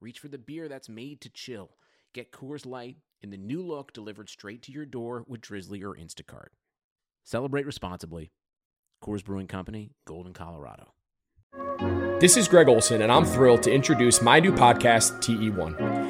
reach 0.00 0.18
for 0.18 0.28
the 0.28 0.38
beer 0.38 0.68
that's 0.68 0.88
made 0.88 1.20
to 1.22 1.30
chill. 1.30 1.70
Get 2.12 2.32
Coors 2.32 2.66
Light 2.66 2.96
in 3.22 3.30
the 3.30 3.36
new 3.36 3.62
look 3.62 3.92
delivered 3.92 4.28
straight 4.28 4.62
to 4.62 4.72
your 4.72 4.86
door 4.86 5.24
with 5.26 5.40
Drizly 5.40 5.82
or 5.82 5.94
Instacart. 5.94 6.48
Celebrate 7.24 7.66
responsibly. 7.66 8.32
Coors 9.02 9.24
Brewing 9.24 9.46
Company, 9.46 9.92
Golden, 10.06 10.32
Colorado. 10.32 10.92
This 12.20 12.36
is 12.36 12.48
Greg 12.48 12.68
Olson, 12.68 13.02
and 13.02 13.10
I'm 13.10 13.24
thrilled 13.24 13.62
to 13.62 13.72
introduce 13.72 14.20
my 14.20 14.40
new 14.40 14.52
podcast, 14.52 15.20
TE1. 15.22 16.09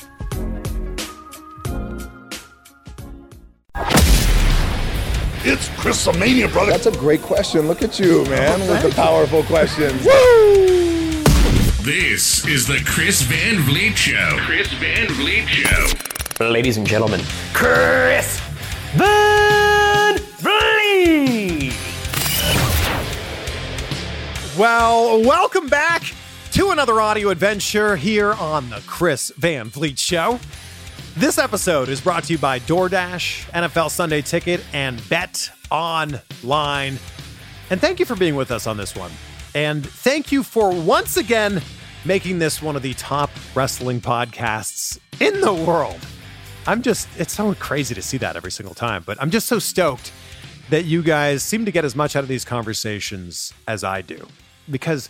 It's 5.43 5.69
Chrisomania, 5.69 6.51
brother. 6.51 6.69
That's 6.69 6.85
a 6.85 6.91
great 6.91 7.23
question. 7.23 7.67
Look 7.67 7.81
at 7.81 7.99
you, 7.99 8.23
man, 8.25 8.59
with 8.69 8.83
the 8.83 8.91
powerful 8.91 9.41
questions. 9.41 10.05
Woo! 10.05 11.23
This 11.83 12.45
is 12.45 12.67
the 12.67 12.79
Chris 12.85 13.23
Van 13.23 13.57
Vliet 13.63 13.97
Show. 13.97 14.37
Chris 14.41 14.71
Van 14.73 15.07
Vliet 15.07 15.49
Show. 15.49 15.87
Ladies 16.45 16.77
and 16.77 16.85
gentlemen, 16.85 17.21
Chris 17.53 18.39
Van 18.93 20.19
Vliet. 20.19 21.73
Well, 24.55 25.23
welcome 25.23 25.69
back 25.69 26.03
to 26.51 26.69
another 26.69 27.01
audio 27.01 27.29
adventure 27.29 27.95
here 27.95 28.33
on 28.33 28.69
the 28.69 28.83
Chris 28.85 29.31
Van 29.37 29.69
Vliet 29.69 29.97
Show. 29.97 30.39
This 31.17 31.37
episode 31.37 31.89
is 31.89 31.99
brought 31.99 32.23
to 32.23 32.33
you 32.33 32.39
by 32.39 32.59
DoorDash, 32.59 33.51
NFL 33.51 33.89
Sunday 33.89 34.21
Ticket, 34.21 34.63
and 34.71 35.01
Bet 35.09 35.51
Online. 35.69 36.97
And 37.69 37.81
thank 37.81 37.99
you 37.99 38.05
for 38.05 38.15
being 38.15 38.37
with 38.37 38.49
us 38.49 38.65
on 38.65 38.77
this 38.77 38.95
one. 38.95 39.11
And 39.53 39.85
thank 39.85 40.31
you 40.31 40.41
for 40.41 40.71
once 40.73 41.17
again 41.17 41.61
making 42.05 42.39
this 42.39 42.61
one 42.61 42.77
of 42.77 42.81
the 42.81 42.93
top 42.93 43.29
wrestling 43.53 43.99
podcasts 43.99 44.99
in 45.19 45.41
the 45.41 45.51
world. 45.53 45.99
I'm 46.65 46.81
just, 46.81 47.09
it's 47.19 47.33
so 47.33 47.53
crazy 47.55 47.93
to 47.93 48.01
see 48.01 48.17
that 48.19 48.37
every 48.37 48.51
single 48.51 48.73
time, 48.73 49.03
but 49.05 49.21
I'm 49.21 49.31
just 49.31 49.47
so 49.47 49.59
stoked 49.59 50.13
that 50.69 50.85
you 50.85 51.03
guys 51.03 51.43
seem 51.43 51.65
to 51.65 51.71
get 51.71 51.83
as 51.83 51.93
much 51.93 52.15
out 52.15 52.23
of 52.23 52.29
these 52.29 52.45
conversations 52.45 53.53
as 53.67 53.83
I 53.83 54.01
do 54.01 54.27
because 54.69 55.09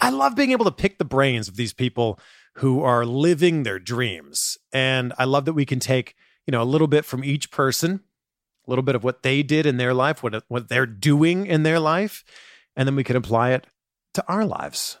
I 0.00 0.10
love 0.10 0.36
being 0.36 0.52
able 0.52 0.66
to 0.66 0.70
pick 0.70 0.98
the 0.98 1.04
brains 1.04 1.48
of 1.48 1.56
these 1.56 1.72
people 1.72 2.20
who 2.54 2.82
are 2.82 3.06
living 3.06 3.62
their 3.62 3.78
dreams. 3.78 4.58
And 4.72 5.12
I 5.18 5.24
love 5.24 5.44
that 5.44 5.52
we 5.52 5.64
can 5.64 5.80
take, 5.80 6.14
you 6.46 6.52
know, 6.52 6.62
a 6.62 6.64
little 6.64 6.88
bit 6.88 7.04
from 7.04 7.24
each 7.24 7.50
person, 7.50 8.00
a 8.66 8.70
little 8.70 8.82
bit 8.82 8.94
of 8.94 9.04
what 9.04 9.22
they 9.22 9.42
did 9.42 9.66
in 9.66 9.76
their 9.76 9.94
life, 9.94 10.22
what 10.22 10.44
what 10.48 10.68
they're 10.68 10.86
doing 10.86 11.46
in 11.46 11.62
their 11.62 11.80
life, 11.80 12.24
and 12.76 12.86
then 12.86 12.96
we 12.96 13.04
can 13.04 13.16
apply 13.16 13.52
it 13.52 13.66
to 14.14 14.24
our 14.26 14.44
lives. 14.44 14.98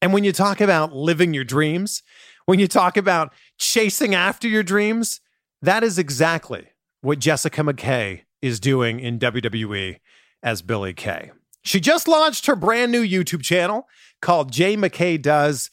And 0.00 0.12
when 0.12 0.24
you 0.24 0.32
talk 0.32 0.60
about 0.60 0.94
living 0.94 1.32
your 1.34 1.44
dreams, 1.44 2.02
when 2.46 2.58
you 2.58 2.66
talk 2.66 2.96
about 2.96 3.32
chasing 3.58 4.14
after 4.14 4.48
your 4.48 4.62
dreams, 4.62 5.20
that 5.60 5.84
is 5.84 5.98
exactly 5.98 6.70
what 7.00 7.20
Jessica 7.20 7.62
McKay 7.62 8.22
is 8.40 8.58
doing 8.58 8.98
in 8.98 9.18
WWE 9.18 10.00
as 10.42 10.62
Billie 10.62 10.94
Kay. 10.94 11.30
She 11.62 11.78
just 11.78 12.08
launched 12.08 12.46
her 12.46 12.56
brand 12.56 12.90
new 12.90 13.06
YouTube 13.06 13.42
channel 13.42 13.86
called 14.20 14.52
Jay 14.52 14.76
McKay 14.76 15.20
Does. 15.20 15.70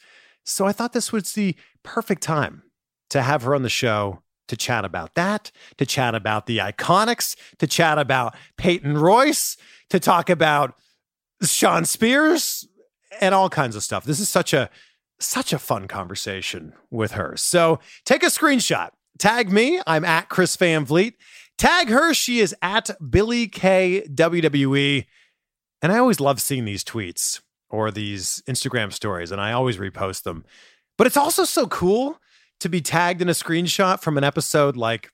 So 0.50 0.66
I 0.66 0.72
thought 0.72 0.94
this 0.94 1.12
was 1.12 1.34
the 1.34 1.56
perfect 1.84 2.24
time 2.24 2.64
to 3.12 3.22
have 3.22 3.44
her 3.44 3.54
on 3.54 3.62
the 3.62 3.70
show 3.70 4.24
to 4.48 4.58
chat 4.58 4.84
about 4.84 5.14
that, 5.14 5.52
to 5.78 5.86
chat 5.86 6.16
about 6.16 6.48
the 6.48 6.58
iconics, 6.58 7.36
to 7.60 7.68
chat 7.68 8.00
about 8.00 8.36
Peyton 8.58 8.98
Royce, 8.98 9.58
to 9.92 10.00
talk 10.00 10.30
about 10.30 10.74
Shawn 11.44 11.86
Spears 11.86 12.68
and 13.22 13.36
all 13.36 13.50
kinds 13.50 13.76
of 13.76 13.84
stuff. 13.84 14.04
This 14.04 14.20
is 14.20 14.28
such 14.28 14.54
a 14.54 14.70
such 15.20 15.54
a 15.54 15.60
fun 15.60 15.88
conversation 15.88 16.74
with 16.90 17.12
her. 17.12 17.36
So 17.38 17.80
take 18.06 18.24
a 18.24 18.28
screenshot. 18.28 18.90
Tag 19.18 19.52
me. 19.52 19.82
I'm 19.86 20.06
at 20.06 20.30
Chris 20.30 20.56
Van 20.56 20.86
Vliet. 20.86 21.16
Tag 21.58 21.90
her. 21.90 22.14
She 22.14 22.40
is 22.40 22.56
at 22.62 22.90
Billie 23.12 23.48
Kay 23.48 24.08
WWE. 24.08 25.06
And 25.82 25.92
I 25.92 25.98
always 25.98 26.22
love 26.22 26.42
seeing 26.42 26.66
these 26.66 26.86
tweets 26.86 27.42
or 27.70 27.92
these 27.92 28.42
Instagram 28.48 28.92
stories, 28.92 29.32
and 29.32 29.40
I 29.40 29.52
always 29.52 29.78
repost 29.78 30.24
them. 30.24 30.46
But 30.98 31.08
it's 31.08 31.18
also 31.18 31.46
so 31.46 31.68
cool 31.68 32.20
to 32.60 32.70
be 32.70 32.82
tagged 32.82 33.22
in 33.22 33.30
a 33.30 33.34
screenshot 33.34 34.02
from 34.02 34.18
an 34.18 34.24
episode 34.24 34.76
like, 34.76 35.12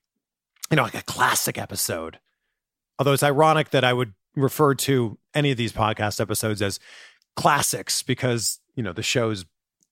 you 0.71 0.77
know, 0.77 0.83
like 0.83 0.95
a 0.95 1.03
classic 1.03 1.57
episode. 1.57 2.19
Although 2.97 3.13
it's 3.13 3.23
ironic 3.23 3.69
that 3.69 3.83
I 3.83 3.93
would 3.93 4.13
refer 4.35 4.73
to 4.73 5.17
any 5.33 5.51
of 5.51 5.57
these 5.57 5.71
podcast 5.71 6.19
episodes 6.19 6.61
as 6.61 6.79
classics 7.35 8.01
because, 8.01 8.59
you 8.75 8.83
know, 8.83 8.93
the 8.93 9.03
show's 9.03 9.45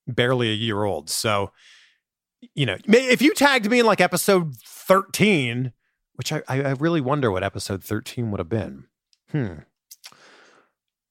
barely 0.07 0.49
a 0.49 0.55
year 0.55 0.83
old. 0.83 1.09
So, 1.09 1.51
you 2.55 2.65
know, 2.65 2.77
if 2.87 3.21
you 3.21 3.33
tagged 3.33 3.69
me 3.69 3.79
in 3.79 3.85
like 3.85 4.01
episode 4.01 4.55
13, 4.65 5.73
which 6.15 6.31
I, 6.31 6.41
I 6.47 6.71
really 6.71 7.01
wonder 7.01 7.31
what 7.31 7.43
episode 7.43 7.83
13 7.83 8.31
would 8.31 8.39
have 8.39 8.49
been. 8.49 8.85
Hmm. 9.31 9.53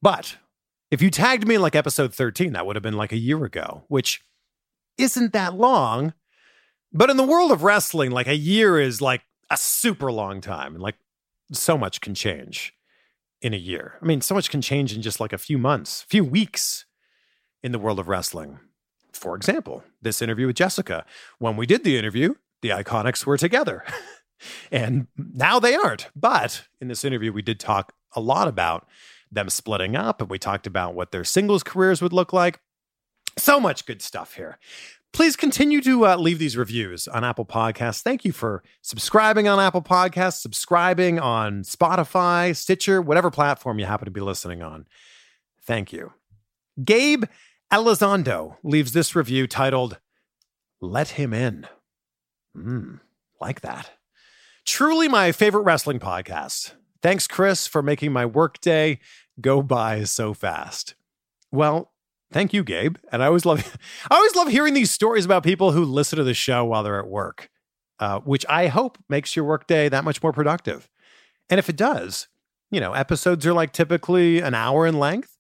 But 0.01 0.37
if 0.93 1.01
you 1.01 1.11
tagged 1.11 1.49
me 1.49 1.55
in 1.55 1.63
like 1.63 1.75
episode 1.75 2.15
13, 2.15 2.53
that 2.53 2.67
would 2.67 2.77
have 2.77 2.83
been 2.83 2.99
like 2.99 3.13
a 3.13 3.19
year 3.19 3.43
ago, 3.47 3.83
which 3.89 4.23
isn't 4.99 5.33
that 5.33 5.55
long. 5.55 6.13
But 6.93 7.09
in 7.09 7.17
the 7.17 7.23
world 7.23 7.51
of 7.51 7.63
wrestling, 7.63 8.11
like 8.11 8.29
a 8.29 8.37
year 8.37 8.79
is 8.79 9.01
like 9.01 9.23
a 9.49 9.57
super 9.57 10.13
long 10.13 10.43
time. 10.43 10.75
And 10.75 10.83
like 10.83 10.97
so 11.51 11.79
much 11.79 12.03
can 12.03 12.15
change 12.15 12.75
in 13.41 13.55
a 13.55 13.57
year. 13.57 13.95
I 14.03 14.05
mean, 14.05 14.21
so 14.21 14.35
much 14.35 14.51
can 14.51 14.61
change 14.61 14.95
in 14.95 15.01
just 15.01 15.19
like 15.19 15.33
a 15.33 15.39
few 15.39 15.57
months, 15.57 16.03
few 16.11 16.25
weeks 16.25 16.85
in 17.63 17.73
the 17.73 17.79
world 17.79 17.99
of 17.99 18.07
wrestling. 18.07 18.59
For 19.15 19.35
example, 19.35 19.85
this 20.03 20.21
interview 20.21 20.47
with 20.47 20.57
Jessica. 20.57 21.07
When 21.39 21.57
we 21.57 21.65
did 21.65 21.85
the 21.85 21.97
interview, 21.97 22.35
the 22.61 22.69
Iconics 22.69 23.25
were 23.25 23.39
together. 23.39 23.83
and 24.71 25.07
now 25.17 25.59
they 25.59 25.75
aren't. 25.75 26.11
But 26.15 26.67
in 26.83 26.89
this 26.89 27.03
interview, 27.03 27.33
we 27.33 27.41
did 27.41 27.59
talk 27.59 27.95
a 28.15 28.21
lot 28.21 28.47
about 28.47 28.87
them 29.33 29.49
splitting 29.49 29.97
up, 29.97 30.21
and 30.21 30.31
we 30.31 30.39
talked 30.39 30.67
about 30.67 30.95
what 30.95 31.11
their 31.11 31.25
singles 31.25 31.63
careers 31.63 32.03
would 32.03 32.13
look 32.13 32.33
like. 32.33 32.61
So 33.39 33.59
much 33.59 33.87
good 33.87 34.03
stuff 34.03 34.35
here. 34.35 34.59
Please 35.13 35.37
continue 35.37 35.83
to 35.83 36.07
uh, 36.07 36.17
leave 36.17 36.39
these 36.39 36.57
reviews 36.57 37.07
on 37.07 37.23
Apple 37.23 37.45
Podcasts. 37.45 38.03
Thank 38.03 38.25
you 38.25 38.33
for 38.33 38.63
subscribing 38.81 39.47
on 39.47 39.61
Apple 39.61 39.83
Podcasts, 39.83 40.41
subscribing 40.41 41.19
on 41.19 41.63
Spotify, 41.63 42.57
Stitcher, 42.57 43.03
whatever 43.03 43.31
platform 43.31 43.79
you 43.79 43.85
happen 43.85 44.07
to 44.07 44.11
be 44.11 44.23
listening 44.23 44.63
on. 44.63 44.87
Thank 45.65 45.93
you. 45.93 46.13
Gabe 46.83 47.25
Elizondo 47.71 48.57
leaves 48.63 48.93
this 48.93 49.15
review 49.15 49.47
titled, 49.47 49.99
Let 50.81 51.11
Him 51.11 51.35
In. 51.35 51.67
Hmm, 52.55 52.97
like 53.41 53.61
that. 53.61 53.91
Truly 54.65 55.09
my 55.09 55.33
favorite 55.33 55.63
wrestling 55.63 55.99
podcast. 55.99 56.73
Thanks, 57.03 57.27
Chris, 57.27 57.67
for 57.67 57.83
making 57.83 58.13
my 58.13 58.25
workday 58.25 59.01
go 59.41 59.61
by 59.61 60.05
so 60.05 60.35
fast. 60.35 60.95
Well, 61.51 61.93
thank 62.33 62.53
you, 62.53 62.63
Gabe. 62.63 62.97
And 63.11 63.23
I 63.23 63.27
always 63.27 63.45
love, 63.45 63.77
I 64.11 64.15
always 64.15 64.37
love 64.37 64.49
hearing 64.49 64.75
these 64.75 64.91
stories 64.91 65.25
about 65.25 65.43
people 65.43 65.73
who 65.73 65.85
listen 65.85 66.17
to 66.19 66.25
the 66.25 66.35
show 66.35 66.65
while 66.65 66.83
they're 66.83 67.01
at 67.01 67.09
work, 67.09 67.51
uh, 67.99 68.21
which 68.21 68.47
I 68.49 68.69
hope 68.69 68.99
makes 69.09 69.35
your 69.35 69.45
workday 69.45 69.89
that 69.89 70.05
much 70.05 70.23
more 70.23 70.33
productive. 70.33 70.89
And 71.51 71.59
if 71.59 71.69
it 71.69 71.77
does, 71.77 72.29
you 72.71 72.81
know, 72.81 72.93
episodes 72.93 73.45
are 73.47 73.53
like 73.53 73.73
typically 73.73 74.39
an 74.39 74.55
hour 74.55 74.87
in 74.87 74.99
length, 74.99 75.37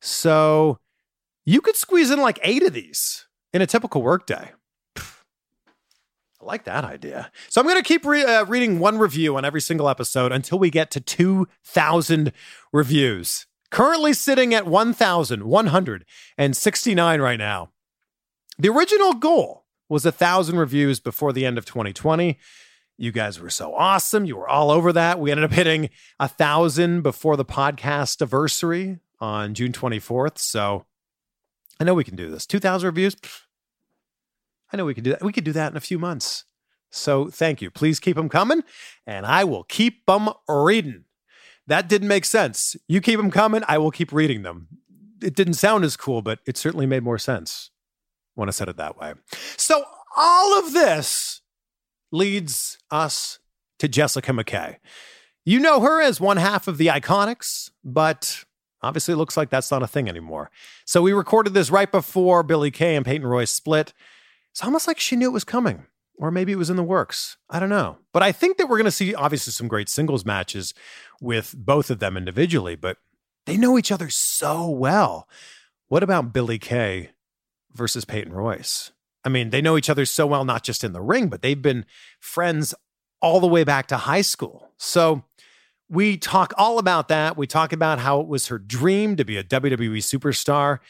so 0.00 0.78
you 1.44 1.60
could 1.60 1.76
squeeze 1.76 2.10
in 2.10 2.20
like 2.20 2.40
eight 2.42 2.62
of 2.62 2.72
these 2.72 3.26
in 3.52 3.62
a 3.62 3.66
typical 3.66 4.02
workday. 4.02 4.50
I 6.42 6.44
like 6.44 6.64
that 6.64 6.84
idea. 6.84 7.30
So 7.48 7.60
I'm 7.60 7.68
going 7.68 7.80
to 7.80 7.86
keep 7.86 8.04
re- 8.04 8.24
uh, 8.24 8.44
reading 8.46 8.80
one 8.80 8.98
review 8.98 9.36
on 9.36 9.44
every 9.44 9.60
single 9.60 9.88
episode 9.88 10.32
until 10.32 10.58
we 10.58 10.70
get 10.70 10.90
to 10.90 11.00
2,000 11.00 12.32
reviews. 12.72 13.46
Currently 13.70 14.12
sitting 14.12 14.52
at 14.52 14.66
1,169 14.66 17.20
right 17.20 17.38
now. 17.38 17.70
The 18.58 18.68
original 18.68 19.14
goal 19.14 19.66
was 19.88 20.04
a 20.04 20.12
thousand 20.12 20.58
reviews 20.58 20.98
before 20.98 21.32
the 21.32 21.46
end 21.46 21.58
of 21.58 21.64
2020. 21.64 22.40
You 22.98 23.12
guys 23.12 23.38
were 23.40 23.48
so 23.48 23.74
awesome. 23.74 24.24
You 24.24 24.34
were 24.36 24.48
all 24.48 24.72
over 24.72 24.92
that. 24.92 25.20
We 25.20 25.30
ended 25.30 25.44
up 25.44 25.52
hitting 25.52 25.90
a 26.18 26.26
thousand 26.28 27.02
before 27.02 27.36
the 27.36 27.44
podcast 27.44 28.20
anniversary 28.20 28.98
on 29.20 29.54
June 29.54 29.70
24th. 29.72 30.38
So 30.38 30.86
I 31.78 31.84
know 31.84 31.94
we 31.94 32.02
can 32.04 32.16
do 32.16 32.30
this. 32.30 32.46
2,000 32.46 32.86
reviews. 32.86 33.14
Pff, 33.14 33.42
I 34.72 34.76
know 34.76 34.84
we 34.84 34.94
could 34.94 35.04
do 35.04 35.10
that. 35.10 35.22
We 35.22 35.32
could 35.32 35.44
do 35.44 35.52
that 35.52 35.72
in 35.72 35.76
a 35.76 35.80
few 35.80 35.98
months. 35.98 36.44
So 36.90 37.28
thank 37.28 37.62
you. 37.62 37.70
Please 37.70 37.98
keep 37.98 38.16
them 38.16 38.28
coming, 38.28 38.62
and 39.06 39.24
I 39.24 39.44
will 39.44 39.64
keep 39.64 40.04
them 40.06 40.30
reading. 40.48 41.04
That 41.66 41.88
didn't 41.88 42.08
make 42.08 42.24
sense. 42.24 42.76
You 42.88 43.00
keep 43.00 43.18
them 43.18 43.30
coming, 43.30 43.62
I 43.66 43.78
will 43.78 43.90
keep 43.90 44.12
reading 44.12 44.42
them. 44.42 44.68
It 45.22 45.34
didn't 45.34 45.54
sound 45.54 45.84
as 45.84 45.96
cool, 45.96 46.20
but 46.20 46.40
it 46.46 46.56
certainly 46.56 46.86
made 46.86 47.02
more 47.02 47.18
sense 47.18 47.70
when 48.34 48.48
I 48.48 48.52
said 48.52 48.68
it 48.68 48.76
that 48.76 48.98
way. 48.98 49.14
So 49.56 49.84
all 50.16 50.58
of 50.58 50.72
this 50.72 51.40
leads 52.10 52.78
us 52.90 53.38
to 53.78 53.88
Jessica 53.88 54.32
McKay. 54.32 54.76
You 55.44 55.60
know 55.60 55.80
her 55.80 56.00
as 56.00 56.20
one 56.20 56.36
half 56.36 56.68
of 56.68 56.78
the 56.78 56.88
Iconics, 56.88 57.70
but 57.82 58.44
obviously 58.82 59.14
it 59.14 59.16
looks 59.16 59.36
like 59.36 59.50
that's 59.50 59.70
not 59.70 59.82
a 59.82 59.88
thing 59.88 60.08
anymore. 60.08 60.50
So 60.84 61.02
we 61.02 61.12
recorded 61.12 61.54
this 61.54 61.70
right 61.70 61.90
before 61.90 62.42
Billie 62.42 62.70
Kay 62.70 62.96
and 62.96 63.06
Peyton 63.06 63.26
Royce 63.26 63.50
split. 63.50 63.92
It's 64.52 64.62
almost 64.62 64.86
like 64.86 65.00
she 65.00 65.16
knew 65.16 65.28
it 65.28 65.32
was 65.32 65.44
coming, 65.44 65.86
or 66.16 66.30
maybe 66.30 66.52
it 66.52 66.56
was 66.56 66.70
in 66.70 66.76
the 66.76 66.82
works. 66.82 67.36
I 67.50 67.58
don't 67.58 67.68
know. 67.70 67.98
But 68.12 68.22
I 68.22 68.32
think 68.32 68.58
that 68.58 68.68
we're 68.68 68.78
going 68.78 68.84
to 68.84 68.90
see 68.90 69.14
obviously 69.14 69.52
some 69.52 69.68
great 69.68 69.88
singles 69.88 70.24
matches 70.24 70.74
with 71.20 71.54
both 71.56 71.90
of 71.90 71.98
them 71.98 72.16
individually, 72.16 72.76
but 72.76 72.98
they 73.46 73.56
know 73.56 73.78
each 73.78 73.90
other 73.90 74.10
so 74.10 74.68
well. 74.68 75.28
What 75.88 76.02
about 76.02 76.32
Billie 76.32 76.58
Kay 76.58 77.10
versus 77.72 78.04
Peyton 78.04 78.32
Royce? 78.32 78.92
I 79.24 79.28
mean, 79.28 79.50
they 79.50 79.62
know 79.62 79.76
each 79.76 79.90
other 79.90 80.04
so 80.04 80.26
well, 80.26 80.44
not 80.44 80.64
just 80.64 80.84
in 80.84 80.92
the 80.92 81.00
ring, 81.00 81.28
but 81.28 81.42
they've 81.42 81.60
been 81.60 81.86
friends 82.20 82.74
all 83.20 83.40
the 83.40 83.46
way 83.46 83.64
back 83.64 83.86
to 83.88 83.96
high 83.96 84.20
school. 84.22 84.70
So 84.78 85.24
we 85.88 86.16
talk 86.16 86.52
all 86.56 86.78
about 86.78 87.08
that. 87.08 87.36
We 87.36 87.46
talk 87.46 87.72
about 87.72 88.00
how 88.00 88.20
it 88.20 88.26
was 88.26 88.48
her 88.48 88.58
dream 88.58 89.16
to 89.16 89.24
be 89.24 89.36
a 89.36 89.44
WWE 89.44 89.98
superstar 89.98 90.80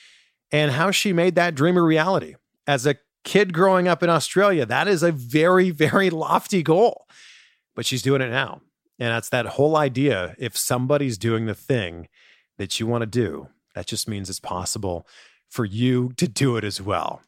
and 0.51 0.73
how 0.73 0.91
she 0.91 1.13
made 1.13 1.35
that 1.35 1.55
dream 1.55 1.77
a 1.77 1.83
reality. 1.83 2.37
As 2.67 2.87
a 2.87 2.97
kid 3.25 3.53
growing 3.53 3.89
up 3.89 4.03
in 4.03 4.11
Australia, 4.11 4.67
that 4.67 4.89
is 4.89 5.03
a 5.03 5.13
very, 5.13 5.71
very 5.71 6.11
lofty 6.11 6.63
goal, 6.63 7.07
but 7.75 7.87
she's 7.87 8.03
doing 8.03 8.23
it 8.23 8.31
now. 8.31 8.61
And 8.99 9.09
that's 9.09 9.31
that 9.31 9.47
whole 9.47 9.77
idea. 9.77 10.35
If 10.39 10.57
somebody's 10.57 11.19
doing 11.19 11.47
the 11.47 11.55
thing 11.55 12.09
that 12.59 12.79
you 12.79 12.87
want 12.87 13.03
to 13.03 13.07
do, 13.07 13.49
that 13.75 13.87
just 13.87 14.09
means 14.09 14.29
it's 14.29 14.41
possible 14.41 15.07
for 15.49 15.65
you 15.65 16.13
to 16.17 16.29
do 16.29 16.57
it 16.57 16.65
as 16.65 16.81
well. 16.81 17.23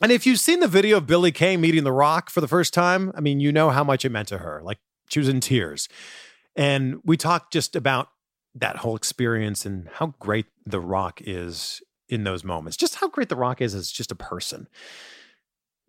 And 0.00 0.10
if 0.10 0.26
you've 0.26 0.40
seen 0.40 0.60
the 0.60 0.68
video 0.68 0.96
of 0.96 1.06
Billie 1.06 1.32
Kay 1.32 1.56
meeting 1.56 1.84
The 1.84 1.92
Rock 1.92 2.30
for 2.30 2.40
the 2.40 2.48
first 2.48 2.74
time, 2.74 3.12
I 3.14 3.20
mean, 3.20 3.40
you 3.40 3.52
know 3.52 3.70
how 3.70 3.84
much 3.84 4.04
it 4.04 4.10
meant 4.10 4.28
to 4.28 4.38
her. 4.38 4.60
Like 4.62 4.78
she 5.08 5.20
was 5.20 5.28
in 5.28 5.40
tears. 5.40 5.88
And 6.56 7.00
we 7.04 7.16
talked 7.16 7.52
just 7.52 7.76
about 7.76 8.08
that 8.54 8.76
whole 8.76 8.96
experience 8.96 9.66
and 9.66 9.88
how 9.94 10.14
great 10.18 10.46
The 10.64 10.80
Rock 10.80 11.20
is 11.24 11.82
in 12.14 12.24
those 12.24 12.44
moments, 12.44 12.76
just 12.76 12.96
how 12.96 13.08
great 13.08 13.28
The 13.28 13.36
Rock 13.36 13.60
is 13.60 13.74
as 13.74 13.90
just 13.90 14.12
a 14.12 14.14
person. 14.14 14.68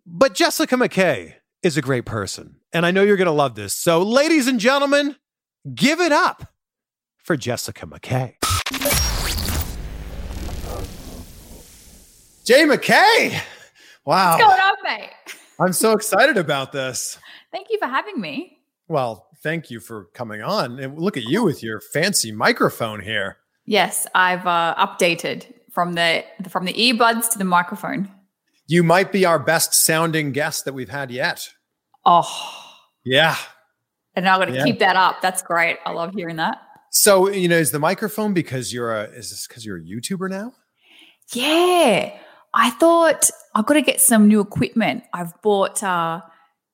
But 0.04 0.34
Jessica 0.34 0.74
McKay 0.76 1.34
is 1.62 1.76
a 1.76 1.82
great 1.82 2.04
person. 2.04 2.56
And 2.72 2.84
I 2.84 2.90
know 2.90 3.02
you're 3.02 3.16
going 3.16 3.26
to 3.26 3.32
love 3.32 3.54
this. 3.54 3.74
So, 3.74 4.02
ladies 4.02 4.46
and 4.46 4.60
gentlemen, 4.60 5.16
give 5.74 6.00
it 6.00 6.12
up 6.12 6.52
for 7.16 7.36
Jessica 7.36 7.86
McKay. 7.86 8.34
Jay 12.44 12.64
McKay. 12.64 13.40
Wow. 14.04 14.32
What's 14.32 14.44
going 14.44 14.60
on, 14.60 14.74
mate? 14.84 15.10
I'm 15.58 15.72
so 15.72 15.92
excited 15.92 16.36
about 16.36 16.70
this. 16.70 17.18
Thank 17.50 17.68
you 17.70 17.78
for 17.78 17.88
having 17.88 18.20
me. 18.20 18.58
Well, 18.86 19.26
thank 19.42 19.70
you 19.70 19.80
for 19.80 20.04
coming 20.14 20.42
on. 20.42 20.78
And 20.78 20.98
look 20.98 21.16
at 21.16 21.24
you 21.24 21.42
with 21.42 21.62
your 21.62 21.80
fancy 21.80 22.30
microphone 22.30 23.00
here. 23.00 23.38
Yes, 23.64 24.06
I've 24.14 24.46
uh, 24.46 24.76
updated 24.78 25.52
from 25.76 25.92
the 25.92 26.24
from 26.48 26.64
the 26.64 26.72
earbuds 26.72 27.28
to 27.32 27.36
the 27.38 27.44
microphone. 27.44 28.10
You 28.66 28.82
might 28.82 29.12
be 29.12 29.26
our 29.26 29.38
best 29.38 29.74
sounding 29.74 30.32
guest 30.32 30.64
that 30.64 30.72
we've 30.72 30.88
had 30.88 31.10
yet. 31.10 31.50
Oh, 32.06 32.26
Yeah. 33.04 33.36
and 34.16 34.26
I'm 34.26 34.38
going 34.40 34.48
to 34.52 34.56
Yeah. 34.56 34.64
keep 34.64 34.78
that 34.78 34.96
up. 34.96 35.20
That's 35.20 35.42
great. 35.42 35.76
I 35.84 35.90
love 35.90 36.14
hearing 36.14 36.36
that. 36.36 36.56
So, 36.90 37.28
you 37.28 37.46
know, 37.46 37.58
is 37.58 37.72
the 37.72 37.78
microphone 37.78 38.32
because 38.32 38.72
you're 38.72 38.94
a 38.96 39.02
is 39.20 39.28
this 39.30 39.46
because 39.46 39.66
you're 39.66 39.76
a 39.76 39.82
YouTuber 39.82 40.30
now? 40.30 40.54
Yeah, 41.34 42.18
I 42.54 42.70
thought 42.70 43.28
I've 43.54 43.66
got 43.66 43.74
to 43.74 43.82
get 43.82 44.00
some 44.00 44.28
new 44.28 44.40
equipment. 44.40 45.04
I've 45.12 45.34
bought 45.42 45.82
uh, 45.82 46.22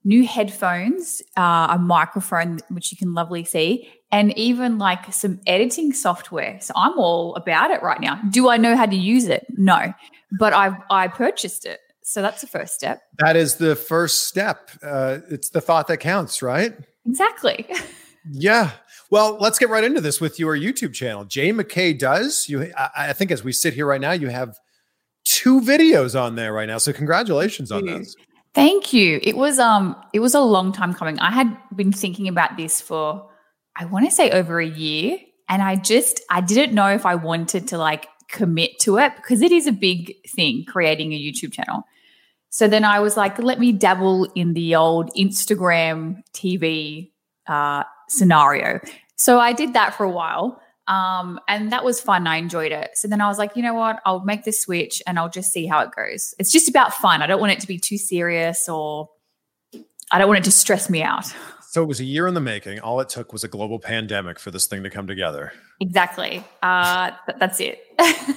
new 0.04 0.24
headphones, 0.26 1.22
uh, 1.36 1.68
a 1.70 1.78
microphone 1.78 2.60
which 2.70 2.92
you 2.92 2.98
can 2.98 3.14
lovely 3.14 3.44
see, 3.44 3.90
and 4.12 4.36
even 4.38 4.78
like 4.78 5.12
some 5.12 5.40
editing 5.46 5.92
software. 5.92 6.58
So 6.60 6.72
I'm 6.76 6.98
all 6.98 7.34
about 7.34 7.70
it 7.70 7.82
right 7.82 8.00
now. 8.00 8.20
Do 8.30 8.48
I 8.48 8.58
know 8.58 8.76
how 8.76 8.86
to 8.86 8.96
use 8.96 9.26
it? 9.26 9.46
No, 9.56 9.92
but 10.38 10.52
I 10.52 10.76
I 10.90 11.08
purchased 11.08 11.66
it. 11.66 11.80
So 12.04 12.20
that's 12.20 12.40
the 12.42 12.46
first 12.46 12.74
step. 12.74 13.00
That 13.18 13.36
is 13.36 13.56
the 13.56 13.74
first 13.74 14.26
step. 14.28 14.70
Uh, 14.82 15.18
it's 15.30 15.48
the 15.50 15.60
thought 15.60 15.88
that 15.88 15.98
counts, 15.98 16.42
right? 16.42 16.74
Exactly. 17.06 17.66
Yeah. 18.30 18.70
Well, 19.10 19.36
let's 19.40 19.58
get 19.58 19.68
right 19.68 19.84
into 19.84 20.00
this 20.00 20.20
with 20.20 20.38
your 20.38 20.56
YouTube 20.56 20.94
channel. 20.94 21.24
Jay 21.24 21.52
McKay 21.52 21.98
does. 21.98 22.48
You, 22.48 22.72
I, 22.76 22.90
I 23.08 23.12
think, 23.12 23.30
as 23.30 23.42
we 23.42 23.52
sit 23.52 23.74
here 23.74 23.84
right 23.84 24.00
now, 24.00 24.12
you 24.12 24.28
have 24.28 24.56
two 25.24 25.60
videos 25.60 26.16
on 26.20 26.36
there 26.36 26.52
right 26.52 26.66
now. 26.66 26.78
So, 26.78 26.92
congratulations 26.92 27.72
on 27.72 27.84
those. 27.84 28.16
Thank 28.54 28.92
you. 28.92 29.18
It 29.22 29.36
was 29.36 29.58
um 29.58 29.96
it 30.12 30.20
was 30.20 30.34
a 30.34 30.40
long 30.40 30.72
time 30.72 30.94
coming. 30.94 31.18
I 31.18 31.30
had 31.30 31.56
been 31.74 31.92
thinking 31.92 32.28
about 32.28 32.56
this 32.56 32.80
for 32.80 33.28
I 33.76 33.86
want 33.86 34.04
to 34.04 34.10
say 34.10 34.30
over 34.30 34.60
a 34.60 34.66
year 34.66 35.18
and 35.48 35.62
I 35.62 35.76
just 35.76 36.20
I 36.30 36.40
didn't 36.40 36.74
know 36.74 36.88
if 36.88 37.06
I 37.06 37.14
wanted 37.14 37.68
to 37.68 37.78
like 37.78 38.08
commit 38.28 38.78
to 38.80 38.98
it 38.98 39.14
because 39.16 39.42
it 39.42 39.52
is 39.52 39.66
a 39.66 39.72
big 39.72 40.14
thing 40.28 40.64
creating 40.66 41.12
a 41.12 41.18
YouTube 41.18 41.52
channel. 41.52 41.84
So 42.50 42.68
then 42.68 42.84
I 42.84 43.00
was 43.00 43.16
like 43.16 43.38
let 43.38 43.58
me 43.58 43.72
dabble 43.72 44.24
in 44.34 44.54
the 44.54 44.74
old 44.74 45.10
Instagram 45.14 46.22
TV 46.34 47.10
uh 47.46 47.84
scenario. 48.08 48.80
So 49.16 49.38
I 49.38 49.52
did 49.52 49.74
that 49.74 49.94
for 49.94 50.04
a 50.04 50.10
while. 50.10 50.60
Um, 50.88 51.38
and 51.48 51.70
that 51.72 51.84
was 51.84 52.00
fun. 52.00 52.26
I 52.26 52.36
enjoyed 52.36 52.72
it. 52.72 52.90
So 52.94 53.06
then 53.06 53.20
I 53.20 53.28
was 53.28 53.38
like, 53.38 53.56
you 53.56 53.62
know 53.62 53.74
what? 53.74 54.00
I'll 54.04 54.24
make 54.24 54.44
the 54.44 54.52
switch 54.52 55.00
and 55.06 55.18
I'll 55.18 55.30
just 55.30 55.52
see 55.52 55.66
how 55.66 55.80
it 55.80 55.90
goes. 55.94 56.34
It's 56.38 56.50
just 56.50 56.68
about 56.68 56.92
fun. 56.92 57.22
I 57.22 57.26
don't 57.26 57.40
want 57.40 57.52
it 57.52 57.60
to 57.60 57.68
be 57.68 57.78
too 57.78 57.98
serious 57.98 58.68
or 58.68 59.08
I 60.10 60.18
don't 60.18 60.28
want 60.28 60.40
it 60.40 60.44
to 60.44 60.50
stress 60.50 60.90
me 60.90 61.02
out. 61.02 61.32
So, 61.72 61.82
it 61.82 61.86
was 61.86 62.00
a 62.00 62.04
year 62.04 62.26
in 62.26 62.34
the 62.34 62.40
making. 62.40 62.80
All 62.80 63.00
it 63.00 63.08
took 63.08 63.32
was 63.32 63.44
a 63.44 63.48
global 63.48 63.78
pandemic 63.78 64.38
for 64.38 64.50
this 64.50 64.66
thing 64.66 64.82
to 64.82 64.90
come 64.90 65.06
together. 65.06 65.54
Exactly. 65.80 66.44
Uh, 66.62 67.12
th- 67.26 67.38
that's 67.38 67.60
it. 67.60 67.80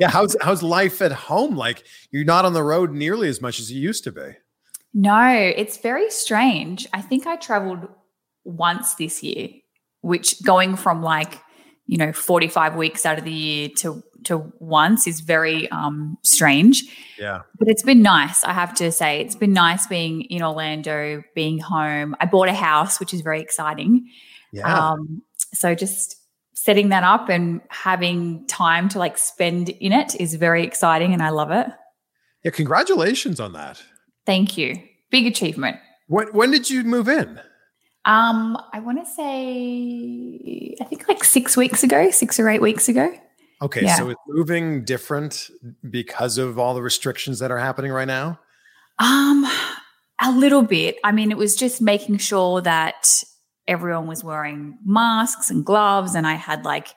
Yeah. 0.00 0.10
How's, 0.10 0.36
how's 0.40 0.62
life 0.62 1.00
at 1.00 1.12
home? 1.12 1.54
Like, 1.54 1.84
you're 2.10 2.24
not 2.24 2.44
on 2.44 2.52
the 2.52 2.62
road 2.64 2.90
nearly 2.90 3.28
as 3.28 3.40
much 3.40 3.60
as 3.60 3.70
you 3.70 3.80
used 3.80 4.02
to 4.04 4.12
be. 4.12 4.32
no, 4.92 5.28
it's 5.56 5.76
very 5.78 6.10
strange. 6.10 6.88
I 6.92 7.00
think 7.00 7.26
I 7.26 7.36
traveled 7.36 7.86
once 8.42 8.94
this 8.96 9.22
year, 9.22 9.50
which 10.00 10.42
going 10.42 10.74
from 10.74 11.00
like, 11.02 11.40
you 11.86 11.98
know, 11.98 12.12
45 12.12 12.76
weeks 12.76 13.04
out 13.04 13.18
of 13.18 13.24
the 13.24 13.32
year 13.32 13.68
to 13.78 14.02
to 14.24 14.52
once 14.58 15.06
is 15.06 15.20
very 15.20 15.68
um 15.70 16.16
strange. 16.22 16.82
Yeah. 17.18 17.42
But 17.58 17.68
it's 17.68 17.82
been 17.82 18.02
nice, 18.02 18.42
I 18.42 18.52
have 18.52 18.74
to 18.76 18.90
say. 18.90 19.20
It's 19.20 19.36
been 19.36 19.52
nice 19.52 19.86
being 19.86 20.22
in 20.22 20.42
Orlando, 20.42 21.22
being 21.34 21.58
home. 21.58 22.16
I 22.20 22.26
bought 22.26 22.48
a 22.48 22.54
house, 22.54 22.98
which 23.00 23.12
is 23.12 23.20
very 23.20 23.40
exciting. 23.40 24.08
Yeah. 24.52 24.90
Um, 24.90 25.22
so 25.52 25.74
just 25.74 26.16
setting 26.54 26.88
that 26.88 27.04
up 27.04 27.28
and 27.28 27.60
having 27.68 28.46
time 28.46 28.88
to 28.88 28.98
like 28.98 29.18
spend 29.18 29.68
in 29.68 29.92
it 29.92 30.18
is 30.18 30.34
very 30.34 30.64
exciting 30.64 31.12
and 31.12 31.22
I 31.22 31.28
love 31.28 31.50
it. 31.50 31.66
yeah. 32.44 32.50
Congratulations 32.50 33.40
on 33.40 33.52
that. 33.52 33.82
Thank 34.24 34.56
you. 34.56 34.76
Big 35.10 35.26
achievement. 35.26 35.76
When, 36.08 36.28
when 36.28 36.50
did 36.50 36.70
you 36.70 36.82
move 36.84 37.08
in? 37.08 37.40
Um, 38.06 38.58
I 38.72 38.80
want 38.80 39.04
to 39.04 39.10
say 39.10 40.76
I 40.80 40.84
think 40.84 41.08
like 41.08 41.24
six 41.24 41.56
weeks 41.56 41.82
ago, 41.82 42.10
six 42.10 42.38
or 42.38 42.48
eight 42.48 42.60
weeks 42.60 42.88
ago. 42.88 43.12
Okay. 43.62 43.84
Yeah. 43.84 43.96
So, 43.96 44.10
is 44.10 44.16
moving 44.28 44.84
different 44.84 45.50
because 45.88 46.38
of 46.38 46.58
all 46.58 46.74
the 46.74 46.82
restrictions 46.82 47.38
that 47.38 47.50
are 47.50 47.58
happening 47.58 47.92
right 47.92 48.06
now? 48.06 48.38
Um, 48.98 49.46
a 50.20 50.32
little 50.32 50.62
bit. 50.62 50.96
I 51.02 51.12
mean, 51.12 51.30
it 51.30 51.38
was 51.38 51.56
just 51.56 51.80
making 51.80 52.18
sure 52.18 52.60
that 52.60 53.22
everyone 53.66 54.06
was 54.06 54.22
wearing 54.22 54.78
masks 54.84 55.50
and 55.50 55.64
gloves, 55.64 56.14
and 56.14 56.26
I 56.26 56.34
had 56.34 56.64
like 56.64 56.88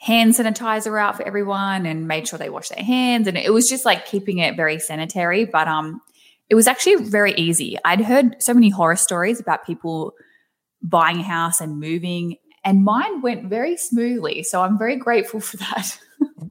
hand 0.00 0.32
sanitizer 0.32 0.98
out 1.00 1.16
for 1.16 1.24
everyone 1.24 1.84
and 1.84 2.08
made 2.08 2.26
sure 2.26 2.38
they 2.38 2.48
washed 2.48 2.74
their 2.74 2.84
hands. 2.84 3.26
And 3.26 3.36
it 3.36 3.52
was 3.52 3.68
just 3.68 3.84
like 3.84 4.06
keeping 4.06 4.38
it 4.38 4.56
very 4.56 4.78
sanitary. 4.78 5.44
But 5.44 5.68
um, 5.68 6.00
it 6.50 6.54
was 6.56 6.66
actually 6.66 6.96
very 6.96 7.32
easy. 7.34 7.78
I'd 7.84 8.00
heard 8.00 8.42
so 8.42 8.52
many 8.52 8.68
horror 8.68 8.96
stories 8.96 9.40
about 9.40 9.64
people 9.64 10.12
buying 10.82 11.20
a 11.20 11.22
house 11.22 11.60
and 11.60 11.78
moving, 11.80 12.36
and 12.64 12.84
mine 12.84 13.22
went 13.22 13.46
very 13.48 13.76
smoothly. 13.76 14.42
So 14.42 14.60
I'm 14.62 14.76
very 14.76 14.96
grateful 14.96 15.40
for 15.40 15.56
that. 15.58 15.98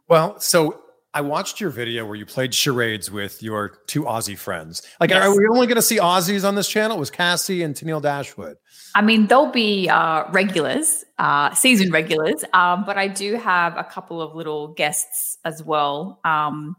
Well, 0.07 0.39
so 0.39 0.81
I 1.13 1.21
watched 1.21 1.61
your 1.61 1.69
video 1.69 2.03
where 2.03 2.15
you 2.15 2.25
played 2.25 2.55
charades 2.55 3.11
with 3.11 3.43
your 3.43 3.77
two 3.85 4.03
Aussie 4.05 4.35
friends. 4.37 4.81
Like, 4.99 5.11
Yes. 5.11 5.23
are 5.23 5.37
we 5.37 5.47
only 5.47 5.67
going 5.67 5.75
to 5.75 5.83
see 5.83 5.97
Aussies 5.97 6.47
on 6.47 6.55
this 6.55 6.67
channel? 6.67 6.97
It 6.97 6.99
was 6.99 7.11
Cassie 7.11 7.61
and 7.61 7.75
Tennille 7.75 8.01
Dashwood. 8.01 8.57
I 8.95 9.03
mean, 9.03 9.27
they'll 9.27 9.51
be 9.51 9.87
uh, 9.87 10.23
regulars, 10.31 11.05
uh, 11.19 11.53
season 11.53 11.91
regulars, 11.91 12.43
um, 12.53 12.85
but 12.85 12.97
I 12.97 13.07
do 13.07 13.35
have 13.35 13.77
a 13.77 13.83
couple 13.83 14.19
of 14.19 14.33
little 14.33 14.69
guests 14.69 15.37
as 15.45 15.63
well. 15.63 16.19
Um, 16.23 16.75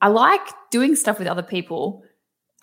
I 0.00 0.08
like 0.08 0.40
doing 0.70 0.96
stuff 0.96 1.18
with 1.18 1.28
other 1.28 1.42
people. 1.42 2.02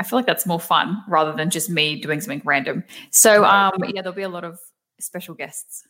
I 0.01 0.03
feel 0.03 0.17
like 0.17 0.25
that's 0.25 0.47
more 0.47 0.59
fun 0.59 0.97
rather 1.07 1.31
than 1.31 1.51
just 1.51 1.69
me 1.69 2.01
doing 2.01 2.19
something 2.21 2.41
random. 2.43 2.83
So, 3.11 3.45
um, 3.45 3.71
yeah, 3.93 4.01
there'll 4.01 4.15
be 4.15 4.23
a 4.23 4.29
lot 4.29 4.43
of 4.43 4.59
special 4.99 5.35
guests. 5.35 5.83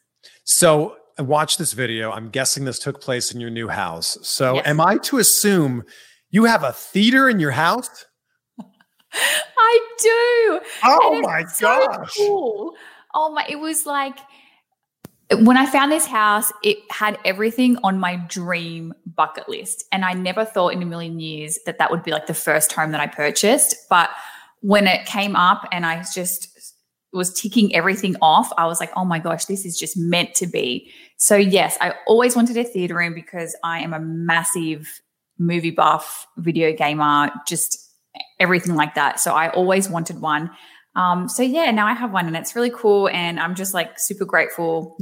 So 0.44 0.98
I 1.18 1.22
watched 1.22 1.58
this 1.58 1.72
video. 1.72 2.12
I'm 2.12 2.30
guessing 2.30 2.66
this 2.66 2.78
took 2.78 3.00
place 3.00 3.32
in 3.34 3.40
your 3.40 3.50
new 3.50 3.70
house. 3.70 4.18
So 4.22 4.56
Yes. 4.56 4.68
am 4.68 4.82
I 4.82 4.98
to 4.98 5.20
assume 5.20 5.84
you 6.30 6.44
have 6.44 6.62
a 6.62 6.74
theater 6.74 7.30
in 7.30 7.40
your 7.40 7.52
house? 7.52 8.06
I 9.14 9.80
do. 10.00 10.60
Oh 10.84 11.22
my 11.24 11.46
so 11.46 11.88
gosh. 11.88 12.14
Cool. 12.18 12.74
Oh 13.14 13.32
my! 13.32 13.46
It 13.48 13.60
was 13.60 13.86
like 13.86 14.18
when 15.40 15.58
I 15.58 15.66
found 15.66 15.92
this 15.92 16.06
house, 16.06 16.52
it 16.64 16.80
had 16.90 17.18
everything 17.24 17.78
on 17.84 18.00
my 18.00 18.18
dream 18.28 18.94
bucket 19.06 19.48
list, 19.48 19.86
and 19.92 20.04
I 20.04 20.14
never 20.14 20.46
thought 20.46 20.74
in 20.74 20.82
a 20.82 20.86
million 20.86 21.20
years 21.20 21.60
that 21.66 21.78
that 21.78 21.92
would 21.92 22.04
be 22.04 22.12
like 22.12 22.28
the 22.28 22.34
first 22.34 22.74
home 22.74 22.92
that 22.92 23.02
I 23.02 23.08
purchased. 23.08 23.76
But 23.90 24.10
when 24.62 24.88
it 24.88 25.06
came 25.06 25.36
up, 25.36 25.68
and 25.72 25.86
I 25.86 26.04
just 26.14 26.48
was 27.14 27.34
ticking 27.34 27.76
everything 27.76 28.16
off, 28.22 28.52
I 28.58 28.66
was 28.66 28.80
like, 28.80 28.92
"Oh 28.96 29.06
my 29.06 29.20
gosh, 29.20 29.46
this 29.46 29.66
is 29.66 29.78
just 29.78 29.98
meant 29.98 30.36
to 30.36 30.48
be." 30.48 30.92
So 31.18 31.36
yes, 31.36 31.78
I 31.82 31.94
always 32.08 32.36
wanted 32.36 32.58
a 32.58 32.64
theater 32.64 32.96
room 32.96 33.14
because 33.14 33.56
I 33.64 33.80
am 33.80 33.94
a 33.94 34.00
massive 34.00 35.02
movie 35.38 35.72
buff, 35.72 36.28
video 36.38 36.74
gamer, 36.74 37.32
just 37.48 37.78
everything 38.40 38.76
like 38.76 38.96
that. 38.96 39.20
So 39.20 39.34
I 39.34 39.50
always 39.50 39.90
wanted 39.90 40.20
one. 40.20 40.52
Um, 40.96 41.30
so 41.30 41.42
yeah, 41.42 41.72
now 41.72 41.88
I 41.88 41.94
have 41.94 42.12
one 42.12 42.28
and 42.28 42.36
it's 42.36 42.56
really 42.56 42.70
cool. 42.70 43.08
And 43.10 43.40
I'm 43.40 43.56
just 43.56 43.74
like 43.74 43.98
super 43.98 44.26
grateful 44.26 44.98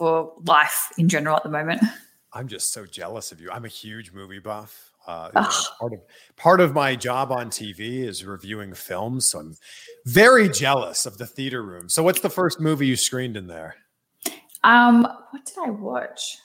for 0.00 0.32
life 0.46 0.90
in 0.96 1.10
general 1.10 1.36
at 1.36 1.42
the 1.42 1.50
moment. 1.50 1.82
I'm 2.32 2.48
just 2.48 2.72
so 2.72 2.86
jealous 2.86 3.32
of 3.32 3.40
you. 3.40 3.50
I'm 3.50 3.66
a 3.66 3.68
huge 3.68 4.12
movie 4.12 4.38
buff. 4.38 4.92
Uh, 5.06 5.30
you 5.34 5.40
know, 5.42 5.48
part 5.78 5.92
of 5.92 6.00
part 6.36 6.60
of 6.60 6.72
my 6.72 6.96
job 6.96 7.30
on 7.30 7.50
TV 7.50 7.98
is 7.98 8.24
reviewing 8.24 8.72
films, 8.72 9.28
so 9.28 9.40
I'm 9.40 9.56
very 10.06 10.48
jealous 10.48 11.04
of 11.04 11.18
the 11.18 11.26
theater 11.26 11.62
room. 11.62 11.90
So, 11.90 12.02
what's 12.02 12.20
the 12.20 12.30
first 12.30 12.60
movie 12.60 12.86
you 12.86 12.96
screened 12.96 13.36
in 13.36 13.46
there? 13.46 13.76
Um, 14.64 15.02
what 15.02 15.44
did 15.44 15.56
I 15.62 15.70
watch? 15.70 16.38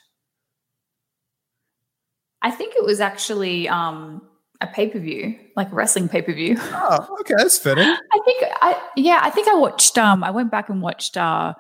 I 2.42 2.52
think 2.52 2.76
it 2.76 2.84
was 2.84 3.00
actually 3.00 3.70
um 3.70 4.22
a 4.62 4.68
pay-per-view, 4.68 5.38
like 5.56 5.72
a 5.72 5.76
wrestling 5.76 6.10
pay-per-view. 6.10 6.58
Oh, 6.60 7.18
okay, 7.22 7.36
that's 7.38 7.58
fitting. 7.58 7.88
I 8.14 8.20
think 8.26 8.44
I 8.62 8.82
yeah, 8.98 9.20
I 9.22 9.30
think 9.30 9.48
I 9.48 9.56
watched 9.56 9.98
um 9.98 10.26
I 10.26 10.32
went 10.32 10.52
back 10.52 10.70
and 10.70 10.82
watched 10.82 11.16
uh 11.16 11.54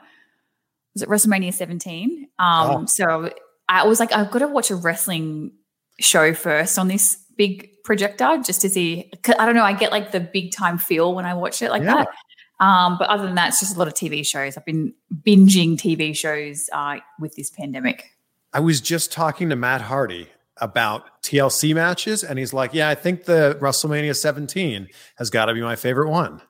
was 0.96 1.02
it 1.04 1.10
WrestleMania 1.10 1.54
17? 1.54 2.28
Um 2.40 2.72
Oh. 2.72 2.86
so 2.88 3.30
I 3.70 3.86
was 3.86 4.00
like 4.00 4.12
I've 4.12 4.32
got 4.32 4.40
to 4.40 4.48
watch 4.48 4.72
a 4.72 4.76
wrestling 4.76 5.52
show 6.00 6.34
first 6.34 6.80
on 6.80 6.88
this 6.88 7.22
big 7.38 7.70
projector 7.84 8.38
just 8.44 8.62
to 8.62 8.70
see 8.70 9.12
I 9.38 9.46
don't 9.46 9.56
know, 9.56 9.64
I 9.64 9.74
get 9.74 9.92
like 9.92 10.12
the 10.12 10.20
big 10.22 10.52
time 10.52 10.78
feel 10.80 11.14
when 11.14 11.26
I 11.26 11.34
watch 11.36 11.62
it 11.62 11.70
like 11.70 11.84
Yeah. 11.84 12.06
that. 12.06 12.66
Um 12.66 12.98
but 12.98 13.10
other 13.10 13.26
than 13.26 13.36
that 13.36 13.50
it's 13.50 13.60
just 13.60 13.76
a 13.76 13.80
lot 13.80 13.88
of 13.88 13.94
TV 13.94 14.26
shows. 14.26 14.58
I've 14.58 14.66
been 14.66 14.94
binging 15.26 15.76
TV 15.78 16.16
shows 16.16 16.70
uh 16.74 16.98
with 17.20 17.36
this 17.36 17.50
pandemic. 17.52 18.12
I 18.54 18.62
was 18.62 18.80
just 18.80 19.12
talking 19.12 19.50
to 19.50 19.56
Matt 19.58 19.82
Hardy 19.82 20.30
about 20.62 21.22
TLC 21.22 21.76
matches, 21.76 22.24
and 22.24 22.40
he's 22.40 22.54
like, 22.54 22.74
"Yeah, 22.74 22.88
I 22.88 22.96
think 22.96 23.26
the 23.26 23.58
WrestleMania 23.60 24.16
17 24.16 24.88
has 25.18 25.30
got 25.30 25.46
to 25.48 25.54
be 25.54 25.60
my 25.62 25.76
favorite 25.76 26.10
one." 26.10 26.42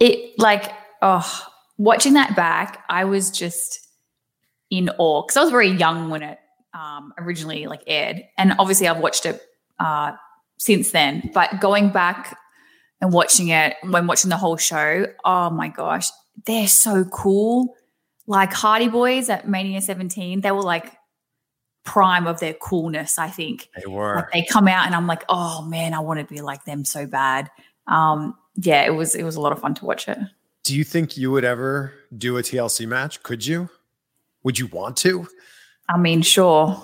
it 0.00 0.36
like 0.38 0.72
oh 1.02 1.46
watching 1.78 2.12
that 2.14 2.34
back 2.36 2.84
i 2.88 3.04
was 3.04 3.30
just 3.30 3.88
in 4.70 4.88
awe 4.98 5.22
because 5.22 5.36
i 5.36 5.40
was 5.42 5.50
very 5.50 5.70
young 5.70 6.10
when 6.10 6.22
it 6.22 6.38
um, 6.74 7.12
originally 7.18 7.66
like 7.66 7.82
aired 7.86 8.22
and 8.36 8.54
obviously 8.58 8.88
i've 8.88 8.98
watched 8.98 9.26
it 9.26 9.40
uh, 9.78 10.12
since 10.58 10.90
then 10.90 11.30
but 11.32 11.60
going 11.60 11.90
back 11.90 12.36
and 13.00 13.12
watching 13.12 13.48
it 13.48 13.74
when 13.90 14.06
watching 14.06 14.28
the 14.30 14.36
whole 14.36 14.56
show 14.56 15.06
oh 15.24 15.50
my 15.50 15.68
gosh 15.68 16.08
they're 16.46 16.66
so 16.68 17.04
cool 17.04 17.74
like 18.26 18.52
hardy 18.52 18.88
boys 18.88 19.28
at 19.28 19.48
mania 19.48 19.80
17 19.80 20.40
they 20.40 20.50
were 20.50 20.62
like 20.62 20.92
prime 21.84 22.26
of 22.26 22.40
their 22.40 22.54
coolness 22.54 23.18
i 23.18 23.28
think 23.28 23.68
They 23.76 23.86
were. 23.90 24.16
like 24.16 24.32
they 24.32 24.42
come 24.50 24.66
out 24.66 24.86
and 24.86 24.94
I'm 24.94 25.06
like, 25.06 25.22
oh 25.28 25.62
man, 25.62 25.92
I 25.92 26.00
want 26.00 26.18
to 26.20 26.26
be 26.26 26.40
like 26.40 26.64
them 26.64 26.84
so 26.86 27.06
bad. 27.06 27.50
Um, 27.86 28.34
yeah, 28.56 28.86
it 28.86 28.94
was 28.94 29.14
it 29.14 29.22
was 29.22 29.36
a 29.36 29.40
lot 29.40 29.52
of 29.52 29.60
fun 29.60 29.74
to 29.74 29.84
watch 29.84 30.08
it. 30.08 30.16
Do 30.64 30.74
you 30.74 30.82
think 30.84 31.16
you 31.16 31.30
would 31.30 31.44
ever 31.44 31.92
do 32.16 32.38
a 32.38 32.42
TLC 32.42 32.86
match? 32.86 33.22
Could 33.22 33.46
you? 33.46 33.68
Would 34.42 34.58
you 34.58 34.66
want 34.68 34.96
to? 34.98 35.28
I 35.88 35.98
mean, 35.98 36.22
sure. 36.22 36.74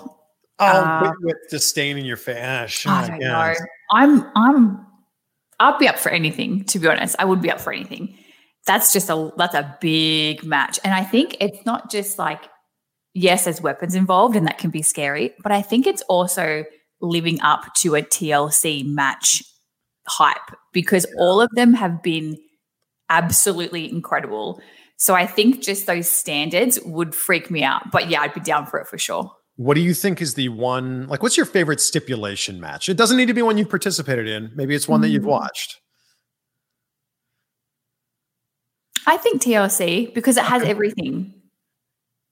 Oh, 0.59 0.65
Uh, 0.65 1.13
with- 1.21 1.35
disdain 1.49 1.97
in 1.97 2.05
your 2.05 2.17
face. 2.17 2.85
I 2.85 3.07
don't 3.07 3.19
know. 3.19 3.53
I'm 3.91 4.31
I'm 4.35 4.85
I'd 5.59 5.79
be 5.79 5.87
up 5.87 5.97
for 5.97 6.09
anything, 6.09 6.63
to 6.65 6.79
be 6.79 6.87
honest. 6.87 7.15
I 7.19 7.25
would 7.25 7.41
be 7.41 7.51
up 7.51 7.59
for 7.59 7.73
anything. 7.73 8.17
That's 8.67 8.93
just 8.93 9.09
a 9.09 9.31
that's 9.37 9.55
a 9.55 9.75
big 9.81 10.43
match. 10.43 10.79
And 10.83 10.93
I 10.93 11.03
think 11.03 11.35
it's 11.39 11.65
not 11.65 11.89
just 11.91 12.19
like, 12.19 12.43
yes, 13.15 13.45
there's 13.45 13.61
weapons 13.61 13.95
involved 13.95 14.35
and 14.35 14.45
that 14.45 14.59
can 14.59 14.69
be 14.69 14.83
scary, 14.83 15.33
but 15.41 15.51
I 15.51 15.63
think 15.63 15.87
it's 15.87 16.03
also 16.03 16.63
living 17.01 17.41
up 17.41 17.73
to 17.77 17.95
a 17.95 18.03
TLC 18.03 18.85
match 18.85 19.43
hype 20.07 20.55
because 20.71 21.05
all 21.17 21.41
of 21.41 21.49
them 21.55 21.73
have 21.73 22.03
been 22.03 22.37
absolutely 23.11 23.87
incredible. 23.91 24.59
So 24.97 25.13
I 25.13 25.27
think 25.27 25.61
just 25.61 25.85
those 25.85 26.09
standards 26.09 26.79
would 26.83 27.13
freak 27.13 27.51
me 27.51 27.63
out. 27.63 27.91
But 27.91 28.09
yeah, 28.09 28.21
I'd 28.21 28.33
be 28.33 28.39
down 28.39 28.65
for 28.65 28.79
it 28.79 28.87
for 28.87 28.97
sure. 28.97 29.31
What 29.57 29.75
do 29.75 29.81
you 29.81 29.93
think 29.93 30.21
is 30.21 30.33
the 30.35 30.49
one? 30.49 31.07
Like, 31.07 31.21
what's 31.21 31.37
your 31.37 31.45
favorite 31.45 31.79
stipulation 31.81 32.59
match? 32.59 32.87
It 32.89 32.97
doesn't 32.97 33.17
need 33.17 33.27
to 33.27 33.33
be 33.33 33.41
one 33.43 33.57
you've 33.57 33.69
participated 33.69 34.27
in. 34.27 34.51
Maybe 34.55 34.73
it's 34.73 34.87
one 34.87 35.01
that 35.01 35.09
you've 35.09 35.23
Mm. 35.23 35.27
watched. 35.27 35.77
I 39.07 39.17
think 39.17 39.41
TLC 39.41 40.13
because 40.13 40.37
it 40.37 40.43
has 40.43 40.63
everything. 40.63 41.33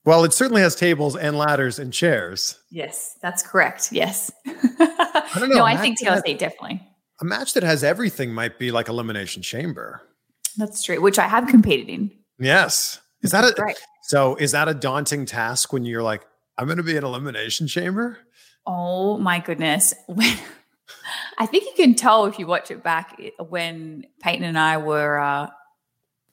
Well, 0.06 0.24
it 0.24 0.34
certainly 0.34 0.62
has 0.62 0.76
tables 0.76 1.16
and 1.16 1.38
ladders 1.38 1.78
and 1.78 1.92
chairs. 1.92 2.58
Yes, 2.72 3.16
that's 3.22 3.44
correct. 3.44 3.90
Yes. 3.92 4.32
I 4.46 5.30
don't 5.40 5.50
know. 5.50 5.56
no, 5.58 5.66
I 5.66 5.76
think 5.78 6.00
that- 6.00 6.24
TLC 6.26 6.38
definitely. 6.38 6.82
A 7.22 7.26
match 7.26 7.54
that 7.54 7.64
has 7.64 7.84
everything 7.84 8.32
might 8.34 8.58
be 8.58 8.72
like 8.72 8.88
Elimination 8.88 9.42
Chamber. 9.42 10.02
That's 10.58 10.84
true, 10.84 11.02
which 11.02 11.20
I 11.20 11.28
have 11.28 11.48
competed 11.48 11.90
in. 11.90 12.12
Yes. 12.40 13.00
Is 13.22 13.32
that 13.32 13.44
a 13.44 13.54
Great. 13.54 13.78
so? 14.04 14.36
Is 14.36 14.52
that 14.52 14.68
a 14.68 14.74
daunting 14.74 15.26
task 15.26 15.74
when 15.74 15.86
you're 15.86 16.04
like, 16.04 16.26
I'm 16.58 16.66
going 16.66 16.78
to 16.78 16.84
be 16.84 16.98
an 16.98 17.04
Elimination 17.04 17.68
Chamber? 17.68 18.18
Oh 18.66 19.18
my 19.18 19.40
goodness. 19.40 19.94
When 20.08 20.38
I 21.38 21.46
think 21.46 21.66
you 21.66 21.74
can 21.76 21.96
tell 21.96 22.26
if 22.26 22.40
you 22.40 22.48
watch 22.48 22.72
it 22.72 22.84
back 22.84 23.20
when 23.50 24.06
Peyton 24.22 24.44
and 24.44 24.58
I 24.58 24.78
were 24.78 25.20
uh, 25.20 25.50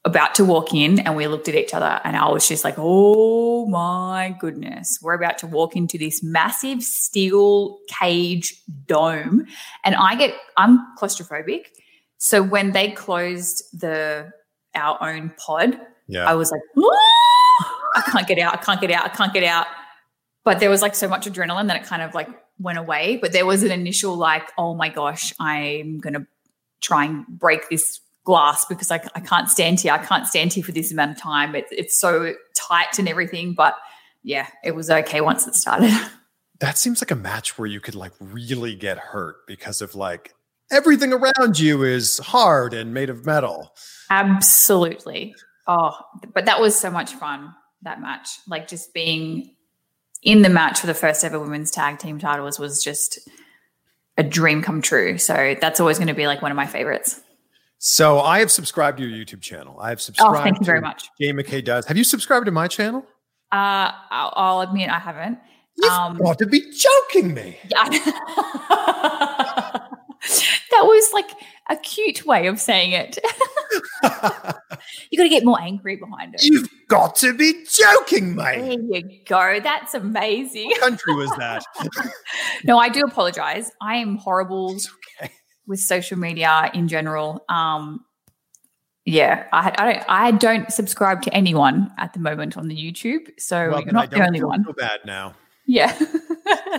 about 0.04 0.36
to 0.36 0.44
walk 0.44 0.72
in 0.72 1.00
and 1.00 1.16
we 1.16 1.26
looked 1.26 1.48
at 1.48 1.54
each 1.54 1.74
other 1.74 2.00
and 2.04 2.16
I 2.16 2.28
was 2.28 2.46
just 2.48 2.64
like, 2.64 2.74
oh 2.78 3.66
my 3.66 4.34
goodness, 4.38 4.98
we're 5.02 5.14
about 5.14 5.38
to 5.38 5.46
walk 5.46 5.76
into 5.76 5.98
this 5.98 6.22
massive 6.22 6.82
steel 6.82 7.78
cage 7.88 8.62
dome. 8.86 9.46
And 9.84 9.94
I 9.96 10.14
get, 10.14 10.34
I'm 10.56 10.78
claustrophobic. 10.96 11.66
So 12.18 12.42
when 12.42 12.72
they 12.72 12.90
closed 12.90 13.62
the, 13.72 14.30
our 14.74 15.10
own 15.10 15.32
pod, 15.36 15.78
Yeah. 16.06 16.28
I 16.28 16.34
was 16.34 16.50
like, 16.50 16.60
"Ah! 16.78 17.76
I 17.96 18.00
can't 18.10 18.26
get 18.26 18.38
out. 18.38 18.54
I 18.54 18.56
can't 18.58 18.80
get 18.80 18.90
out. 18.90 19.04
I 19.06 19.08
can't 19.08 19.32
get 19.32 19.44
out. 19.44 19.66
But 20.44 20.60
there 20.60 20.70
was 20.70 20.82
like 20.82 20.94
so 20.94 21.08
much 21.08 21.26
adrenaline 21.26 21.66
that 21.68 21.76
it 21.76 21.84
kind 21.84 22.02
of 22.02 22.14
like 22.14 22.28
went 22.58 22.78
away. 22.78 23.18
But 23.20 23.32
there 23.32 23.46
was 23.46 23.62
an 23.62 23.72
initial 23.72 24.16
like, 24.16 24.44
oh 24.56 24.74
my 24.74 24.88
gosh, 24.88 25.34
I'm 25.40 25.98
going 25.98 26.14
to 26.14 26.26
try 26.80 27.06
and 27.06 27.26
break 27.26 27.68
this 27.68 28.00
glass 28.24 28.64
because 28.64 28.90
I, 28.90 29.00
I 29.14 29.20
can't 29.20 29.50
stand 29.50 29.80
here. 29.80 29.92
I 29.92 29.98
can't 29.98 30.26
stand 30.26 30.52
here 30.52 30.62
for 30.62 30.72
this 30.72 30.92
amount 30.92 31.12
of 31.12 31.18
time. 31.18 31.54
It, 31.54 31.66
it's 31.70 31.98
so 31.98 32.34
tight 32.54 32.98
and 32.98 33.08
everything. 33.08 33.54
But 33.54 33.74
yeah, 34.22 34.46
it 34.62 34.74
was 34.74 34.90
okay 34.90 35.20
once 35.20 35.46
it 35.46 35.54
started. 35.54 35.90
that 36.60 36.78
seems 36.78 37.00
like 37.02 37.10
a 37.10 37.16
match 37.16 37.58
where 37.58 37.66
you 37.66 37.80
could 37.80 37.94
like 37.94 38.12
really 38.20 38.74
get 38.74 38.98
hurt 38.98 39.46
because 39.46 39.80
of 39.80 39.94
like 39.94 40.34
everything 40.70 41.12
around 41.12 41.58
you 41.58 41.82
is 41.82 42.18
hard 42.18 42.74
and 42.74 42.92
made 42.94 43.10
of 43.10 43.24
metal. 43.26 43.72
Absolutely. 44.10 45.34
Oh, 45.66 45.92
but 46.34 46.44
that 46.46 46.60
was 46.60 46.78
so 46.78 46.90
much 46.90 47.12
fun, 47.14 47.54
that 47.82 48.00
match. 48.00 48.28
Like 48.46 48.68
just 48.68 48.92
being 48.94 49.54
in 50.22 50.42
the 50.42 50.48
match 50.48 50.80
for 50.80 50.86
the 50.86 50.94
first 50.94 51.24
ever 51.24 51.38
women's 51.38 51.70
tag 51.70 51.98
team 51.98 52.18
titles 52.18 52.58
was 52.58 52.82
just 52.82 53.18
a 54.16 54.22
dream 54.22 54.62
come 54.62 54.80
true. 54.82 55.18
So 55.18 55.54
that's 55.60 55.78
always 55.80 55.98
going 55.98 56.08
to 56.08 56.14
be 56.14 56.26
like 56.26 56.40
one 56.42 56.50
of 56.50 56.56
my 56.56 56.66
favorites. 56.66 57.20
So 57.78 58.20
I 58.20 58.38
have 58.38 58.50
subscribed 58.50 58.98
to 58.98 59.06
your 59.06 59.24
YouTube 59.24 59.42
channel. 59.42 59.78
I 59.78 59.90
have 59.90 60.00
subscribed. 60.00 60.36
Oh, 60.38 60.42
thank 60.42 60.58
you 60.58 60.64
very 60.64 60.80
much. 60.80 61.08
Jay 61.20 61.32
McKay 61.32 61.62
does. 61.64 61.84
Have 61.86 61.96
you 61.96 62.04
subscribed 62.04 62.46
to 62.46 62.52
my 62.52 62.68
channel? 62.68 63.04
Uh, 63.52 63.92
I'll, 64.10 64.32
I'll 64.34 64.60
admit 64.62 64.88
I 64.88 64.98
haven't. 64.98 65.38
You've 65.76 65.92
Um, 65.92 66.16
got 66.16 66.38
to 66.38 66.46
be 66.46 66.62
joking 66.72 67.34
me. 67.34 67.58
Yeah. 67.70 69.32
That 70.70 70.82
was 70.84 71.12
like 71.12 71.30
a 71.68 71.76
cute 71.76 72.24
way 72.26 72.46
of 72.46 72.60
saying 72.60 72.92
it. 72.92 73.18
you 75.10 75.18
got 75.18 75.24
to 75.24 75.28
get 75.28 75.44
more 75.44 75.60
angry 75.60 75.96
behind 75.96 76.34
it. 76.34 76.44
You've 76.44 76.68
got 76.88 77.16
to 77.16 77.34
be 77.34 77.64
joking 77.68 78.34
mate. 78.34 78.60
There 78.88 79.00
you 79.00 79.20
go. 79.26 79.60
That's 79.62 79.94
amazing. 79.94 80.68
What 80.68 80.80
country 80.80 81.14
was 81.14 81.30
that? 81.38 81.64
No, 82.64 82.78
I 82.78 82.88
do 82.88 83.00
apologize. 83.00 83.70
I 83.80 83.96
am 83.96 84.16
horrible 84.16 84.76
okay. 85.20 85.32
with 85.66 85.78
social 85.78 86.18
media 86.18 86.70
in 86.74 86.88
general. 86.88 87.44
Um, 87.48 88.04
yeah, 89.04 89.46
I, 89.52 89.72
I 89.78 89.92
don't. 89.92 90.04
I 90.08 90.30
don't 90.32 90.72
subscribe 90.72 91.22
to 91.22 91.34
anyone 91.34 91.92
at 91.96 92.12
the 92.12 92.18
moment 92.18 92.56
on 92.56 92.66
the 92.66 92.76
YouTube, 92.76 93.28
so 93.38 93.70
Well, 93.70 93.82
you're 93.82 93.92
not 93.92 94.10
the 94.10 94.24
only 94.24 94.42
one. 94.42 94.64
bad 94.76 95.00
now. 95.04 95.34
Yeah. 95.66 95.96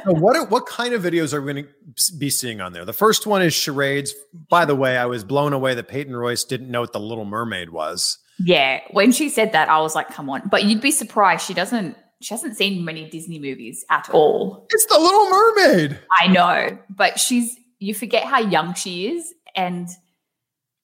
So 0.05 0.13
what 0.13 0.37
are, 0.37 0.45
what 0.45 0.65
kind 0.65 0.93
of 0.93 1.01
videos 1.03 1.33
are 1.33 1.41
we 1.41 1.53
going 1.53 1.65
to 1.65 2.17
be 2.17 2.29
seeing 2.29 2.61
on 2.61 2.71
there? 2.73 2.85
The 2.85 2.93
first 2.93 3.27
one 3.27 3.41
is 3.41 3.53
charades. 3.53 4.13
By 4.49 4.63
the 4.65 4.75
way, 4.75 4.97
I 4.97 5.05
was 5.05 5.23
blown 5.23 5.51
away 5.53 5.73
that 5.75 5.87
Peyton 5.87 6.15
Royce 6.15 6.43
didn't 6.45 6.71
know 6.71 6.81
what 6.81 6.93
the 6.93 6.99
Little 6.99 7.25
Mermaid 7.25 7.71
was. 7.71 8.17
yeah. 8.39 8.81
When 8.91 9.11
she 9.11 9.29
said 9.29 9.51
that, 9.51 9.67
I 9.69 9.79
was 9.81 9.95
like, 9.95 10.09
"Come 10.09 10.29
on!" 10.29 10.43
But 10.49 10.63
you'd 10.65 10.81
be 10.81 10.91
surprised. 10.91 11.45
She 11.45 11.53
doesn't. 11.53 11.97
She 12.21 12.33
hasn't 12.33 12.55
seen 12.57 12.85
many 12.85 13.09
Disney 13.09 13.39
movies 13.39 13.85
at 13.89 14.09
all. 14.11 14.65
It's 14.71 14.85
the 14.85 14.97
Little 14.97 15.29
Mermaid. 15.29 15.99
I 16.19 16.27
know, 16.27 16.77
but 16.89 17.19
she's. 17.19 17.55
You 17.79 17.93
forget 17.93 18.23
how 18.23 18.39
young 18.39 18.73
she 18.73 19.07
is, 19.09 19.33
and 19.55 19.87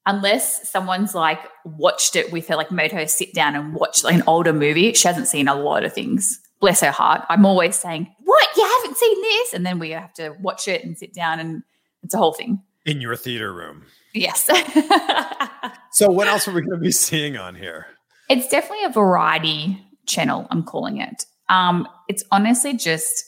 unless 0.06 0.70
someone's 0.70 1.16
like 1.16 1.40
watched 1.66 2.16
it 2.16 2.32
with 2.32 2.48
her, 2.50 2.56
like 2.56 2.72
made 2.72 2.92
her 2.92 3.08
sit 3.08 3.34
down 3.34 3.56
and 3.56 3.74
watch 3.74 4.04
like 4.04 4.16
an 4.16 4.24
older 4.28 4.54
movie, 4.54 4.94
she 4.94 5.08
hasn't 5.08 5.28
seen 5.28 5.48
a 5.48 5.56
lot 5.56 5.84
of 5.84 5.94
things. 5.94 6.40
Bless 6.64 6.80
her 6.80 6.92
heart. 6.92 7.26
I'm 7.30 7.46
always 7.46 7.76
saying, 7.76 8.10
"What? 8.24 8.48
You 8.56 8.64
haven't 8.64 8.98
seen 8.98 9.22
this?" 9.22 9.54
And 9.54 9.66
then 9.66 9.80
we 9.80 9.90
have 9.92 10.14
to 10.14 10.30
watch 10.42 10.70
it 10.70 10.86
and 10.86 10.98
sit 10.98 11.14
down, 11.14 11.40
and 11.42 11.62
it's 12.04 12.14
a 12.14 12.18
whole 12.18 12.34
thing. 12.34 12.62
in 12.86 13.00
your 13.02 13.16
theater 13.16 13.54
room. 13.54 13.86
Yes. 14.14 14.50
So 15.94 16.10
what 16.10 16.28
else 16.28 16.48
are 16.48 16.52
we 16.52 16.62
going 16.62 16.80
to 16.80 16.84
be 16.84 16.92
seeing 16.92 17.38
on 17.38 17.54
here? 17.54 17.86
It's 18.28 18.48
definitely 18.48 18.86
a 18.86 18.90
variety 18.90 19.80
channel, 20.08 20.48
I'm 20.50 20.64
calling 20.64 20.98
it. 20.98 21.26
Um, 21.50 21.88
it's 22.10 22.24
honestly 22.32 22.76
just 22.76 23.24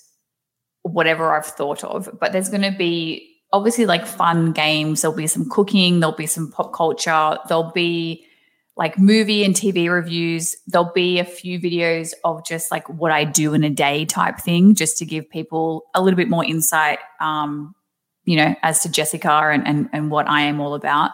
whatever 0.82 1.32
I've 1.36 1.46
thought 1.46 1.84
of, 1.84 2.10
but 2.20 2.32
there's 2.32 2.50
going 2.50 2.64
to 2.64 2.76
be 2.76 3.36
obviously 3.54 3.86
like 3.86 4.08
fun 4.08 4.52
games. 4.52 5.02
There'll 5.04 5.16
be 5.16 5.28
some 5.28 5.48
cooking, 5.48 6.00
there'll 6.00 6.16
be 6.16 6.26
some 6.26 6.52
pop 6.52 6.74
culture, 6.74 7.38
there'll 7.48 7.72
be 7.72 8.26
like 8.78 9.00
movie 9.00 9.44
and 9.44 9.56
TV 9.56 9.90
reviews. 9.90 10.56
There'll 10.68 10.92
be 10.94 11.20
a 11.20 11.26
few 11.26 11.60
videos 11.60 12.14
of 12.24 12.46
just 12.46 12.72
like 12.72 12.88
what 12.90 13.12
I 13.12 13.24
do 13.24 13.54
in 13.54 13.64
a 13.64 13.70
day 13.70 14.06
type 14.06 14.40
thing, 14.40 14.76
just 14.76 14.98
to 14.98 15.06
give 15.06 15.30
people 15.30 15.86
a 15.94 16.02
little 16.02 16.18
bit 16.18 16.30
more 16.30 16.44
insight, 16.44 17.00
um, 17.22 17.74
you 18.26 18.36
know, 18.36 18.56
as 18.64 18.82
to 18.82 18.90
Jessica 18.90 19.32
and, 19.32 19.66
and, 19.66 19.90
and 19.94 20.12
what 20.12 20.28
I 20.28 20.42
am 20.42 20.60
all 20.60 20.74
about. 20.74 21.12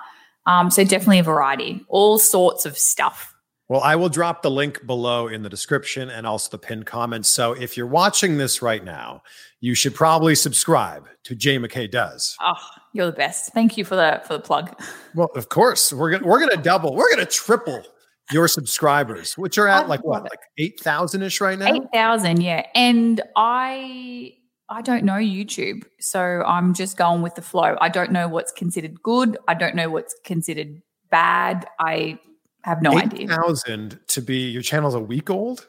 Um, 0.47 0.71
so 0.71 0.83
definitely 0.83 1.19
a 1.19 1.23
variety, 1.23 1.85
all 1.87 2.17
sorts 2.17 2.65
of 2.65 2.77
stuff. 2.77 3.35
Well, 3.69 3.81
I 3.81 3.95
will 3.95 4.09
drop 4.09 4.41
the 4.41 4.51
link 4.51 4.85
below 4.85 5.27
in 5.27 5.43
the 5.43 5.49
description 5.49 6.09
and 6.09 6.27
also 6.27 6.49
the 6.49 6.57
pinned 6.57 6.85
comments. 6.87 7.29
So 7.29 7.53
if 7.53 7.77
you're 7.77 7.87
watching 7.87 8.37
this 8.37 8.61
right 8.61 8.83
now, 8.83 9.21
you 9.61 9.75
should 9.75 9.95
probably 9.95 10.35
subscribe 10.35 11.07
to 11.23 11.35
Jay 11.35 11.57
McKay 11.57 11.89
Does. 11.89 12.35
Oh, 12.41 12.53
you're 12.93 13.05
the 13.05 13.11
best. 13.13 13.53
Thank 13.53 13.77
you 13.77 13.85
for 13.85 13.95
the 13.95 14.21
for 14.27 14.33
the 14.33 14.39
plug. 14.39 14.75
Well, 15.15 15.29
of 15.35 15.49
course, 15.49 15.93
we're 15.93 16.11
gonna 16.11 16.27
we're 16.27 16.39
gonna 16.39 16.61
double, 16.61 16.95
we're 16.95 17.09
gonna 17.09 17.25
triple 17.25 17.83
your 18.31 18.47
subscribers, 18.47 19.37
which 19.37 19.57
are 19.57 19.67
at 19.67 19.85
I 19.85 19.87
like 19.87 20.03
what, 20.03 20.25
it. 20.25 20.31
like 20.31 20.39
eight 20.57 20.79
thousand 20.79 21.21
ish 21.21 21.39
right 21.39 21.57
now. 21.57 21.73
Eight 21.73 21.83
thousand, 21.93 22.41
yeah. 22.41 22.65
And 22.75 23.21
I 23.35 24.33
I 24.69 24.81
don't 24.81 25.03
know 25.03 25.13
YouTube, 25.13 25.83
so 25.99 26.43
I'm 26.45 26.73
just 26.73 26.97
going 26.97 27.21
with 27.21 27.35
the 27.35 27.41
flow. 27.41 27.75
I 27.81 27.89
don't 27.89 28.11
know 28.11 28.27
what's 28.27 28.51
considered 28.51 29.01
good. 29.03 29.37
I 29.47 29.53
don't 29.53 29.75
know 29.75 29.89
what's 29.89 30.15
considered 30.25 30.81
bad. 31.09 31.65
I 31.79 32.19
have 32.63 32.81
no 32.81 32.97
Eight 32.97 33.05
idea. 33.13 33.27
thousand 33.27 33.99
to 34.07 34.21
be 34.21 34.37
your 34.49 34.61
channel's 34.61 34.95
a 34.95 34.99
week 34.99 35.29
old. 35.29 35.67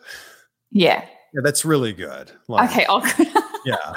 Yeah. 0.71 1.05
Yeah, 1.35 1.41
that's 1.43 1.65
really 1.65 1.93
good. 1.93 2.31
Like, 2.49 2.71
Okay. 2.71 2.85
I'll 2.87 3.03
yeah 3.65 3.95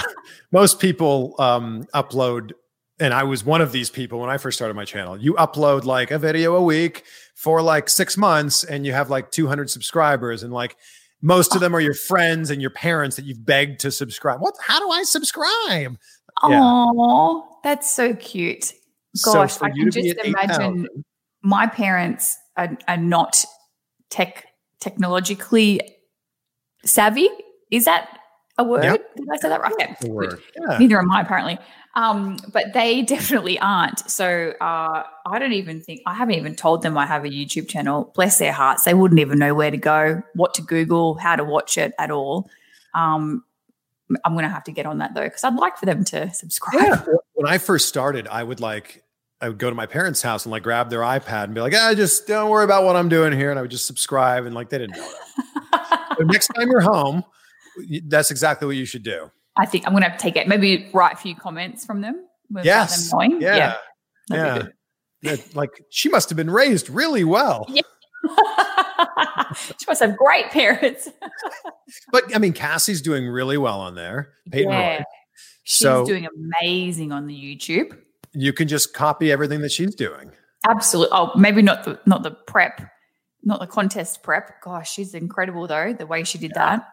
most 0.52 0.80
people 0.80 1.34
um 1.39 1.88
upload 1.95 2.52
and 3.00 3.15
i 3.15 3.24
was 3.24 3.43
one 3.43 3.62
of 3.62 3.71
these 3.71 3.89
people 3.89 4.19
when 4.19 4.30
i 4.30 4.38
first 4.38 4.58
started 4.58 4.76
my 4.76 4.86
channel 4.86 5.17
you 5.17 5.34
upload 5.34 5.86
like 5.86 6.12
a 6.12 6.19
video 6.19 6.56
a 6.56 6.62
week 6.62 7.04
for 7.36 7.63
like 7.63 7.89
six 7.89 8.15
months 8.15 8.63
and 8.63 8.86
you 8.86 8.93
have 8.93 9.10
like 9.10 9.32
200 9.32 9.67
subscribers 9.69 10.43
and 10.43 10.54
like 10.54 10.78
most 11.24 11.56
of 11.56 11.62
them 11.62 11.76
are 11.76 11.80
your 11.80 11.95
friends 11.95 12.52
and 12.52 12.62
your 12.62 12.69
parents 12.69 13.15
that 13.15 13.26
you've 13.26 13.43
begged 13.43 13.80
to 13.80 13.89
subscribe 13.91 14.39
what 14.39 14.54
how 14.62 14.80
do 14.80 14.89
i 14.91 15.02
subscribe 15.02 15.98
Yeah. 16.48 16.60
Oh, 16.62 17.58
that's 17.63 17.89
so 17.95 18.13
cute. 18.13 18.74
Gosh, 19.24 19.58
for 19.58 19.65
I 19.65 19.69
can 19.71 19.89
just 19.89 20.17
imagine 20.24 20.86
8,000 20.86 21.06
my 21.41 21.65
parents 21.67 22.38
are, 22.58 22.78
are 22.88 22.98
not 22.98 23.43
tech 24.10 24.45
technologically 24.80 25.80
savvy. 26.86 27.30
Is 27.71 27.86
that 27.86 28.19
a 28.58 28.63
word? 28.63 28.84
Yep. 28.84 29.15
Did 29.15 29.28
I 29.32 29.38
say 29.38 29.50
that 29.50 29.62
right? 29.62 29.74
Okay, 29.74 30.10
word. 30.10 30.39
Yeah. 30.58 30.78
Neither 30.78 31.00
am 31.00 31.12
I, 31.12 31.21
apparently. 31.21 31.58
Um, 31.95 32.38
but 32.52 32.74
they 32.74 33.02
definitely 33.04 33.60
aren't. 33.60 34.10
So 34.10 34.54
uh, 34.62 35.04
I 35.26 35.39
don't 35.39 35.54
even 35.54 35.82
think 35.82 36.02
I 36.06 36.13
haven't 36.13 36.36
even 36.36 36.56
told 36.56 36.82
them 36.82 36.98
I 36.98 37.06
have 37.06 37.26
a 37.26 37.30
YouTube 37.30 37.67
channel. 37.67 38.12
Bless 38.15 38.38
their 38.38 38.54
hearts, 38.54 38.84
they 38.84 38.93
wouldn't 38.93 39.19
even 39.19 39.39
know 39.39 39.54
where 39.54 39.71
to 39.71 39.78
go, 39.78 40.21
what 40.34 40.54
to 40.56 40.62
Google, 40.62 41.15
how 41.15 41.36
to 41.36 41.43
watch 41.43 41.78
it 41.78 41.93
at 42.00 42.12
all. 42.12 42.50
Um, 42.93 43.43
I'm 44.24 44.34
going 44.34 44.43
to 44.43 44.50
have 44.50 44.63
to 44.65 44.71
get 44.71 44.86
on 44.86 45.00
that 45.00 45.15
though 45.15 45.24
because 45.24 45.43
I'd 45.43 45.56
like 45.56 45.78
for 45.78 45.88
them 45.88 46.04
to 46.06 46.32
subscribe. 46.34 46.84
Yeah. 47.08 47.15
When 47.34 47.52
I 47.52 47.58
first 47.58 47.89
started, 47.89 48.28
I 48.28 48.43
would 48.43 48.60
like 48.60 49.04
I 49.41 49.50
would 49.50 49.58
go 49.58 49.69
to 49.69 49.76
my 49.76 49.86
parents' 49.86 50.21
house 50.21 50.45
and 50.45 50.52
like 50.52 50.63
grab 50.63 50.89
their 50.89 51.02
iPad 51.02 51.45
and 51.45 51.56
be 51.56 51.62
like, 51.62 51.74
ah, 51.76 51.93
just 51.95 52.26
don't 52.28 52.50
worry 52.50 52.63
about 52.63 52.84
what 52.84 52.95
I'm 52.95 53.10
doing 53.10 53.34
here. 53.34 53.50
And 53.50 53.60
I 53.60 53.62
would 53.62 53.71
just 53.71 53.86
subscribe 53.86 54.45
and 54.45 54.56
like 54.56 54.69
they 54.69 54.78
didn't 54.78 54.95
know. 54.95 55.12
So 56.17 56.23
next 56.23 56.47
time 56.47 56.69
you're 56.69 56.82
home, 56.82 57.23
that's 58.08 58.32
exactly 58.32 58.65
what 58.67 58.75
you 58.75 58.86
should 58.86 59.04
do. 59.04 59.30
I 59.58 59.65
think 59.65 59.86
I'm 59.88 59.93
going 59.93 60.04
to 60.04 60.10
have 60.10 60.17
to 60.17 60.21
take 60.23 60.36
it. 60.36 60.47
Maybe 60.47 60.89
write 60.93 61.13
a 61.13 61.17
few 61.17 61.36
comments 61.36 61.86
from 61.86 62.01
them. 62.01 62.25
Yes. 62.63 63.10
them 63.10 63.17
knowing. 63.30 63.41
Yeah. 63.41 63.78
Yeah. 64.30 64.63
Yeah, 65.21 65.36
Like 65.54 65.71
she 65.89 66.10
must 66.10 66.30
have 66.30 66.36
been 66.38 66.49
raised 66.51 66.89
really 66.89 67.23
well. 67.23 67.65
Yeah. 67.69 67.82
she 69.56 69.86
must 69.88 70.01
have 70.01 70.15
great 70.17 70.49
parents. 70.51 71.10
But 72.12 72.36
I 72.36 72.39
mean, 72.39 72.54
Cassie's 72.54 73.01
doing 73.01 73.28
really 73.28 73.58
well 73.58 73.80
on 73.80 73.93
there. 73.95 74.34
Peyton 74.51 74.71
yeah. 74.71 74.95
Roy. 74.97 75.04
She's 75.63 75.78
So 75.80 76.04
doing 76.06 76.28
amazing 76.62 77.12
on 77.12 77.28
the 77.28 77.34
YouTube. 77.36 77.95
you 78.34 78.54
can 78.54 78.67
just 78.67 78.93
copy 78.93 79.32
everything 79.32 79.62
that 79.62 79.71
she's 79.71 79.93
doing. 79.93 80.32
Absolutely. 80.67 81.15
Oh, 81.15 81.32
maybe 81.38 81.62
not 81.62 81.84
the 81.84 81.99
not 82.08 82.23
the 82.23 82.32
prep, 82.32 82.82
not 83.45 83.60
the 83.60 83.67
contest 83.67 84.23
prep. 84.23 84.62
Gosh, 84.62 84.91
she's 84.91 85.13
incredible 85.13 85.67
though. 85.67 85.93
The 85.93 86.08
way 86.08 86.23
she 86.23 86.38
did 86.38 86.51
that, 86.55 86.86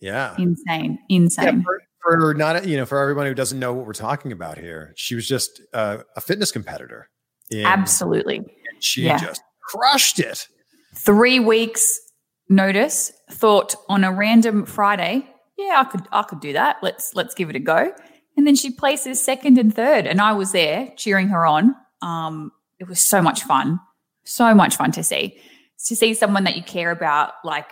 Yeah. 0.00 0.34
insane, 0.38 0.98
Yeah, 1.08 1.16
insane. 1.16 1.62
for, 1.62 1.80
for 2.02 2.34
not 2.34 2.66
you 2.66 2.76
know 2.76 2.86
for 2.86 2.98
everyone 3.00 3.26
who 3.26 3.34
doesn't 3.34 3.58
know 3.58 3.72
what 3.72 3.86
we're 3.86 3.92
talking 3.92 4.32
about 4.32 4.58
here, 4.58 4.92
she 4.96 5.14
was 5.14 5.26
just 5.28 5.60
uh, 5.72 5.98
a 6.16 6.20
fitness 6.20 6.50
competitor. 6.50 7.08
And 7.50 7.66
Absolutely. 7.66 8.40
she 8.80 9.02
Yeah. 9.02 9.18
just 9.18 9.42
crushed 9.60 10.18
it. 10.18 10.48
Three 10.94 11.38
weeks 11.38 11.98
notice. 12.48 13.12
Thought 13.30 13.74
on 13.88 14.04
a 14.04 14.12
random 14.12 14.64
Friday, 14.66 15.26
yeah, 15.58 15.80
I 15.80 15.84
could 15.84 16.02
I 16.12 16.22
could 16.22 16.40
do 16.40 16.52
that. 16.54 16.76
Let's 16.82 17.14
let's 17.14 17.34
give 17.34 17.50
it 17.50 17.56
a 17.56 17.60
go. 17.60 17.92
And 18.36 18.46
then 18.46 18.56
she 18.56 18.70
places 18.70 19.22
second 19.22 19.58
and 19.58 19.74
third, 19.74 20.06
and 20.06 20.18
I 20.20 20.32
was 20.32 20.52
there 20.52 20.90
cheering 20.96 21.28
her 21.28 21.44
on. 21.46 21.74
Um, 22.00 22.50
it 22.78 22.88
was 22.88 22.98
so 23.00 23.20
much 23.20 23.42
fun, 23.44 23.78
so 24.24 24.54
much 24.54 24.76
fun 24.76 24.90
to 24.92 25.02
see. 25.04 25.38
To 25.86 25.96
see 25.96 26.14
someone 26.14 26.44
that 26.44 26.56
you 26.56 26.62
care 26.62 26.90
about, 26.90 27.34
like 27.44 27.66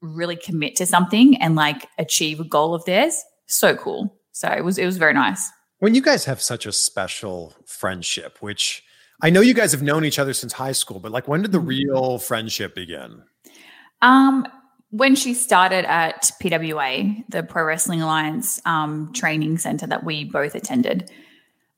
really 0.00 0.36
commit 0.36 0.74
to 0.76 0.86
something 0.86 1.36
and 1.40 1.54
like 1.54 1.86
achieve 1.98 2.40
a 2.40 2.44
goal 2.44 2.74
of 2.74 2.84
theirs, 2.84 3.22
so 3.46 3.76
cool. 3.76 4.16
So 4.32 4.48
it 4.48 4.64
was 4.64 4.78
it 4.78 4.86
was 4.86 4.96
very 4.96 5.12
nice. 5.14 5.50
When 5.78 5.94
you 5.94 6.02
guys 6.02 6.24
have 6.24 6.40
such 6.40 6.66
a 6.66 6.72
special 6.72 7.54
friendship, 7.66 8.38
which 8.40 8.82
I 9.20 9.30
know 9.30 9.40
you 9.40 9.54
guys 9.54 9.72
have 9.72 9.82
known 9.82 10.04
each 10.04 10.18
other 10.18 10.32
since 10.32 10.52
high 10.52 10.72
school, 10.72 10.98
but 11.00 11.12
like 11.12 11.28
when 11.28 11.42
did 11.42 11.52
the 11.52 11.58
Mm-hmm. 11.58 11.68
real 11.68 12.18
friendship 12.18 12.74
begin? 12.74 13.22
Um, 14.00 14.46
when 14.90 15.14
she 15.14 15.32
started 15.32 15.84
at 15.86 16.30
PWA, 16.42 17.24
the 17.28 17.42
Pro 17.42 17.64
Wrestling 17.64 18.02
Alliance 18.02 18.60
um, 18.66 19.12
training 19.12 19.58
center 19.58 19.86
that 19.86 20.04
we 20.04 20.24
both 20.24 20.54
attended, 20.54 21.10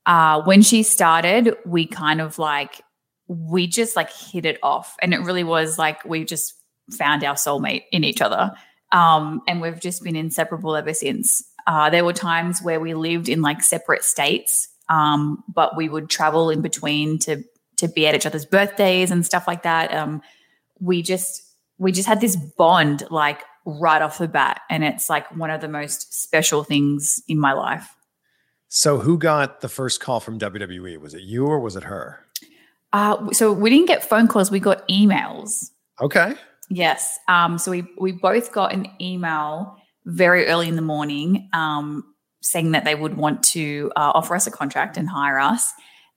uh, 0.05 0.41
when 0.43 0.61
she 0.61 0.83
started, 0.83 1.55
we 1.65 1.85
kind 1.85 2.19
of 2.21 2.37
like 2.39 2.81
we 3.27 3.67
just 3.67 3.95
like 3.95 4.11
hit 4.11 4.45
it 4.45 4.59
off, 4.61 4.95
and 5.01 5.13
it 5.13 5.21
really 5.21 5.43
was 5.43 5.77
like 5.77 6.03
we 6.05 6.25
just 6.25 6.53
found 6.91 7.23
our 7.23 7.35
soulmate 7.35 7.83
in 7.91 8.03
each 8.03 8.21
other, 8.21 8.53
um, 8.91 9.41
and 9.47 9.61
we've 9.61 9.79
just 9.79 10.03
been 10.03 10.15
inseparable 10.15 10.75
ever 10.75 10.93
since. 10.93 11.43
Uh, 11.67 11.89
there 11.89 12.05
were 12.05 12.13
times 12.13 12.61
where 12.61 12.79
we 12.79 12.93
lived 12.93 13.27
in 13.27 13.41
like 13.41 13.63
separate 13.63 14.03
states, 14.03 14.69
um, 14.89 15.43
but 15.47 15.75
we 15.75 15.89
would 15.89 16.09
travel 16.09 16.49
in 16.49 16.61
between 16.61 17.17
to 17.19 17.43
to 17.77 17.87
be 17.87 18.07
at 18.07 18.15
each 18.15 18.25
other's 18.25 18.45
birthdays 18.45 19.11
and 19.11 19.25
stuff 19.25 19.47
like 19.47 19.63
that. 19.63 19.93
Um, 19.93 20.21
we 20.79 21.01
just 21.01 21.41
we 21.77 21.91
just 21.91 22.07
had 22.07 22.21
this 22.21 22.35
bond 22.35 23.03
like 23.09 23.43
right 23.65 24.01
off 24.01 24.17
the 24.17 24.27
bat, 24.27 24.61
and 24.69 24.83
it's 24.83 25.09
like 25.09 25.35
one 25.35 25.49
of 25.49 25.61
the 25.61 25.67
most 25.67 26.13
special 26.13 26.63
things 26.63 27.21
in 27.27 27.39
my 27.39 27.53
life. 27.53 27.95
So, 28.67 28.99
who 28.99 29.17
got 29.17 29.61
the 29.61 29.69
first 29.69 30.01
call 30.01 30.19
from 30.19 30.39
WWE? 30.39 30.97
Was 30.99 31.13
it 31.13 31.21
you 31.21 31.45
or 31.45 31.59
was 31.59 31.75
it 31.75 31.83
her? 31.83 32.24
Uh, 32.93 33.31
so 33.31 33.51
we 33.51 33.69
didn't 33.69 33.87
get 33.87 34.03
phone 34.03 34.27
calls; 34.27 34.51
we 34.51 34.59
got 34.59 34.87
emails. 34.87 35.71
Okay. 36.01 36.35
Yes. 36.69 37.19
Um, 37.27 37.57
so 37.57 37.71
we 37.71 37.85
we 37.99 38.11
both 38.11 38.51
got 38.51 38.73
an 38.73 38.87
email 38.99 39.77
very 40.05 40.47
early 40.47 40.67
in 40.67 40.75
the 40.75 40.81
morning 40.81 41.49
um, 41.53 42.03
saying 42.41 42.71
that 42.71 42.85
they 42.85 42.95
would 42.95 43.17
want 43.17 43.43
to 43.43 43.91
uh, 43.95 44.11
offer 44.13 44.35
us 44.35 44.47
a 44.47 44.51
contract 44.51 44.97
and 44.97 45.09
hire 45.09 45.39
us, 45.39 45.71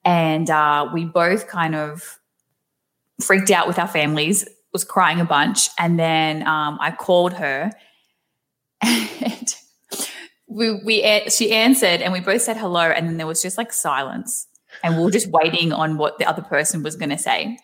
and 0.05 0.49
uh, 0.51 0.89
we 0.93 1.05
both 1.05 1.49
kind 1.49 1.75
of 1.75 2.19
freaked 3.21 3.51
out 3.51 3.67
with 3.67 3.79
our 3.79 3.89
families, 3.89 4.47
was 4.73 4.85
crying 4.85 5.21
a 5.21 5.25
bunch, 5.25 5.69
and 5.79 5.99
then 5.99 6.47
um, 6.47 6.79
I 6.81 6.93
called 6.93 7.35
her, 7.35 7.73
and 8.83 9.55
we 10.49 10.81
we 10.85 11.29
she 11.29 11.53
answered, 11.53 12.01
and 12.01 12.13
we 12.13 12.21
both 12.21 12.43
said 12.43 12.57
hello, 12.57 12.83
and 12.83 13.07
then 13.07 13.17
there 13.17 13.27
was 13.27 13.43
just 13.43 13.59
like 13.59 13.73
silence, 13.73 14.47
and 14.83 14.97
we 14.97 15.05
were 15.05 15.11
just 15.11 15.29
waiting 15.29 15.73
on 15.73 15.97
what 15.97 16.19
the 16.19 16.25
other 16.25 16.43
person 16.43 16.83
was 16.83 16.97
going 16.97 17.11
to 17.11 17.19
say. 17.19 17.59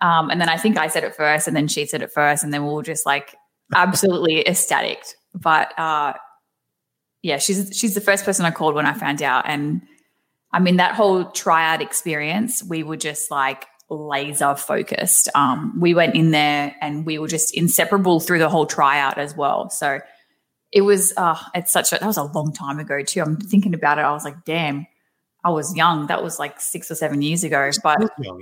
Um, 0.00 0.30
and 0.30 0.40
then 0.40 0.48
I 0.48 0.56
think 0.56 0.78
I 0.78 0.88
said 0.88 1.04
it 1.04 1.14
first, 1.14 1.46
and 1.46 1.56
then 1.56 1.68
she 1.68 1.86
said 1.86 2.02
it 2.02 2.12
first, 2.12 2.44
and 2.44 2.52
then 2.52 2.66
we 2.66 2.72
were 2.72 2.82
just 2.82 3.06
like 3.06 3.36
absolutely 3.74 4.40
ecstatic. 4.46 5.02
But 5.34 5.78
uh, 5.78 6.14
yeah, 7.22 7.38
she's 7.38 7.70
she's 7.76 7.94
the 7.94 8.00
first 8.00 8.24
person 8.24 8.44
I 8.44 8.50
called 8.50 8.74
when 8.74 8.86
I 8.86 8.94
found 8.94 9.22
out, 9.22 9.44
and 9.46 9.82
I 10.52 10.60
mean 10.60 10.76
that 10.76 10.94
whole 10.94 11.26
tryout 11.26 11.82
experience, 11.82 12.62
we 12.62 12.82
were 12.82 12.96
just 12.96 13.30
like 13.30 13.66
laser 13.88 14.54
focused. 14.56 15.28
Um, 15.34 15.78
we 15.78 15.94
went 15.94 16.14
in 16.14 16.30
there 16.30 16.74
and 16.80 17.04
we 17.06 17.18
were 17.18 17.28
just 17.28 17.54
inseparable 17.54 18.20
through 18.20 18.38
the 18.38 18.48
whole 18.48 18.66
tryout 18.66 19.18
as 19.18 19.36
well. 19.36 19.70
So 19.70 20.00
it 20.72 20.80
was 20.80 21.12
uh, 21.16 21.38
it's 21.54 21.70
such 21.70 21.92
a 21.92 21.98
that 21.98 22.06
was 22.06 22.16
a 22.16 22.24
long 22.24 22.52
time 22.52 22.78
ago 22.78 23.02
too. 23.02 23.20
I'm 23.20 23.36
thinking 23.36 23.74
about 23.74 23.98
it. 23.98 24.02
I 24.02 24.12
was 24.12 24.24
like, 24.24 24.44
damn, 24.44 24.86
I 25.44 25.50
was 25.50 25.74
young. 25.76 26.06
That 26.06 26.22
was 26.22 26.38
like 26.38 26.60
six 26.60 26.90
or 26.90 26.94
seven 26.94 27.20
years 27.22 27.42
ago. 27.42 27.70
But 27.82 28.00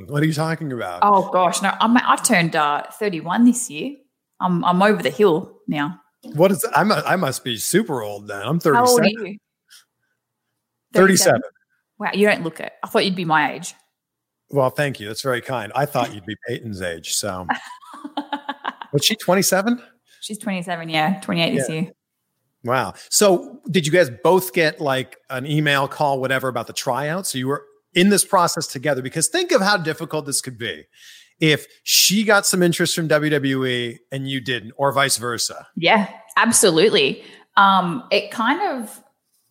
what 0.08 0.22
are 0.22 0.26
you 0.26 0.34
talking 0.34 0.72
about? 0.72 1.00
Oh 1.02 1.30
gosh, 1.30 1.62
no, 1.62 1.72
I'm, 1.80 1.96
I've 1.96 2.22
turned 2.22 2.54
uh, 2.54 2.84
31 2.92 3.44
this 3.44 3.70
year. 3.70 3.96
I'm 4.40 4.64
I'm 4.64 4.82
over 4.82 5.02
the 5.02 5.10
hill 5.10 5.60
now. 5.66 6.00
What 6.34 6.50
is? 6.50 6.64
I'm 6.74 6.90
a, 6.90 7.02
I 7.06 7.16
must 7.16 7.44
be 7.44 7.56
super 7.56 8.02
old 8.02 8.28
then. 8.28 8.42
I'm 8.42 8.60
37. 8.60 8.74
How 8.74 8.90
old 8.90 9.00
are 9.00 9.28
you? 9.28 9.38
37. 10.92 11.40
Wow, 11.98 12.10
you 12.14 12.26
don't 12.26 12.42
look 12.42 12.60
it. 12.60 12.72
I 12.82 12.88
thought 12.88 13.04
you'd 13.04 13.16
be 13.16 13.24
my 13.24 13.54
age. 13.54 13.74
Well, 14.50 14.70
thank 14.70 14.98
you. 14.98 15.06
That's 15.06 15.22
very 15.22 15.40
kind. 15.40 15.72
I 15.76 15.86
thought 15.86 16.12
you'd 16.14 16.26
be 16.26 16.36
Peyton's 16.48 16.82
age. 16.82 17.14
So, 17.14 17.46
was 18.92 19.04
she 19.04 19.14
27? 19.16 19.80
She's 20.20 20.38
27. 20.38 20.88
Yeah, 20.88 21.20
28 21.20 21.54
this 21.54 21.68
year. 21.68 21.92
Wow. 22.64 22.94
So, 23.08 23.60
did 23.70 23.86
you 23.86 23.92
guys 23.92 24.10
both 24.22 24.52
get 24.52 24.80
like 24.80 25.16
an 25.30 25.46
email, 25.46 25.88
call, 25.88 26.20
whatever 26.20 26.48
about 26.48 26.66
the 26.66 26.72
tryout? 26.72 27.26
So, 27.26 27.38
you 27.38 27.48
were 27.48 27.64
in 27.94 28.10
this 28.10 28.24
process 28.24 28.66
together 28.66 29.02
because 29.02 29.28
think 29.28 29.52
of 29.52 29.60
how 29.60 29.76
difficult 29.76 30.26
this 30.26 30.40
could 30.40 30.58
be 30.58 30.84
if 31.40 31.66
she 31.82 32.22
got 32.22 32.46
some 32.46 32.62
interest 32.62 32.94
from 32.94 33.08
WWE 33.08 33.98
and 34.12 34.28
you 34.28 34.40
didn't, 34.40 34.72
or 34.76 34.92
vice 34.92 35.16
versa. 35.16 35.66
Yeah, 35.74 36.08
absolutely. 36.36 37.24
Um, 37.56 38.04
it 38.10 38.30
kind 38.30 38.60
of 38.62 39.02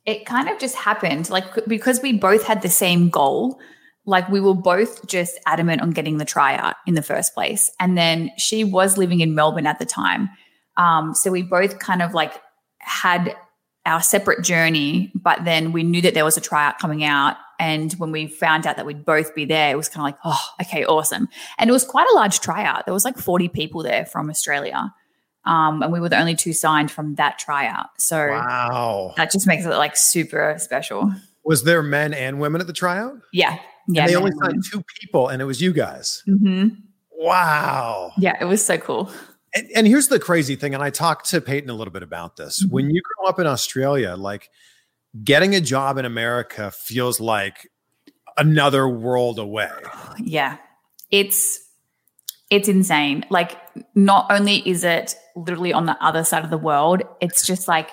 it 0.06 0.26
kind 0.26 0.50
of 0.50 0.58
just 0.60 0.76
happened 0.76 1.30
like 1.30 1.46
because 1.68 2.02
we 2.02 2.14
both 2.14 2.44
had 2.44 2.62
the 2.62 2.70
same 2.70 3.10
goal 3.10 3.60
like 4.06 4.28
we 4.30 4.40
were 4.40 4.56
both 4.56 5.06
just 5.08 5.38
adamant 5.46 5.82
on 5.82 5.92
getting 5.92 6.18
the 6.18 6.26
tryout 6.26 6.76
in 6.88 6.96
the 6.96 7.02
first 7.02 7.34
place 7.36 7.70
and 7.80 7.98
then 7.98 8.32
she 8.38 8.64
was 8.64 8.98
living 8.98 9.20
in 9.20 9.36
melbourne 9.36 9.68
at 9.68 9.78
the 9.78 9.86
time 9.86 10.30
um, 10.78 11.14
so 11.14 11.30
we 11.30 11.44
both 11.44 11.78
kind 11.80 12.02
of 12.02 12.14
like 12.14 12.42
had 12.80 13.36
our 13.86 14.02
separate 14.02 14.44
journey 14.44 15.12
but 15.16 15.46
then 15.46 15.72
we 15.72 15.84
knew 15.84 16.02
that 16.02 16.14
there 16.14 16.26
was 16.26 16.38
a 16.38 16.42
tryout 16.42 16.80
coming 16.80 17.04
out 17.04 17.38
and 17.60 17.94
when 17.94 18.12
we 18.12 18.28
found 18.28 18.66
out 18.68 18.76
that 18.76 18.86
we'd 18.86 19.06
both 19.06 19.34
be 19.34 19.46
there 19.46 19.72
it 19.72 19.76
was 19.76 19.90
kind 19.90 20.02
of 20.02 20.04
like 20.04 20.18
oh 20.26 20.40
okay 20.62 20.86
awesome 20.86 21.28
and 21.58 21.70
it 21.70 21.74
was 21.74 21.86
quite 21.86 22.08
a 22.12 22.16
large 22.16 22.40
tryout 22.40 22.86
there 22.86 22.94
was 22.94 23.06
like 23.06 23.18
40 23.18 23.48
people 23.50 23.84
there 23.84 24.06
from 24.06 24.30
australia 24.30 24.94
um, 25.46 25.82
and 25.82 25.92
we 25.92 26.00
were 26.00 26.10
the 26.10 26.20
only 26.20 26.36
two 26.36 26.54
signed 26.54 26.92
from 26.92 27.16
that 27.16 27.40
tryout. 27.40 27.88
So 27.98 28.28
wow, 28.30 29.14
that 29.18 29.32
just 29.32 29.48
makes 29.48 29.66
it 29.66 29.70
like 29.70 29.96
super 29.96 30.56
special. 30.60 31.12
Was 31.44 31.64
there 31.64 31.82
men 31.82 32.14
and 32.14 32.40
women 32.40 32.62
at 32.62 32.68
the 32.68 32.74
tryout? 32.74 33.16
Yeah, 33.32 33.58
yeah. 33.88 34.02
And 34.02 34.10
they 34.10 34.16
only 34.16 34.32
signed 34.44 34.64
two 34.70 34.84
people, 35.00 35.30
and 35.30 35.42
it 35.42 35.46
was 35.46 35.62
you 35.62 35.74
guys. 35.74 36.24
Mm-hmm. 36.28 36.76
Wow. 37.12 38.12
Yeah, 38.18 38.38
it 38.40 38.46
was 38.46 38.64
so 38.64 38.78
cool. 38.78 39.12
And, 39.54 39.68
and, 39.76 39.88
here's 39.88 40.08
the 40.08 40.20
crazy 40.20 40.56
thing, 40.56 40.74
and 40.74 40.84
I 40.84 40.90
talked 40.90 41.30
to 41.32 41.42
Peyton 41.42 41.70
a 41.70 41.74
little 41.74 41.92
bit 41.92 42.04
about 42.04 42.36
this. 42.36 42.64
Mm-hmm. 42.64 42.74
When 42.74 42.90
you 42.92 43.02
grow 43.02 43.30
up 43.30 43.40
in 43.40 43.48
Australia, 43.48 44.16
like 44.16 44.50
getting 45.24 45.56
a 45.56 45.62
job 45.62 45.98
in 45.98 46.06
America 46.06 46.72
feels 46.72 47.20
like 47.20 47.70
another 48.38 48.88
world 48.88 49.40
away. 49.40 49.72
Yeah, 50.22 50.58
it's 51.12 51.66
it's 52.50 52.68
insane. 52.68 53.26
Like, 53.30 53.58
not 53.96 54.30
only 54.30 54.68
is 54.68 54.84
it 54.84 55.16
literally 55.36 55.72
on 55.72 55.86
the 55.86 55.96
other 56.04 56.26
side 56.26 56.44
of 56.44 56.50
the 56.50 56.58
world, 56.58 57.04
it's 57.22 57.46
just 57.46 57.68
like 57.70 57.90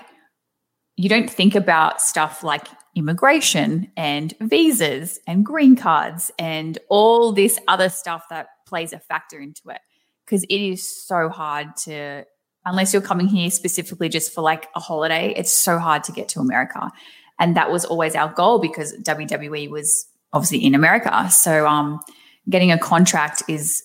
you 0.96 1.08
don't 1.08 1.30
think 1.30 1.54
about 1.54 2.00
stuff 2.00 2.42
like 2.42 2.66
immigration 2.96 3.92
and 3.96 4.34
visas 4.40 5.20
and 5.26 5.44
green 5.44 5.76
cards 5.76 6.30
and 6.38 6.78
all 6.88 7.32
this 7.32 7.58
other 7.68 7.90
stuff 7.90 8.24
that 8.30 8.48
plays 8.66 8.92
a 8.92 8.98
factor 8.98 9.38
into 9.38 9.68
it. 9.68 9.80
Because 10.26 10.42
it 10.44 10.60
is 10.60 11.06
so 11.06 11.28
hard 11.28 11.76
to, 11.84 12.24
unless 12.64 12.92
you're 12.92 13.00
coming 13.00 13.28
here 13.28 13.50
specifically 13.50 14.08
just 14.08 14.34
for 14.34 14.42
like 14.42 14.68
a 14.74 14.80
holiday, 14.80 15.32
it's 15.36 15.52
so 15.52 15.78
hard 15.78 16.04
to 16.04 16.12
get 16.12 16.28
to 16.30 16.40
America. 16.40 16.90
And 17.38 17.56
that 17.56 17.70
was 17.70 17.84
always 17.84 18.14
our 18.14 18.32
goal 18.32 18.58
because 18.58 18.94
WWE 19.02 19.70
was 19.70 20.06
obviously 20.32 20.64
in 20.64 20.74
America. 20.74 21.30
So, 21.30 21.66
um, 21.66 22.00
getting 22.48 22.72
a 22.72 22.78
contract 22.78 23.42
is 23.48 23.82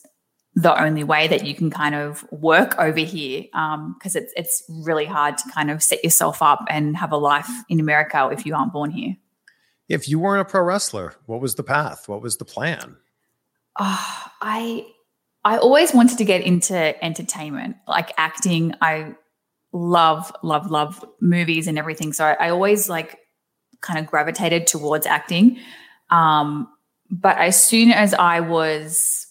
the 0.55 0.81
only 0.81 1.03
way 1.03 1.27
that 1.27 1.45
you 1.45 1.55
can 1.55 1.69
kind 1.69 1.95
of 1.95 2.25
work 2.31 2.77
over 2.77 2.99
here 2.99 3.43
because 3.43 4.15
um, 4.15 4.21
it's 4.21 4.33
it's 4.35 4.63
really 4.69 5.05
hard 5.05 5.37
to 5.37 5.49
kind 5.51 5.71
of 5.71 5.81
set 5.81 6.03
yourself 6.03 6.41
up 6.41 6.65
and 6.69 6.97
have 6.97 7.11
a 7.11 7.17
life 7.17 7.49
in 7.69 7.79
America 7.79 8.29
if 8.31 8.45
you 8.45 8.53
aren't 8.53 8.73
born 8.73 8.91
here. 8.91 9.15
If 9.87 10.09
you 10.09 10.19
weren't 10.19 10.41
a 10.41 10.45
pro 10.45 10.61
wrestler, 10.61 11.15
what 11.25 11.41
was 11.41 11.55
the 11.55 11.63
path? 11.63 12.07
What 12.07 12.21
was 12.21 12.37
the 12.37 12.45
plan? 12.45 12.97
Oh, 13.79 14.23
I 14.41 14.85
I 15.43 15.57
always 15.57 15.93
wanted 15.93 16.17
to 16.19 16.25
get 16.25 16.41
into 16.41 17.03
entertainment, 17.03 17.77
like 17.87 18.13
acting. 18.17 18.73
I 18.81 19.15
love 19.73 20.31
love 20.43 20.69
love 20.69 21.03
movies 21.19 21.67
and 21.67 21.77
everything, 21.77 22.13
so 22.13 22.25
I, 22.25 22.33
I 22.33 22.49
always 22.49 22.89
like 22.89 23.17
kind 23.81 23.99
of 23.99 24.05
gravitated 24.05 24.67
towards 24.67 25.05
acting. 25.05 25.59
Um, 26.09 26.67
but 27.09 27.37
as 27.37 27.63
soon 27.63 27.91
as 27.91 28.13
I 28.13 28.39
was 28.39 29.27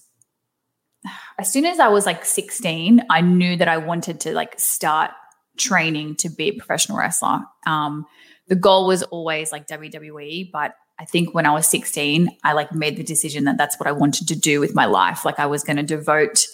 as 1.39 1.51
soon 1.51 1.65
as 1.65 1.81
I 1.81 1.89
was 1.89 2.05
like 2.05 2.25
16, 2.25 3.07
I 3.09 3.23
knew 3.23 3.57
that 3.57 3.69
I 3.69 3.79
wanted 3.79 4.21
to 4.21 4.35
like 4.35 4.59
start 4.61 5.13
training 5.57 6.17
to 6.17 6.29
be 6.29 6.49
a 6.49 6.53
professional 6.53 6.99
wrestler. 6.99 7.41
Um, 7.67 8.05
the 8.49 8.57
goal 8.57 8.87
was 8.87 9.03
always 9.05 9.53
like 9.53 9.67
WWE, 9.67 10.51
but 10.53 10.75
I 11.01 11.07
think 11.07 11.35
when 11.35 11.47
I 11.47 11.53
was 11.53 11.67
16, 11.67 12.29
I 12.45 12.53
like 12.53 12.75
made 12.75 12.97
the 12.99 13.03
decision 13.03 13.45
that 13.45 13.57
that's 13.57 13.81
what 13.81 13.87
I 13.87 13.93
wanted 13.93 14.29
to 14.29 14.37
do 14.39 14.61
with 14.61 14.75
my 14.75 14.85
life. 14.85 15.25
Like 15.25 15.39
I 15.39 15.47
was 15.47 15.65
going 15.65 15.79
to 15.79 15.83
devote 15.83 16.47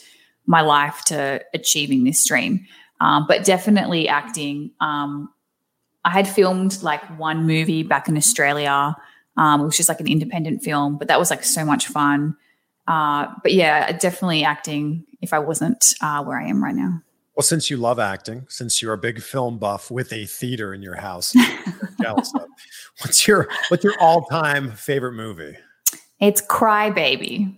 my 0.46 0.60
life 0.60 1.02
to 1.06 1.44
achieving 1.52 2.04
this 2.04 2.24
dream. 2.26 2.64
Um, 3.00 3.26
but 3.26 3.44
definitely 3.44 4.06
acting. 4.08 4.70
Um, 4.80 5.30
I 6.04 6.10
had 6.10 6.28
filmed 6.28 6.80
like 6.82 7.02
one 7.18 7.44
movie 7.44 7.82
back 7.82 8.08
in 8.08 8.16
Australia. 8.16 8.96
Um, 9.36 9.60
it 9.60 9.64
was 9.64 9.76
just 9.76 9.88
like 9.88 10.00
an 10.00 10.06
independent 10.06 10.62
film, 10.62 10.96
but 10.96 11.08
that 11.08 11.18
was 11.18 11.28
like 11.28 11.42
so 11.42 11.64
much 11.64 11.88
fun. 11.88 12.36
Uh, 12.86 13.26
but 13.42 13.52
yeah, 13.52 13.90
definitely 13.98 14.44
acting 14.44 15.04
if 15.20 15.32
I 15.32 15.40
wasn't 15.40 15.92
uh, 16.00 16.22
where 16.22 16.40
I 16.40 16.46
am 16.46 16.62
right 16.62 16.74
now. 16.74 17.02
Well, 17.36 17.44
since 17.44 17.68
you 17.68 17.76
love 17.76 17.98
acting, 17.98 18.46
since 18.48 18.80
you're 18.80 18.94
a 18.94 18.98
big 18.98 19.20
film 19.20 19.58
buff 19.58 19.90
with 19.90 20.10
a 20.10 20.24
theater 20.24 20.72
in 20.72 20.80
your 20.80 20.96
house, 20.96 21.34
what's 23.02 23.28
your 23.28 23.48
what's 23.68 23.84
your 23.84 23.92
all 24.00 24.22
time 24.24 24.70
favorite 24.72 25.12
movie? 25.12 25.54
It's 26.18 26.40
Cry 26.40 26.88
Baby. 26.88 27.54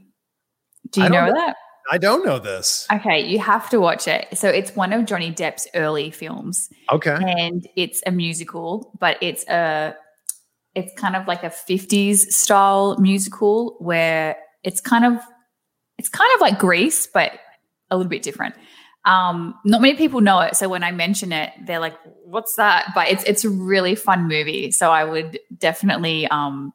Do 0.91 1.03
you 1.03 1.09
know, 1.09 1.27
know 1.27 1.33
that? 1.33 1.57
I 1.93 1.99
don't 1.99 2.25
know 2.27 2.41
this. 2.41 2.89
Okay, 2.93 3.25
you 3.25 3.39
have 3.39 3.71
to 3.71 3.79
watch 3.79 4.09
it. 4.09 4.27
So 4.37 4.49
it's 4.49 4.75
one 4.75 4.93
of 4.93 5.07
Johnny 5.07 5.33
Depp's 5.33 5.69
early 5.75 6.11
films. 6.11 6.69
Okay. 6.91 7.17
And 7.17 7.67
it's 7.77 8.03
a 8.05 8.11
musical, 8.11 8.93
but 8.99 9.17
it's 9.21 9.47
a 9.49 9.95
it's 10.75 10.93
kind 11.01 11.15
of 11.15 11.29
like 11.29 11.45
a 11.45 11.51
50s 11.51 12.19
style 12.33 12.97
musical 12.99 13.77
where 13.79 14.37
it's 14.65 14.81
kind 14.81 15.05
of 15.05 15.21
it's 15.99 16.09
kind 16.09 16.31
of 16.35 16.41
like 16.41 16.59
Grease, 16.59 17.07
but 17.07 17.33
a 17.91 17.97
little 17.97 18.11
bit 18.11 18.23
different. 18.23 18.57
Um, 19.05 19.55
not 19.65 19.81
many 19.81 19.95
people 19.95 20.21
know 20.21 20.41
it, 20.41 20.57
so 20.57 20.69
when 20.69 20.83
I 20.83 20.91
mention 20.91 21.33
it, 21.33 21.53
they're 21.67 21.81
like, 21.81 21.97
"What's 22.25 22.55
that?" 22.57 22.93
But 22.95 23.09
it's 23.09 23.25
it's 23.25 23.45
a 23.45 23.51
really 23.51 23.95
fun 23.95 24.29
movie, 24.29 24.71
so 24.71 24.91
I 24.91 25.05
would 25.05 25.39
definitely 25.57 26.27
um, 26.29 26.73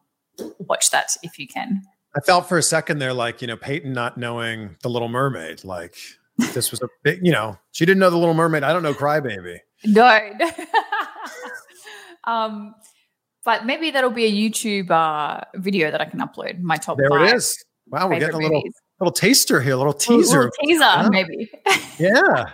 watch 0.59 0.91
that 0.91 1.15
if 1.21 1.37
you 1.37 1.47
can. 1.47 1.83
I 2.15 2.19
felt 2.19 2.47
for 2.47 2.57
a 2.57 2.63
second 2.63 2.99
there, 2.99 3.13
like, 3.13 3.41
you 3.41 3.47
know, 3.47 3.57
Peyton 3.57 3.91
not 3.91 4.17
knowing 4.17 4.75
the 4.81 4.89
Little 4.89 5.09
Mermaid. 5.09 5.63
Like, 5.63 5.95
this 6.37 6.69
was 6.69 6.81
a 6.81 6.87
big, 7.03 7.19
you 7.23 7.31
know, 7.31 7.57
she 7.71 7.85
didn't 7.85 7.99
know 7.99 8.09
the 8.09 8.17
Little 8.17 8.35
Mermaid. 8.35 8.63
I 8.63 8.71
don't 8.71 8.83
know 8.83 8.93
Crybaby. 8.93 9.59
No. 9.85 10.19
um, 12.25 12.75
but 13.43 13.65
maybe 13.65 13.91
that'll 13.91 14.11
be 14.11 14.25
a 14.25 14.31
YouTube 14.31 14.91
uh, 14.91 15.41
video 15.55 15.89
that 15.91 16.01
I 16.01 16.05
can 16.05 16.19
upload. 16.19 16.61
My 16.61 16.77
top. 16.77 16.97
There 16.97 17.25
it 17.25 17.33
is. 17.33 17.63
Wow, 17.87 18.07
we're 18.07 18.19
getting 18.19 18.35
a 18.35 18.37
little 18.37 18.57
movies. 18.57 18.75
Little 18.99 19.11
taster 19.11 19.59
here, 19.61 19.73
a 19.73 19.77
little 19.77 19.93
Little- 19.93 20.17
teaser. 20.21 20.37
little 20.39 20.51
teaser, 20.61 20.79
Yeah. 20.83 21.07
maybe. 21.11 21.51
Yeah. 21.99 22.45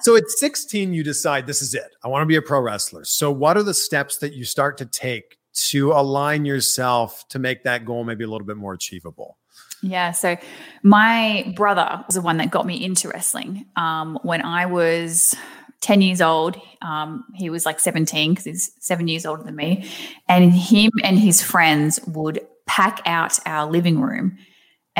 so 0.00 0.16
at 0.16 0.28
16, 0.30 0.94
you 0.94 1.02
decide 1.04 1.46
this 1.46 1.60
is 1.60 1.74
it. 1.74 1.94
I 2.02 2.08
want 2.08 2.22
to 2.22 2.26
be 2.26 2.36
a 2.36 2.42
pro 2.42 2.60
wrestler. 2.60 3.04
So, 3.04 3.30
what 3.30 3.56
are 3.58 3.62
the 3.62 3.74
steps 3.74 4.18
that 4.18 4.32
you 4.32 4.44
start 4.44 4.78
to 4.78 4.86
take 4.86 5.36
to 5.68 5.92
align 5.92 6.44
yourself 6.46 7.28
to 7.28 7.38
make 7.38 7.64
that 7.64 7.84
goal 7.84 8.04
maybe 8.04 8.24
a 8.24 8.28
little 8.28 8.46
bit 8.46 8.56
more 8.56 8.72
achievable? 8.72 9.36
Yeah. 9.82 10.12
So 10.12 10.36
my 10.82 11.52
brother 11.56 12.04
was 12.06 12.14
the 12.14 12.20
one 12.22 12.36
that 12.38 12.50
got 12.50 12.66
me 12.66 12.82
into 12.84 13.08
wrestling. 13.08 13.66
Um, 13.76 14.18
when 14.22 14.42
I 14.42 14.66
was 14.66 15.34
10 15.80 16.02
years 16.02 16.20
old, 16.20 16.60
um, 16.82 17.24
he 17.34 17.48
was 17.50 17.64
like 17.66 17.80
17 17.80 18.32
because 18.32 18.44
he's 18.44 18.72
seven 18.78 19.08
years 19.08 19.24
older 19.26 19.42
than 19.42 19.56
me. 19.56 19.90
And 20.28 20.52
him 20.52 20.90
and 21.02 21.18
his 21.18 21.42
friends 21.42 21.98
would 22.06 22.40
pack 22.66 23.00
out 23.06 23.38
our 23.46 23.70
living 23.70 24.00
room 24.00 24.36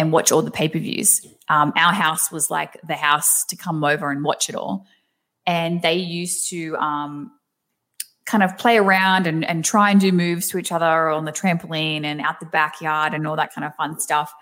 and 0.00 0.12
watch 0.12 0.32
all 0.32 0.40
the 0.40 0.50
pay 0.50 0.66
per 0.66 0.78
views. 0.78 1.26
Um, 1.48 1.74
our 1.76 1.92
house 1.92 2.32
was 2.32 2.50
like 2.50 2.80
the 2.88 2.94
house 2.94 3.44
to 3.44 3.56
come 3.56 3.84
over 3.84 4.10
and 4.10 4.24
watch 4.24 4.48
it 4.48 4.54
all. 4.54 4.86
And 5.46 5.82
they 5.82 5.96
used 5.96 6.48
to 6.50 6.74
um, 6.76 7.30
kind 8.24 8.42
of 8.42 8.56
play 8.56 8.78
around 8.78 9.26
and, 9.26 9.44
and 9.44 9.62
try 9.62 9.90
and 9.90 10.00
do 10.00 10.10
moves 10.10 10.48
to 10.48 10.58
each 10.58 10.72
other 10.72 11.10
on 11.10 11.26
the 11.26 11.32
trampoline 11.32 12.04
and 12.04 12.22
out 12.22 12.40
the 12.40 12.46
backyard 12.46 13.12
and 13.12 13.26
all 13.26 13.36
that 13.36 13.52
kind 13.54 13.66
of 13.66 13.74
fun 13.74 14.00
stuff. 14.00 14.32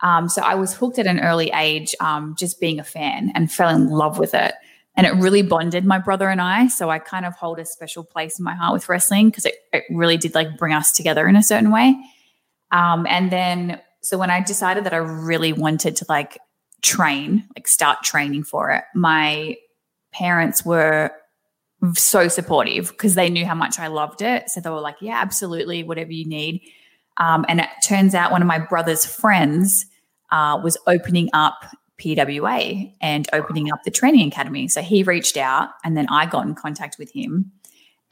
Um, 0.00 0.28
so 0.28 0.42
I 0.42 0.54
was 0.54 0.74
hooked 0.74 0.98
at 0.98 1.06
an 1.06 1.20
early 1.20 1.50
age, 1.54 1.94
um, 2.00 2.36
just 2.38 2.60
being 2.60 2.78
a 2.78 2.84
fan 2.84 3.32
and 3.34 3.50
fell 3.50 3.74
in 3.74 3.88
love 3.88 4.18
with 4.18 4.34
it. 4.34 4.52
And 4.96 5.06
it 5.06 5.12
really 5.12 5.40
bonded 5.40 5.86
my 5.86 5.98
brother 5.98 6.28
and 6.28 6.42
I. 6.42 6.68
So 6.68 6.90
I 6.90 6.98
kind 6.98 7.24
of 7.24 7.34
hold 7.36 7.58
a 7.58 7.64
special 7.64 8.04
place 8.04 8.38
in 8.38 8.44
my 8.44 8.54
heart 8.54 8.74
with 8.74 8.88
wrestling 8.90 9.30
because 9.30 9.46
it, 9.46 9.54
it 9.72 9.84
really 9.88 10.18
did 10.18 10.34
like 10.34 10.58
bring 10.58 10.74
us 10.74 10.92
together 10.92 11.26
in 11.26 11.36
a 11.36 11.42
certain 11.42 11.70
way. 11.70 11.96
Um, 12.70 13.06
and 13.08 13.32
then, 13.32 13.80
so 14.06 14.16
when 14.16 14.30
I 14.30 14.40
decided 14.40 14.84
that 14.84 14.94
I 14.94 14.98
really 14.98 15.52
wanted 15.52 15.96
to 15.96 16.06
like 16.08 16.38
train, 16.80 17.42
like 17.56 17.66
start 17.66 18.04
training 18.04 18.44
for 18.44 18.70
it, 18.70 18.84
my 18.94 19.56
parents 20.12 20.64
were 20.64 21.10
so 21.94 22.28
supportive 22.28 22.90
because 22.90 23.16
they 23.16 23.28
knew 23.28 23.44
how 23.44 23.56
much 23.56 23.80
I 23.80 23.88
loved 23.88 24.22
it. 24.22 24.48
So 24.48 24.60
they 24.60 24.70
were 24.70 24.80
like, 24.80 24.94
yeah, 25.00 25.20
absolutely, 25.20 25.82
whatever 25.82 26.12
you 26.12 26.24
need. 26.24 26.62
Um, 27.16 27.44
and 27.48 27.58
it 27.58 27.66
turns 27.84 28.14
out 28.14 28.30
one 28.30 28.42
of 28.42 28.46
my 28.46 28.60
brother's 28.60 29.04
friends 29.04 29.86
uh, 30.30 30.60
was 30.62 30.78
opening 30.86 31.28
up 31.32 31.64
PWA 32.00 32.92
and 33.00 33.28
opening 33.32 33.72
up 33.72 33.82
the 33.84 33.90
training 33.90 34.28
academy. 34.28 34.68
So 34.68 34.82
he 34.82 35.02
reached 35.02 35.36
out, 35.36 35.70
and 35.82 35.96
then 35.96 36.06
I 36.10 36.26
got 36.26 36.46
in 36.46 36.54
contact 36.54 36.94
with 36.96 37.10
him. 37.10 37.50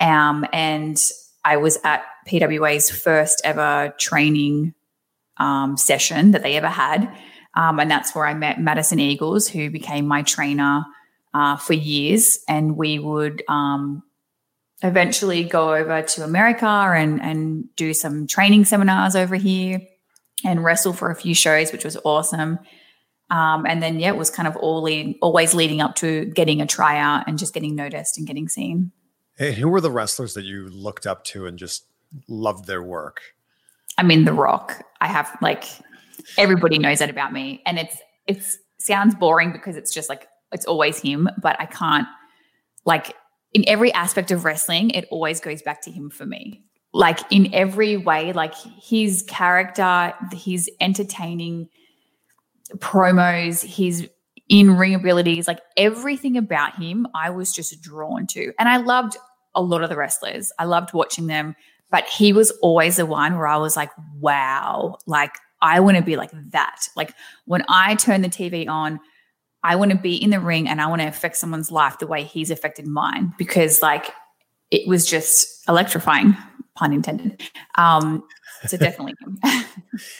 Um, 0.01 0.45
and 0.53 1.01
I 1.45 1.57
was 1.57 1.79
at 1.85 2.05
PWA's 2.27 2.91
first 2.91 3.43
ever 3.45 3.95
training 4.01 4.75
um, 5.39 5.77
session 5.77 6.33
that 6.33 6.43
they 6.43 6.57
ever 6.57 6.69
had. 6.69 7.13
Um, 7.57 7.79
and 7.79 7.91
that's 7.91 8.15
where 8.15 8.27
I 8.27 8.35
met 8.35 8.61
Madison 8.61 8.99
Eagles, 8.99 9.47
who 9.49 9.71
became 9.71 10.07
my 10.07 10.23
trainer 10.23 10.85
uh, 11.33 11.57
for 11.57 11.75
years. 11.75 12.41
And 12.49 12.77
we 12.77 12.99
would 12.99 13.43
um, 13.49 14.03
eventually 14.83 15.45
go 15.45 15.75
over 15.75 16.03
to 16.03 16.25
America 16.25 16.67
and, 16.67 17.21
and 17.21 17.75
do 17.77 17.95
some 17.95 18.27
training 18.27 18.65
seminars 18.65 19.15
over 19.17 19.37
here 19.37 19.81
and 20.45 20.65
wrestle 20.65 20.93
for 20.93 21.11
a 21.11 21.17
few 21.17 21.35
shows, 21.35 21.73
which 21.73 21.85
was 21.85 21.97
awesome. 22.05 22.59
Um, 23.31 23.67
and 23.67 23.83
then, 23.83 23.99
yeah, 23.99 24.09
it 24.09 24.17
was 24.17 24.31
kind 24.31 24.47
of 24.47 24.57
all 24.57 24.83
lead, 24.83 25.17
always 25.23 25.55
leading 25.55 25.81
up 25.81 25.95
to 25.97 26.27
getting 26.27 26.61
a 26.61 26.67
tryout 26.67 27.25
and 27.27 27.39
just 27.39 27.55
getting 27.55 27.75
noticed 27.75 28.19
and 28.19 28.27
getting 28.27 28.49
seen. 28.49 28.93
Hey, 29.37 29.53
who 29.53 29.69
were 29.69 29.81
the 29.81 29.91
wrestlers 29.91 30.35
that 30.35 30.45
you 30.45 30.69
looked 30.69 31.07
up 31.07 31.25
to 31.25 31.47
and 31.47 31.59
just 31.59 31.87
loved 32.29 32.67
their 32.67 32.83
work? 32.83 33.21
I 33.99 34.03
mean, 34.03 34.25
The 34.25 34.33
Rock. 34.33 34.83
I 35.01 35.09
have 35.09 35.37
like 35.41 35.65
everybody 36.39 36.79
knows 36.79 36.99
that 37.01 37.11
about 37.11 37.33
me, 37.33 37.63
and 37.67 37.79
it's 37.79 37.97
it's 38.27 38.59
sounds 38.79 39.15
boring 39.15 39.53
because 39.53 39.77
it's 39.77 39.93
just 39.93 40.09
like 40.09 40.27
it's 40.53 40.67
always 40.67 40.99
him, 40.99 41.29
but 41.41 41.61
I 41.61 41.67
can't 41.67 42.07
like 42.85 43.15
in 43.53 43.65
every 43.69 43.93
aspect 43.93 44.31
of 44.31 44.45
wrestling, 44.45 44.91
it 44.91 45.07
always 45.11 45.41
goes 45.41 45.63
back 45.63 45.81
to 45.83 45.91
him 45.91 46.11
for 46.11 46.27
me. 46.27 46.65
Like 46.93 47.21
in 47.31 47.53
every 47.55 47.97
way, 47.97 48.33
like 48.33 48.55
his 48.55 49.25
character, 49.27 50.13
his 50.33 50.71
entertaining 50.81 51.69
promos, 52.79 53.65
his 53.65 54.09
in 54.49 54.77
ring 54.77 54.95
abilities, 54.95 55.49
like 55.49 55.61
everything 55.77 56.37
about 56.37 56.77
him, 56.77 57.07
I 57.15 57.31
was 57.31 57.53
just 57.53 57.81
drawn 57.81 58.27
to. 58.29 58.53
And 58.59 58.69
I 58.69 58.77
loved 58.77 59.17
a 59.55 59.63
lot 59.63 59.83
of 59.83 59.89
the 59.89 59.97
wrestlers. 59.97 60.53
I 60.59 60.65
loved 60.65 60.93
watching 60.93 61.27
them, 61.27 61.57
but 61.91 62.07
he 62.07 62.33
was 62.33 62.51
always 62.63 62.97
the 62.97 63.07
one 63.07 63.37
where 63.37 63.47
I 63.47 63.57
was 63.57 63.77
like, 63.77 63.91
wow, 64.19 64.99
like 65.07 65.37
I 65.63 65.81
want 65.81 65.97
to 65.97 66.03
be 66.03 66.17
like 66.17 66.31
that. 66.51 66.89
Like 66.97 67.15
when 67.47 67.65
I 67.69 67.95
turn 67.95 68.23
the 68.23 68.29
TV 68.29 68.69
on, 68.69 69.01
I 69.63 69.77
want 69.77 69.93
to 69.93 69.97
be 69.97 70.15
in 70.15 70.31
the 70.31 70.41
ring 70.41 70.69
and 70.69 70.81
I 70.81 70.87
want 70.89 71.01
to 71.01 71.09
affect 71.09 71.37
someone's 71.37 71.71
life 71.71 71.99
the 71.99 72.07
way 72.07 72.25
he's 72.25 72.51
affected 72.51 72.87
mine 72.87 73.33
because 73.39 73.81
like 73.81 74.11
it 74.71 74.87
was 74.87 75.07
just 75.07 75.67
electrifying, 75.69 76.37
pun 76.75 76.93
intended. 76.93 77.43
Um, 77.77 78.23
so 78.69 78.77
definitely 78.77 79.15
him. 79.21 79.39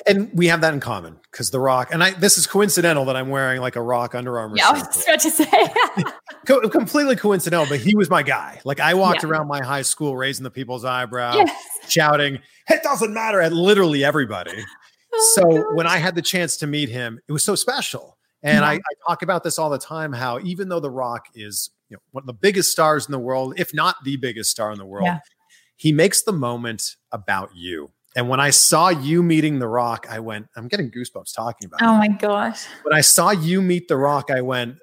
And 0.07 0.31
we 0.33 0.47
have 0.47 0.61
that 0.61 0.73
in 0.73 0.79
common 0.79 1.17
because 1.33 1.51
The 1.51 1.59
Rock, 1.59 1.89
and 1.93 2.03
I 2.05 2.13
this 2.13 2.39
is 2.39 2.47
coincidental 2.47 3.05
that 3.07 3.17
I'm 3.17 3.29
wearing 3.29 3.61
like 3.61 3.75
a 3.75 3.83
Rock 3.83 4.15
Under 4.15 4.39
Armour 4.39 4.57
yeah, 4.57 4.69
I 4.69 4.73
was 4.73 5.03
about 5.03 5.19
to 5.21 5.31
say. 5.31 5.51
Co- 6.47 6.69
completely 6.69 7.17
coincidental, 7.17 7.67
but 7.69 7.81
he 7.81 7.97
was 7.97 8.09
my 8.09 8.23
guy. 8.23 8.61
Like 8.65 8.79
I 8.79 8.95
walked 8.95 9.25
Yeah. 9.25 9.31
around 9.31 9.49
my 9.49 9.61
high 9.65 9.83
school 9.83 10.17
raising 10.17 10.45
the 10.45 10.51
people's 10.51 10.85
eyebrow, 10.85 11.35
yes. 11.37 11.65
shouting, 11.89 12.39
"It 12.69 12.83
doesn't 12.85 13.13
matter!" 13.13 13.41
at 13.41 13.53
literally 13.53 14.05
everybody. 14.05 14.53
Oh, 15.17 15.33
so 15.37 15.43
God. 15.63 15.77
when 15.77 15.87
I 15.87 15.99
had 15.99 16.17
the 16.17 16.23
chance 16.23 16.57
to 16.57 16.67
meet 16.67 16.89
him, 16.89 17.21
it 17.29 17.33
was 17.33 17.45
so 17.45 17.55
special. 17.55 18.19
And 18.43 18.63
Yeah. 18.63 18.69
I, 18.69 18.73
I 18.75 18.81
talk 19.09 19.23
about 19.23 19.45
this 19.45 19.61
all 19.61 19.71
the 19.71 19.79
time. 19.79 20.13
How 20.13 20.41
even 20.41 20.69
though 20.69 20.81
The 20.81 20.91
Rock 20.91 21.27
is 21.37 21.71
you 21.89 21.95
know 21.97 22.01
one 22.11 22.23
of 22.23 22.27
the 22.27 22.33
biggest 22.33 22.73
stars 22.73 23.07
in 23.07 23.13
the 23.13 23.19
world, 23.21 23.55
if 23.57 23.73
not 23.73 23.95
the 24.05 24.17
biggest 24.17 24.51
star 24.51 24.73
in 24.73 24.79
the 24.79 24.85
world, 24.85 25.07
Yeah. 25.07 25.21
he 25.77 25.93
makes 25.93 26.23
the 26.23 26.33
moment 26.33 26.97
about 27.13 27.51
you. 27.55 27.93
And 28.17 28.29
when 28.29 28.41
I 28.41 28.51
saw 28.51 28.91
you 28.91 29.23
meeting 29.23 29.59
The 29.59 29.67
Rock, 29.67 30.07
I 30.09 30.21
went, 30.21 30.47
I'm 30.57 30.69
getting 30.69 30.91
goosebumps 30.91 31.35
talking 31.35 31.67
about 31.67 31.83
oh 31.83 31.87
it 31.87 31.89
Oh 31.89 31.99
my 31.99 32.09
gosh. 32.09 32.65
when 32.83 32.95
I 32.95 33.01
saw 33.01 33.31
you 33.31 33.61
meet 33.61 33.89
The 33.89 33.97
Rock, 33.97 34.31
I 34.31 34.41
went, 34.41 34.77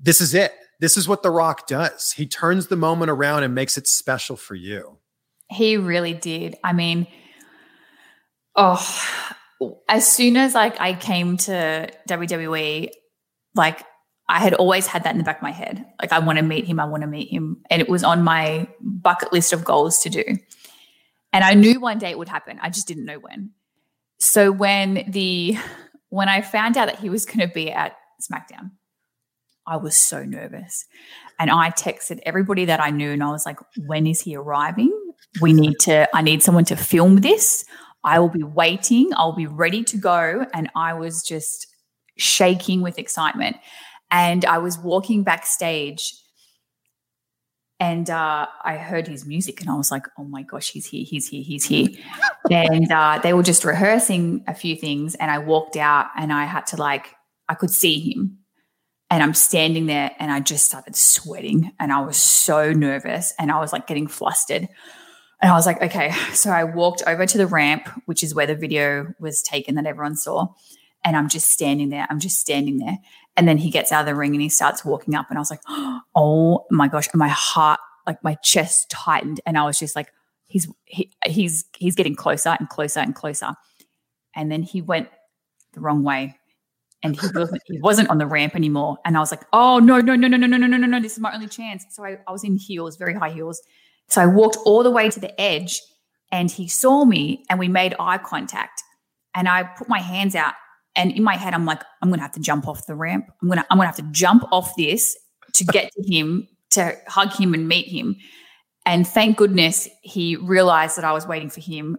this 0.00 0.20
is 0.20 0.34
it. 0.34 0.52
This 0.78 0.96
is 0.96 1.08
what 1.08 1.22
The 1.22 1.30
Rock 1.30 1.66
does. 1.66 2.12
He 2.12 2.26
turns 2.26 2.68
the 2.68 2.76
moment 2.76 3.10
around 3.10 3.42
and 3.42 3.54
makes 3.54 3.76
it 3.76 3.86
special 3.88 4.36
for 4.36 4.54
you. 4.54 4.98
He 5.48 5.76
really 5.76 6.14
did. 6.14 6.56
I 6.62 6.72
mean, 6.72 7.06
oh, 8.54 8.84
as 9.88 10.06
soon 10.10 10.36
as 10.36 10.54
like 10.54 10.80
I 10.80 10.94
came 10.94 11.36
to 11.38 11.88
WWE, 12.08 12.90
like 13.54 13.84
I 14.28 14.40
had 14.40 14.54
always 14.54 14.86
had 14.86 15.04
that 15.04 15.12
in 15.12 15.18
the 15.18 15.24
back 15.24 15.36
of 15.36 15.42
my 15.42 15.52
head. 15.52 15.84
Like 16.00 16.12
I 16.12 16.18
want 16.18 16.38
to 16.38 16.44
meet 16.44 16.66
him, 16.66 16.80
I 16.80 16.84
want 16.84 17.02
to 17.02 17.06
meet 17.06 17.30
him. 17.30 17.62
And 17.70 17.80
it 17.80 17.88
was 17.88 18.02
on 18.02 18.22
my 18.22 18.68
bucket 18.80 19.32
list 19.32 19.52
of 19.52 19.64
goals 19.64 19.98
to 20.00 20.10
do. 20.10 20.24
And 21.36 21.44
I 21.44 21.52
knew 21.52 21.80
one 21.80 21.98
day 21.98 22.08
it 22.08 22.16
would 22.16 22.30
happen. 22.30 22.58
I 22.62 22.70
just 22.70 22.88
didn't 22.88 23.04
know 23.04 23.18
when. 23.18 23.50
So 24.18 24.50
when 24.50 25.04
the 25.06 25.58
when 26.08 26.30
I 26.30 26.40
found 26.40 26.78
out 26.78 26.86
that 26.86 26.98
he 26.98 27.10
was 27.10 27.26
going 27.26 27.46
to 27.46 27.52
be 27.52 27.70
at 27.70 27.94
SmackDown, 28.22 28.70
I 29.66 29.76
was 29.76 29.98
so 29.98 30.24
nervous. 30.24 30.86
And 31.38 31.50
I 31.50 31.72
texted 31.72 32.20
everybody 32.24 32.64
that 32.64 32.80
I 32.80 32.88
knew 32.88 33.10
and 33.10 33.22
I 33.22 33.28
was 33.28 33.44
like, 33.44 33.58
when 33.86 34.06
is 34.06 34.22
he 34.22 34.34
arriving? 34.34 34.98
We 35.42 35.52
need 35.52 35.74
to, 35.80 36.08
I 36.16 36.22
need 36.22 36.42
someone 36.42 36.64
to 36.66 36.76
film 36.76 37.16
this. 37.16 37.66
I 38.02 38.18
will 38.18 38.30
be 38.30 38.42
waiting. 38.42 39.10
I'll 39.14 39.36
be 39.36 39.46
ready 39.46 39.84
to 39.84 39.98
go. 39.98 40.46
And 40.54 40.70
I 40.74 40.94
was 40.94 41.22
just 41.22 41.66
shaking 42.16 42.80
with 42.80 42.98
excitement. 42.98 43.56
And 44.10 44.46
I 44.46 44.56
was 44.56 44.78
walking 44.78 45.22
backstage 45.22 46.14
and 47.78 48.08
uh, 48.08 48.46
I 48.64 48.76
heard 48.76 49.06
his 49.06 49.26
music 49.26 49.60
and 49.60 49.68
I 49.68 49.74
was 49.74 49.90
like, 49.90 50.06
oh 50.18 50.24
my 50.24 50.42
gosh, 50.42 50.70
he's 50.70 50.86
here, 50.86 51.04
he's 51.04 51.28
here, 51.28 51.42
he's 51.42 51.66
here. 51.66 51.88
and 52.50 52.90
uh, 52.90 53.20
they 53.22 53.34
were 53.34 53.42
just 53.42 53.64
rehearsing 53.64 54.44
a 54.46 54.54
few 54.54 54.76
things. 54.76 55.14
And 55.14 55.30
I 55.30 55.38
walked 55.38 55.76
out 55.76 56.06
and 56.16 56.32
I 56.32 56.44
had 56.44 56.66
to 56.68 56.76
like, 56.76 57.14
I 57.48 57.54
could 57.54 57.70
see 57.70 58.00
him. 58.00 58.38
And 59.10 59.22
I'm 59.22 59.34
standing 59.34 59.86
there 59.86 60.10
and 60.18 60.32
I 60.32 60.40
just 60.40 60.66
started 60.66 60.96
sweating 60.96 61.72
and 61.78 61.92
I 61.92 62.00
was 62.00 62.16
so 62.16 62.72
nervous 62.72 63.34
and 63.38 63.52
I 63.52 63.60
was 63.60 63.72
like 63.72 63.86
getting 63.86 64.08
flustered. 64.08 64.68
And 65.42 65.52
I 65.52 65.54
was 65.54 65.66
like, 65.66 65.82
okay. 65.82 66.12
So 66.32 66.50
I 66.50 66.64
walked 66.64 67.02
over 67.06 67.26
to 67.26 67.38
the 67.38 67.46
ramp, 67.46 67.88
which 68.06 68.24
is 68.24 68.34
where 68.34 68.46
the 68.46 68.56
video 68.56 69.12
was 69.20 69.42
taken 69.42 69.74
that 69.74 69.86
everyone 69.86 70.16
saw. 70.16 70.48
And 71.04 71.14
I'm 71.14 71.28
just 71.28 71.50
standing 71.50 71.90
there. 71.90 72.06
I'm 72.08 72.18
just 72.18 72.40
standing 72.40 72.78
there. 72.78 72.98
And 73.36 73.46
then 73.46 73.58
he 73.58 73.70
gets 73.70 73.92
out 73.92 74.00
of 74.00 74.06
the 74.06 74.14
ring 74.14 74.32
and 74.32 74.42
he 74.42 74.48
starts 74.48 74.84
walking 74.84 75.14
up. 75.14 75.26
And 75.28 75.38
I 75.38 75.40
was 75.40 75.50
like, 75.50 75.60
oh 76.14 76.66
my 76.70 76.88
gosh. 76.88 77.08
And 77.12 77.18
my 77.18 77.28
heart, 77.28 77.80
like 78.06 78.22
my 78.24 78.34
chest 78.42 78.90
tightened. 78.90 79.40
And 79.44 79.58
I 79.58 79.64
was 79.64 79.78
just 79.78 79.94
like, 79.94 80.12
he's 80.46 80.68
he, 80.84 81.10
he's 81.26 81.64
he's 81.76 81.94
getting 81.94 82.14
closer 82.14 82.56
and 82.58 82.68
closer 82.68 83.00
and 83.00 83.14
closer. 83.14 83.50
And 84.34 84.50
then 84.50 84.62
he 84.62 84.80
went 84.80 85.08
the 85.72 85.80
wrong 85.80 86.02
way. 86.02 86.38
And 87.02 87.14
he 87.14 87.26
wasn't, 87.34 87.62
he 87.66 87.78
wasn't 87.80 88.08
on 88.08 88.18
the 88.18 88.26
ramp 88.26 88.56
anymore. 88.56 88.96
And 89.04 89.16
I 89.16 89.20
was 89.20 89.30
like, 89.30 89.42
oh, 89.52 89.78
no, 89.78 90.00
no, 90.00 90.16
no, 90.16 90.26
no, 90.26 90.36
no, 90.36 90.46
no, 90.46 90.56
no, 90.56 90.66
no, 90.66 90.76
no, 90.76 90.86
no. 90.86 91.00
This 91.00 91.12
is 91.12 91.20
my 91.20 91.32
only 91.32 91.46
chance. 91.46 91.84
So 91.90 92.04
I, 92.04 92.18
I 92.26 92.32
was 92.32 92.42
in 92.42 92.56
heels, 92.56 92.96
very 92.96 93.14
high 93.14 93.30
heels. 93.30 93.62
So 94.08 94.22
I 94.22 94.26
walked 94.26 94.56
all 94.64 94.82
the 94.82 94.90
way 94.90 95.10
to 95.10 95.20
the 95.20 95.38
edge 95.40 95.80
and 96.32 96.50
he 96.50 96.66
saw 96.66 97.04
me 97.04 97.44
and 97.48 97.58
we 97.58 97.68
made 97.68 97.94
eye 98.00 98.18
contact. 98.18 98.82
And 99.34 99.48
I 99.48 99.64
put 99.64 99.88
my 99.88 100.00
hands 100.00 100.34
out. 100.34 100.54
And 100.96 101.12
in 101.12 101.22
my 101.22 101.36
head, 101.36 101.54
I'm 101.54 101.66
like, 101.66 101.82
I'm 102.02 102.10
gonna 102.10 102.22
have 102.22 102.32
to 102.32 102.40
jump 102.40 102.66
off 102.66 102.86
the 102.86 102.96
ramp. 102.96 103.26
I'm 103.40 103.48
gonna, 103.48 103.66
I'm 103.70 103.78
gonna 103.78 103.86
have 103.86 103.96
to 103.96 104.08
jump 104.10 104.44
off 104.50 104.74
this 104.76 105.16
to 105.54 105.64
get 105.64 105.92
to 105.92 106.12
him, 106.12 106.48
to 106.70 106.96
hug 107.06 107.32
him 107.32 107.54
and 107.54 107.68
meet 107.68 107.86
him. 107.86 108.16
And 108.84 109.06
thank 109.06 109.36
goodness 109.36 109.88
he 110.02 110.36
realized 110.36 110.96
that 110.96 111.04
I 111.04 111.12
was 111.12 111.26
waiting 111.26 111.50
for 111.50 111.60
him 111.60 111.98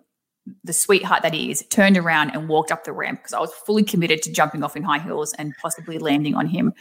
the 0.64 0.74
sweetheart 0.74 1.24
that 1.24 1.34
he 1.34 1.52
is, 1.52 1.66
turned 1.70 1.98
around 1.98 2.32
and 2.32 2.48
walked 2.48 2.72
up 2.72 2.84
the 2.84 2.94
ramp 2.94 3.20
because 3.20 3.34
I 3.34 3.40
was 3.40 3.54
fully 3.66 3.84
committed 3.84 4.22
to 4.24 4.32
jumping 4.32 4.64
off 4.64 4.76
in 4.76 4.84
high 4.84 5.00
heels 5.00 5.34
and 5.34 5.54
possibly 5.62 5.98
landing 5.98 6.36
on 6.36 6.48
him. 6.48 6.74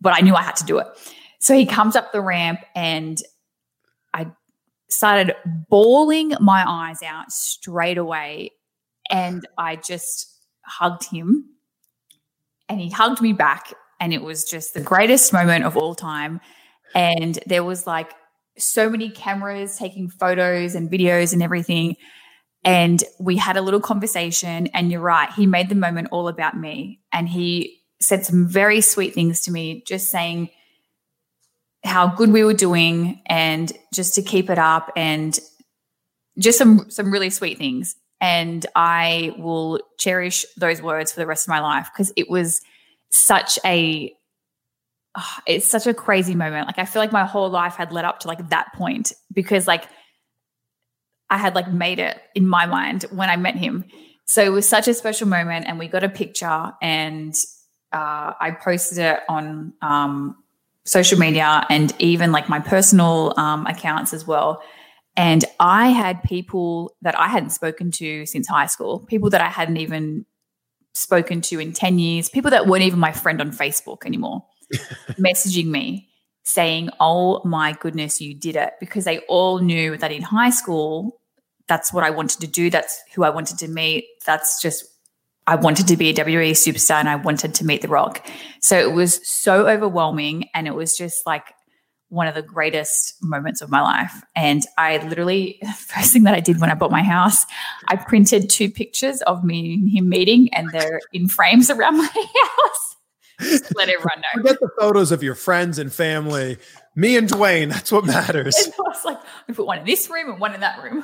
But 0.00 0.14
I 0.14 0.20
knew 0.20 0.34
I 0.34 0.42
had 0.42 0.56
to 0.56 0.64
do 0.64 0.78
it. 0.78 0.86
So 1.40 1.54
he 1.56 1.66
comes 1.66 1.96
up 1.96 2.12
the 2.12 2.20
ramp 2.20 2.60
and 2.74 3.20
I 4.14 4.28
started 4.90 5.34
bawling 5.68 6.34
my 6.40 6.64
eyes 6.66 7.02
out 7.02 7.32
straight 7.32 7.98
away. 7.98 8.52
And 9.10 9.46
I 9.58 9.76
just 9.76 10.31
hugged 10.64 11.04
him 11.04 11.52
and 12.68 12.80
he 12.80 12.90
hugged 12.90 13.20
me 13.20 13.32
back. 13.32 13.74
And 14.00 14.12
it 14.12 14.22
was 14.22 14.44
just 14.44 14.74
the 14.74 14.80
greatest 14.80 15.32
moment 15.32 15.64
of 15.64 15.76
all 15.76 15.94
time. 15.94 16.40
And 16.94 17.38
there 17.46 17.62
was 17.62 17.86
like 17.86 18.12
so 18.58 18.90
many 18.90 19.10
cameras 19.10 19.76
taking 19.76 20.08
photos 20.08 20.74
and 20.74 20.90
videos 20.90 21.32
and 21.32 21.42
everything. 21.42 21.96
And 22.64 23.02
we 23.20 23.36
had 23.36 23.56
a 23.56 23.62
little 23.62 23.80
conversation. 23.80 24.68
And 24.68 24.90
you're 24.90 25.00
right, 25.00 25.30
he 25.32 25.46
made 25.46 25.68
the 25.68 25.74
moment 25.74 26.08
all 26.10 26.28
about 26.28 26.56
me. 26.56 27.00
And 27.12 27.28
he 27.28 27.80
said 28.00 28.24
some 28.24 28.48
very 28.48 28.80
sweet 28.80 29.14
things 29.14 29.42
to 29.42 29.52
me, 29.52 29.84
just 29.86 30.10
saying 30.10 30.50
how 31.84 32.08
good 32.08 32.32
we 32.32 32.44
were 32.44 32.54
doing 32.54 33.20
and 33.26 33.72
just 33.92 34.14
to 34.14 34.22
keep 34.22 34.50
it 34.50 34.58
up 34.58 34.90
and 34.96 35.38
just 36.38 36.58
some 36.58 36.90
some 36.90 37.12
really 37.12 37.30
sweet 37.30 37.58
things. 37.58 37.96
And 38.22 38.64
I 38.74 39.34
will 39.36 39.80
cherish 39.98 40.46
those 40.56 40.80
words 40.80 41.12
for 41.12 41.20
the 41.20 41.26
rest 41.26 41.44
of 41.44 41.50
my 41.50 41.60
life 41.60 41.90
because 41.92 42.12
it 42.16 42.30
was 42.30 42.62
such 43.10 43.58
a 43.64 44.14
oh, 45.18 45.36
it's 45.46 45.66
such 45.66 45.86
a 45.86 45.92
crazy 45.92 46.34
moment. 46.34 46.68
Like 46.68 46.78
I 46.78 46.86
feel 46.86 47.02
like 47.02 47.12
my 47.12 47.26
whole 47.26 47.50
life 47.50 47.74
had 47.74 47.92
led 47.92 48.04
up 48.04 48.20
to 48.20 48.28
like 48.28 48.48
that 48.50 48.72
point 48.74 49.12
because 49.32 49.66
like 49.66 49.84
I 51.28 51.36
had 51.36 51.54
like 51.54 51.70
made 51.70 51.98
it 51.98 52.20
in 52.34 52.46
my 52.46 52.66
mind 52.66 53.04
when 53.10 53.28
I 53.28 53.36
met 53.36 53.56
him. 53.56 53.84
So 54.24 54.42
it 54.42 54.50
was 54.50 54.68
such 54.68 54.86
a 54.86 54.94
special 54.94 55.26
moment, 55.26 55.66
and 55.66 55.78
we 55.78 55.88
got 55.88 56.04
a 56.04 56.08
picture, 56.08 56.72
and 56.80 57.34
uh, 57.92 58.32
I 58.40 58.52
posted 58.52 58.98
it 58.98 59.20
on 59.28 59.72
um, 59.82 60.36
social 60.84 61.18
media 61.18 61.66
and 61.68 61.92
even 61.98 62.32
like 62.32 62.48
my 62.48 62.60
personal 62.60 63.34
um, 63.36 63.66
accounts 63.66 64.12
as 64.12 64.26
well. 64.26 64.62
And 65.16 65.44
I 65.60 65.88
had 65.88 66.22
people 66.22 66.94
that 67.02 67.18
I 67.18 67.28
hadn't 67.28 67.50
spoken 67.50 67.90
to 67.92 68.24
since 68.26 68.48
high 68.48 68.66
school, 68.66 69.00
people 69.00 69.30
that 69.30 69.40
I 69.40 69.48
hadn't 69.48 69.76
even 69.76 70.24
spoken 70.94 71.40
to 71.42 71.58
in 71.58 71.72
10 71.72 71.98
years, 71.98 72.28
people 72.28 72.50
that 72.50 72.66
weren't 72.66 72.84
even 72.84 72.98
my 72.98 73.12
friend 73.12 73.40
on 73.40 73.50
Facebook 73.50 74.06
anymore, 74.06 74.44
messaging 75.12 75.66
me 75.66 76.08
saying, 76.44 76.90
Oh 76.98 77.42
my 77.44 77.72
goodness, 77.72 78.20
you 78.20 78.34
did 78.34 78.56
it. 78.56 78.72
Because 78.80 79.04
they 79.04 79.18
all 79.20 79.58
knew 79.58 79.96
that 79.96 80.12
in 80.12 80.22
high 80.22 80.50
school, 80.50 81.20
that's 81.68 81.92
what 81.92 82.04
I 82.04 82.10
wanted 82.10 82.40
to 82.40 82.46
do. 82.46 82.70
That's 82.70 83.00
who 83.14 83.22
I 83.22 83.30
wanted 83.30 83.58
to 83.58 83.68
meet. 83.68 84.06
That's 84.26 84.60
just, 84.60 84.84
I 85.46 85.56
wanted 85.56 85.88
to 85.88 85.96
be 85.96 86.08
a 86.08 86.14
WWE 86.14 86.52
superstar 86.52 86.96
and 86.96 87.08
I 87.08 87.16
wanted 87.16 87.54
to 87.56 87.64
meet 87.64 87.82
The 87.82 87.88
Rock. 87.88 88.26
So 88.60 88.78
it 88.78 88.92
was 88.92 89.26
so 89.28 89.68
overwhelming. 89.68 90.48
And 90.54 90.66
it 90.66 90.74
was 90.74 90.96
just 90.96 91.26
like 91.26 91.54
one 92.12 92.26
of 92.26 92.34
the 92.34 92.42
greatest 92.42 93.14
moments 93.22 93.62
of 93.62 93.70
my 93.70 93.80
life. 93.80 94.12
And 94.36 94.62
I 94.76 94.98
literally, 94.98 95.58
first 95.78 96.12
thing 96.12 96.24
that 96.24 96.34
I 96.34 96.40
did 96.40 96.60
when 96.60 96.70
I 96.70 96.74
bought 96.74 96.90
my 96.90 97.02
house, 97.02 97.46
I 97.88 97.96
printed 97.96 98.50
two 98.50 98.70
pictures 98.70 99.22
of 99.22 99.42
me 99.42 99.74
and 99.74 99.90
him 99.90 100.10
meeting, 100.10 100.52
and 100.52 100.68
they're 100.70 101.00
in 101.14 101.26
frames 101.26 101.70
around 101.70 101.96
my 101.98 102.04
house. 102.04 102.96
Just 103.40 103.74
let 103.74 103.88
everyone 103.88 104.18
know. 104.18 104.42
Forget 104.42 104.60
the 104.60 104.68
photos 104.78 105.10
of 105.10 105.22
your 105.22 105.34
friends 105.34 105.78
and 105.78 105.90
family. 105.90 106.58
Me 106.94 107.16
and 107.16 107.26
Dwayne, 107.28 107.70
that's 107.70 107.90
what 107.90 108.04
matters. 108.04 108.56
And 108.56 108.74
I 108.78 108.82
was 108.82 109.04
like, 109.06 109.18
we 109.48 109.54
put 109.54 109.66
one 109.66 109.78
in 109.78 109.86
this 109.86 110.10
room 110.10 110.30
and 110.30 110.38
one 110.38 110.54
in 110.54 110.60
that 110.60 110.82
room. 110.82 111.02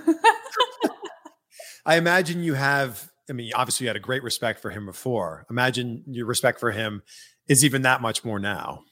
I 1.86 1.96
imagine 1.96 2.42
you 2.42 2.52
have, 2.52 3.10
I 3.30 3.32
mean, 3.32 3.50
obviously 3.54 3.84
you 3.84 3.88
had 3.88 3.96
a 3.96 4.00
great 4.00 4.22
respect 4.22 4.60
for 4.60 4.68
him 4.68 4.84
before. 4.84 5.46
Imagine 5.48 6.04
your 6.06 6.26
respect 6.26 6.60
for 6.60 6.70
him 6.70 7.02
is 7.48 7.64
even 7.64 7.82
that 7.82 8.02
much 8.02 8.26
more 8.26 8.38
now. 8.38 8.82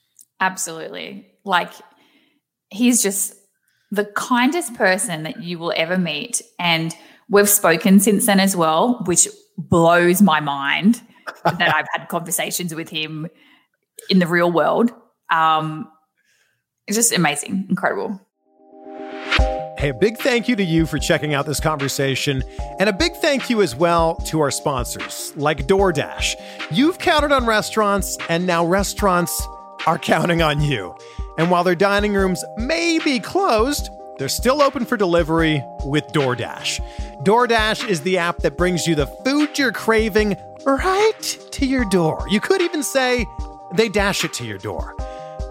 Absolutely. 0.40 1.26
Like, 1.44 1.72
he's 2.70 3.02
just 3.02 3.34
the 3.90 4.04
kindest 4.04 4.74
person 4.74 5.22
that 5.24 5.42
you 5.42 5.58
will 5.58 5.72
ever 5.76 5.96
meet. 5.96 6.42
And 6.58 6.94
we've 7.28 7.48
spoken 7.48 8.00
since 8.00 8.26
then 8.26 8.40
as 8.40 8.56
well, 8.56 9.02
which 9.06 9.28
blows 9.56 10.20
my 10.22 10.40
mind 10.40 11.00
that 11.44 11.74
I've 11.74 11.86
had 11.92 12.08
conversations 12.08 12.74
with 12.74 12.88
him 12.88 13.28
in 14.10 14.18
the 14.18 14.26
real 14.26 14.50
world. 14.50 14.92
Um, 15.30 15.90
it's 16.86 16.96
just 16.96 17.12
amazing, 17.12 17.66
incredible. 17.68 18.20
Hey, 19.78 19.90
a 19.90 19.94
big 19.94 20.16
thank 20.16 20.48
you 20.48 20.56
to 20.56 20.64
you 20.64 20.86
for 20.86 20.98
checking 20.98 21.34
out 21.34 21.44
this 21.44 21.60
conversation, 21.60 22.42
and 22.78 22.88
a 22.88 22.94
big 22.94 23.14
thank 23.16 23.50
you 23.50 23.60
as 23.60 23.76
well 23.76 24.14
to 24.26 24.40
our 24.40 24.50
sponsors 24.50 25.34
like 25.36 25.66
DoorDash. 25.66 26.34
You've 26.70 26.98
counted 26.98 27.30
on 27.30 27.44
restaurants, 27.44 28.16
and 28.30 28.46
now 28.46 28.64
restaurants 28.64 29.46
are 29.86 29.98
counting 29.98 30.40
on 30.40 30.62
you. 30.62 30.94
And 31.38 31.50
while 31.50 31.64
their 31.64 31.74
dining 31.74 32.14
rooms 32.14 32.44
may 32.56 32.98
be 32.98 33.20
closed, 33.20 33.90
they're 34.18 34.28
still 34.28 34.62
open 34.62 34.84
for 34.86 34.96
delivery 34.96 35.62
with 35.84 36.06
DoorDash. 36.08 36.80
DoorDash 37.24 37.88
is 37.88 38.00
the 38.00 38.18
app 38.18 38.38
that 38.38 38.56
brings 38.56 38.86
you 38.86 38.94
the 38.94 39.06
food 39.06 39.58
you're 39.58 39.72
craving 39.72 40.36
right 40.64 41.38
to 41.52 41.66
your 41.66 41.84
door. 41.86 42.24
You 42.30 42.40
could 42.40 42.62
even 42.62 42.82
say 42.82 43.26
they 43.74 43.88
dash 43.88 44.24
it 44.24 44.32
to 44.34 44.44
your 44.44 44.58
door. 44.58 44.94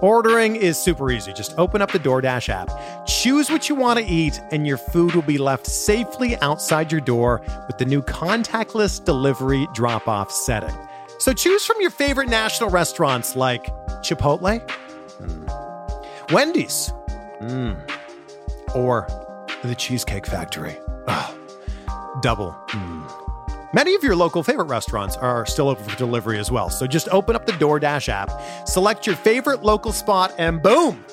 Ordering 0.02 0.56
is 0.56 0.78
super 0.78 1.10
easy. 1.12 1.32
Just 1.32 1.54
open 1.58 1.82
up 1.82 1.92
the 1.92 2.00
DoorDash 2.00 2.50
app, 2.50 2.70
choose 3.08 3.50
what 3.50 3.70
you 3.70 3.76
want 3.76 3.98
to 4.00 4.06
eat, 4.06 4.42
and 4.52 4.68
your 4.68 4.78
food 4.78 5.16
will 5.16 5.22
be 5.22 5.38
left 5.38 5.66
safely 5.66 6.36
outside 6.38 6.92
your 6.92 7.02
door 7.02 7.42
with 7.68 7.78
the 7.78 7.86
new 7.86 8.02
contactless 8.02 9.04
delivery 9.04 9.68
drop 9.74 10.08
off 10.08 10.32
setting. 10.32 10.76
So 11.20 11.34
choose 11.34 11.66
from 11.66 11.80
your 11.80 11.92
favorite 11.92 12.28
national 12.28 12.70
restaurants 12.72 13.36
like 13.36 13.66
Chipotle. 14.02 14.62
Wendy's, 16.32 16.92
mm. 17.42 17.76
or 18.76 19.08
the 19.64 19.76
Cheesecake 19.76 20.26
Factory. 20.26 20.78
Oh, 21.08 21.38
double. 22.22 22.56
Mm. 22.70 23.26
Many 23.74 23.94
of 23.94 24.04
your 24.04 24.16
local 24.16 24.42
favorite 24.42 24.66
restaurants 24.66 25.18
are 25.18 25.46
still 25.46 25.68
open 25.68 25.84
for 25.84 25.98
delivery 25.98 26.40
as 26.40 26.50
well. 26.50 26.70
So 26.70 26.88
just 26.88 27.10
open 27.10 27.36
up 27.36 27.46
the 27.46 27.52
DoorDash 27.54 28.08
app, 28.08 28.32
select 28.66 29.06
your 29.06 29.18
favorite 29.18 29.64
local 29.64 29.92
spot, 29.92 30.34
and 30.38 30.64
boom, 30.64 31.04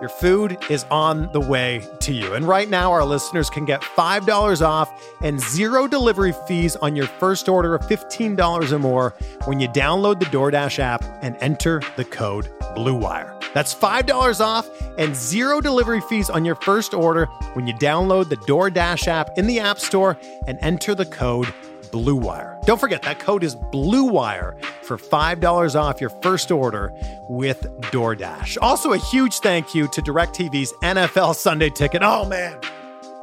your 0.00 0.08
food 0.08 0.56
is 0.70 0.84
on 0.90 1.30
the 1.32 1.40
way 1.40 1.86
to 2.00 2.12
you. 2.12 2.34
And 2.34 2.46
right 2.46 2.68
now, 2.68 2.92
our 2.92 3.04
listeners 3.04 3.50
can 3.50 3.64
get 3.64 3.82
$5 3.82 4.66
off 4.66 4.90
and 5.22 5.40
zero 5.40 5.86
delivery 5.86 6.32
fees 6.46 6.76
on 6.76 6.96
your 6.96 7.06
first 7.06 7.48
order 7.48 7.74
of 7.74 7.82
$15 7.82 8.72
or 8.72 8.78
more 8.78 9.14
when 9.44 9.60
you 9.60 9.68
download 9.68 10.18
the 10.18 10.26
DoorDash 10.26 10.78
app 10.78 11.04
and 11.20 11.36
enter 11.40 11.82
the 11.96 12.04
code 12.04 12.48
BLUEWIRE. 12.74 13.37
That's 13.54 13.74
$5 13.74 14.40
off 14.40 14.68
and 14.98 15.14
zero 15.14 15.60
delivery 15.60 16.00
fees 16.02 16.30
on 16.30 16.44
your 16.44 16.56
first 16.56 16.94
order 16.94 17.26
when 17.54 17.66
you 17.66 17.74
download 17.74 18.28
the 18.28 18.36
DoorDash 18.36 19.06
app 19.08 19.38
in 19.38 19.46
the 19.46 19.60
App 19.60 19.78
Store 19.78 20.18
and 20.46 20.58
enter 20.60 20.94
the 20.94 21.06
code 21.06 21.52
Blue 21.90 22.16
Wire. 22.16 22.58
Don't 22.64 22.80
forget 22.80 23.02
that 23.02 23.18
code 23.18 23.42
is 23.42 23.54
Blue 23.54 24.04
Wire 24.04 24.56
for 24.82 24.96
$5 24.96 25.80
off 25.80 26.00
your 26.00 26.10
first 26.10 26.50
order 26.50 26.92
with 27.28 27.62
DoorDash. 27.92 28.58
Also, 28.60 28.92
a 28.92 28.98
huge 28.98 29.38
thank 29.38 29.74
you 29.74 29.88
to 29.88 30.02
DirecTV's 30.02 30.72
NFL 30.82 31.34
Sunday 31.34 31.70
Ticket. 31.70 32.02
Oh 32.02 32.26
man, 32.26 32.60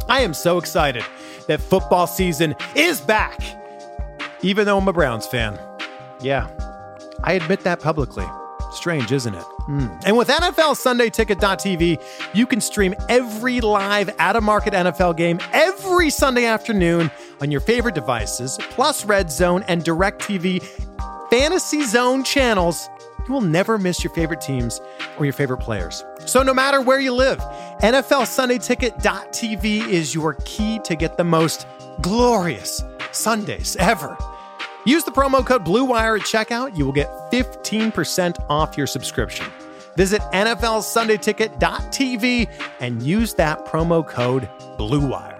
I 0.09 0.21
am 0.21 0.33
so 0.33 0.57
excited 0.57 1.03
that 1.47 1.61
football 1.61 2.07
season 2.07 2.55
is 2.75 3.01
back. 3.01 3.39
Even 4.41 4.65
though 4.65 4.77
I'm 4.77 4.87
a 4.87 4.93
Browns 4.93 5.25
fan. 5.25 5.59
Yeah, 6.21 6.49
I 7.23 7.33
admit 7.33 7.61
that 7.61 7.79
publicly. 7.79 8.25
Strange, 8.75 9.11
isn't 9.11 9.33
it? 9.33 9.43
Mm. 9.67 10.03
And 10.05 10.17
with 10.17 10.27
NFL 10.27 10.75
Sunday 10.75 11.09
Ticket.tv, 11.09 12.01
you 12.33 12.45
can 12.45 12.61
stream 12.61 12.93
every 13.09 13.61
live 13.61 14.09
out 14.19 14.35
of 14.35 14.43
market 14.43 14.73
NFL 14.73 15.17
game 15.17 15.39
every 15.53 16.09
Sunday 16.09 16.45
afternoon 16.45 17.09
on 17.41 17.51
your 17.51 17.61
favorite 17.61 17.95
devices, 17.95 18.57
plus 18.69 19.05
Red 19.05 19.31
Zone 19.31 19.63
and 19.67 19.83
DirecTV 19.83 20.63
Fantasy 21.29 21.83
Zone 21.83 22.23
channels. 22.23 22.89
You 23.27 23.33
will 23.33 23.41
never 23.41 23.79
miss 23.79 24.03
your 24.03 24.13
favorite 24.13 24.41
teams 24.41 24.79
or 25.17 25.25
your 25.25 25.33
favorite 25.33 25.57
players. 25.57 26.03
So, 26.25 26.43
no 26.43 26.53
matter 26.53 26.79
where 26.79 26.99
you 26.99 27.13
live, 27.13 27.39
NFL 27.81 28.27
Sunday 28.27 28.59
Ticket.tv 28.59 29.87
is 29.87 30.13
your 30.13 30.35
key 30.45 30.79
to 30.83 30.95
get 30.95 31.17
the 31.17 31.23
most 31.23 31.65
glorious 32.01 32.83
Sundays 33.11 33.75
ever. 33.77 34.15
Use 34.85 35.03
the 35.03 35.11
promo 35.11 35.45
code 35.45 35.65
BLUEWIRE 35.65 36.19
at 36.19 36.25
checkout. 36.25 36.77
You 36.77 36.85
will 36.85 36.93
get 36.93 37.09
15% 37.31 38.45
off 38.49 38.77
your 38.77 38.87
subscription. 38.87 39.45
Visit 39.97 40.21
NFLSundayTicket.tv 40.33 42.49
and 42.79 43.01
use 43.01 43.33
that 43.35 43.65
promo 43.65 44.07
code 44.07 44.47
BLUEWIRE. 44.77 45.31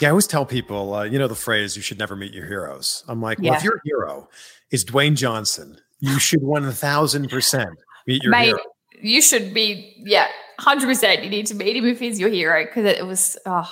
Yeah, 0.00 0.08
I 0.08 0.10
always 0.10 0.26
tell 0.26 0.44
people, 0.46 0.94
uh, 0.94 1.02
you 1.04 1.18
know, 1.18 1.28
the 1.28 1.34
phrase, 1.34 1.76
you 1.76 1.82
should 1.82 1.98
never 1.98 2.16
meet 2.16 2.32
your 2.32 2.46
heroes. 2.46 3.04
I'm 3.08 3.20
like, 3.22 3.38
well, 3.38 3.46
Yeah. 3.52 3.56
if 3.56 3.62
your 3.64 3.80
hero 3.84 4.28
is 4.70 4.84
Dwayne 4.84 5.14
Johnson, 5.16 5.78
you 6.00 6.18
should 6.18 6.40
1000% 6.42 7.68
meet 8.06 8.22
your 8.22 8.30
Mate, 8.32 8.46
hero. 8.46 8.58
you 9.00 9.22
should 9.22 9.54
be, 9.54 9.94
yeah, 10.04 10.26
100%. 10.60 11.22
You 11.22 11.30
need 11.30 11.46
to 11.46 11.54
meet 11.54 11.76
him 11.76 11.84
if 11.86 12.00
he's 12.00 12.18
your 12.18 12.30
hero 12.30 12.64
because 12.64 12.84
it 12.84 13.06
was, 13.06 13.38
oh, 13.46 13.68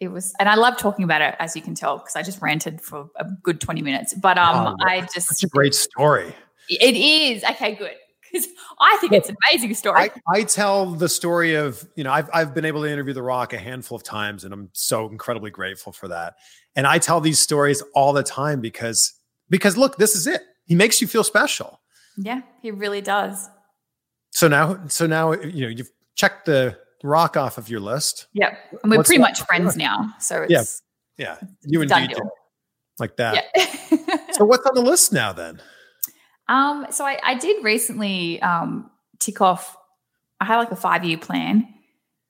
it 0.00 0.08
was, 0.08 0.32
and 0.38 0.48
I 0.48 0.54
love 0.54 0.76
talking 0.78 1.04
about 1.04 1.22
it, 1.22 1.34
as 1.38 1.56
you 1.56 1.62
can 1.62 1.74
tell, 1.74 1.98
because 1.98 2.14
I 2.16 2.22
just 2.22 2.40
ranted 2.40 2.80
for 2.80 3.08
a 3.16 3.24
good 3.42 3.60
20 3.60 3.82
minutes. 3.82 4.14
But 4.14 4.38
um, 4.38 4.76
Oh, 4.80 4.84
I 4.86 5.00
just, 5.12 5.42
a 5.42 5.48
great 5.48 5.74
story. 5.74 6.32
it 6.68 6.94
is. 6.96 7.42
Okay, 7.44 7.74
good. 7.74 7.94
Because 8.30 8.46
I 8.78 8.96
think 9.00 9.14
it's 9.14 9.28
an 9.30 9.36
amazing 9.50 9.74
story. 9.74 10.02
I, 10.02 10.10
I 10.28 10.42
tell 10.42 10.86
the 10.86 11.08
story 11.08 11.54
of, 11.54 11.88
you 11.96 12.04
know, 12.04 12.12
I've, 12.12 12.28
I've 12.34 12.54
been 12.54 12.66
able 12.66 12.82
to 12.82 12.90
interview 12.90 13.14
The 13.14 13.22
Rock 13.22 13.54
a 13.54 13.58
handful 13.58 13.96
of 13.96 14.02
times, 14.02 14.44
and 14.44 14.52
I'm 14.52 14.68
so 14.74 15.08
incredibly 15.08 15.50
grateful 15.50 15.92
for 15.92 16.08
that. 16.08 16.34
And 16.76 16.86
I 16.86 16.98
tell 16.98 17.20
these 17.22 17.38
stories 17.38 17.82
all 17.94 18.12
the 18.12 18.22
time 18.22 18.60
because, 18.60 19.14
because 19.48 19.76
look, 19.78 19.96
this 19.96 20.14
is 20.14 20.26
it. 20.26 20.42
He 20.66 20.74
makes 20.74 21.00
you 21.00 21.08
feel 21.08 21.24
special. 21.24 21.80
yeah, 22.18 22.42
he 22.60 22.70
really 22.70 23.00
does. 23.00 23.48
So 24.30 24.46
now, 24.46 24.78
so 24.88 25.06
now, 25.06 25.32
you 25.32 25.62
know, 25.62 25.68
you've 25.68 25.90
checked 26.14 26.44
the 26.44 26.78
Rock 27.02 27.36
off 27.36 27.58
of 27.58 27.68
your 27.68 27.80
list. 27.80 28.26
Yep. 28.34 28.58
And 28.82 28.90
we're 28.90 28.98
What's 28.98 29.08
pretty 29.08 29.20
much 29.20 29.40
friends 29.42 29.76
now. 29.76 30.12
So 30.20 30.44
Yeah. 30.48 30.60
it's, 30.62 30.82
Yeah. 31.16 31.36
You 31.62 31.82
and 31.82 31.90
DJ, 31.90 32.18
like 32.98 33.16
that. 33.16 33.44
yeah. 33.54 34.16
So 34.32 34.44
what's 34.44 34.64
on 34.66 34.74
the 34.74 34.82
list 34.82 35.12
now 35.12 35.32
then? 35.32 35.60
Um, 36.48 36.86
so 36.90 37.04
I, 37.04 37.18
I 37.24 37.34
did 37.34 37.64
recently 37.64 38.40
um, 38.40 38.88
tick 39.18 39.40
off. 39.40 39.76
I 40.40 40.44
had 40.44 40.58
like 40.58 40.70
a 40.70 40.76
five 40.76 41.04
year 41.04 41.18
plan, 41.18 41.66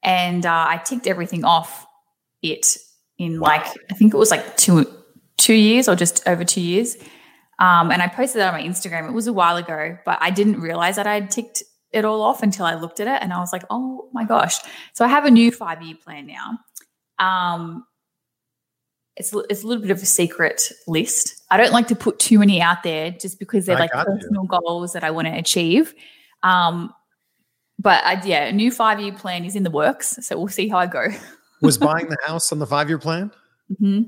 and 0.03 0.45
uh, 0.47 0.67
I 0.69 0.79
ticked 0.79 1.07
everything 1.07 1.45
off 1.45 1.87
it 2.43 2.79
in 3.19 3.41
like 3.41 3.67
I 3.91 3.95
think 3.95 4.15
it 4.15 4.17
was 4.17 4.31
like 4.31 4.57
two 4.57 4.87
two 5.37 5.55
years 5.55 5.87
or 5.89 5.95
just 5.97 6.27
over 6.27 6.45
two 6.45 6.63
years. 6.63 6.97
Um, 7.59 7.91
and 7.91 8.01
I 8.01 8.09
posted 8.09 8.41
that 8.41 8.55
on 8.55 8.61
my 8.61 8.67
Instagram. 8.67 9.09
It 9.09 9.13
was 9.13 9.27
a 9.27 9.33
while 9.33 9.57
ago, 9.57 9.99
but 10.07 10.17
I 10.21 10.31
didn't 10.31 10.61
realize 10.61 10.97
that 10.97 11.07
I 11.07 11.15
had 11.15 11.31
ticked 11.31 11.63
it 11.93 12.05
all 12.05 12.23
off 12.23 12.43
until 12.43 12.67
I 12.67 12.75
looked 12.75 13.01
at 13.01 13.09
it, 13.09 13.23
and 13.23 13.33
I 13.33 13.39
was 13.39 13.53
like, 13.53 13.65
oh 13.71 14.09
my 14.13 14.25
gosh! 14.25 14.57
So 14.95 15.05
I 15.05 15.09
have 15.09 15.25
a 15.25 15.31
new 15.31 15.51
five 15.51 15.83
year 15.83 15.97
plan 15.97 16.27
now. 16.27 16.59
Um, 17.19 17.85
it's 19.17 19.35
it's 19.51 19.65
a 19.65 19.67
little 19.67 19.83
bit 19.83 19.91
of 19.91 19.99
a 20.03 20.07
secret 20.07 20.71
list. 20.87 21.43
I 21.51 21.57
don't 21.57 21.73
like 21.73 21.89
to 21.89 21.97
put 21.97 22.19
too 22.19 22.39
many 22.39 22.63
out 22.63 22.83
there 22.85 23.11
just 23.11 23.39
because 23.39 23.67
they're 23.67 23.77
I 23.77 23.81
like 23.81 23.93
got 23.93 24.07
you. 24.07 24.15
personal 24.15 24.45
goals 24.45 24.93
that 24.93 25.03
I 25.05 25.11
want 25.11 25.27
to 25.27 25.35
achieve. 25.37 25.95
Um, 26.43 26.95
but 27.79 28.05
I, 28.05 28.23
yeah, 28.25 28.45
a 28.45 28.53
new 28.53 28.71
five 28.71 29.01
year 29.01 29.13
plan 29.13 29.45
is 29.45 29.57
in 29.57 29.63
the 29.65 29.71
works, 29.71 30.19
so 30.21 30.37
we'll 30.39 30.49
see 30.49 30.69
how 30.69 30.79
I 30.79 30.87
go. 30.87 31.09
Was 31.63 31.79
buying 31.79 32.09
the 32.09 32.19
house 32.27 32.53
on 32.53 32.59
the 32.59 32.67
five 32.67 32.89
year 32.89 32.99
plan? 32.99 33.31
hmm 33.79 34.03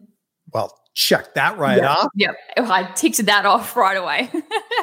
Well, 0.52 0.79
check 1.00 1.34
that 1.34 1.56
right 1.58 1.78
Yep. 1.78 1.90
off. 1.90 2.08
Yep, 2.14 2.34
I 2.58 2.84
ticked 2.94 3.24
that 3.26 3.46
off 3.46 3.74
right 3.76 3.96
away. 3.96 4.28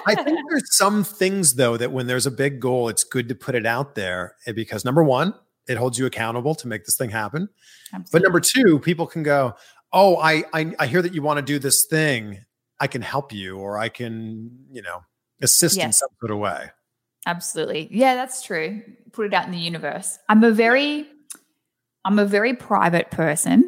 I 0.08 0.16
think 0.24 0.40
there's 0.50 0.76
some 0.76 1.04
things 1.04 1.56
though 1.56 1.78
that 1.78 1.92
when 1.92 2.08
there's 2.08 2.26
a 2.26 2.32
big 2.32 2.60
goal, 2.60 2.90
it's 2.90 3.04
good 3.04 3.30
to 3.30 3.36
put 3.36 3.54
it 3.56 3.66
out 3.66 3.96
there 3.96 4.36
eh, 4.48 4.52
because 4.52 4.84
number 4.84 5.04
one, 5.04 5.34
it 5.68 5.78
holds 5.78 6.00
you 6.00 6.06
accountable 6.06 6.56
to 6.56 6.68
make 6.68 6.86
this 6.86 6.98
thing 6.98 7.10
happen. 7.12 7.50
But 8.12 8.24
number 8.24 8.40
two, 8.40 8.80
people 8.80 9.06
can 9.06 9.22
go, 9.24 9.56
"Oh, 9.94 10.18
I 10.18 10.44
I, 10.54 10.74
I 10.80 10.88
hear 10.88 11.02
that 11.02 11.14
you 11.14 11.22
want 11.22 11.38
to 11.38 11.42
do 11.44 11.60
this 11.60 11.86
thing. 11.86 12.40
I 12.80 12.88
can 12.88 13.02
help 13.02 13.32
you, 13.34 13.58
or 13.58 13.78
I 13.78 13.90
can, 13.90 14.50
you 14.72 14.82
know, 14.82 15.04
assist 15.42 15.76
in 15.76 15.82
Yes. 15.82 16.00
some 16.00 16.10
sort 16.20 16.32
of 16.32 16.38
way." 16.40 16.72
Absolutely. 17.26 17.90
Yeah, 17.92 18.16
that's 18.16 18.42
true. 18.44 18.82
Put 19.12 19.26
it 19.28 19.34
out 19.34 19.46
in 19.46 19.52
the 19.52 19.58
universe. 19.58 20.18
I'm 20.30 20.44
a 20.44 20.52
very 20.52 21.06
I'm 22.06 22.20
a 22.20 22.26
very 22.26 22.54
private 22.56 23.12
person, 23.12 23.67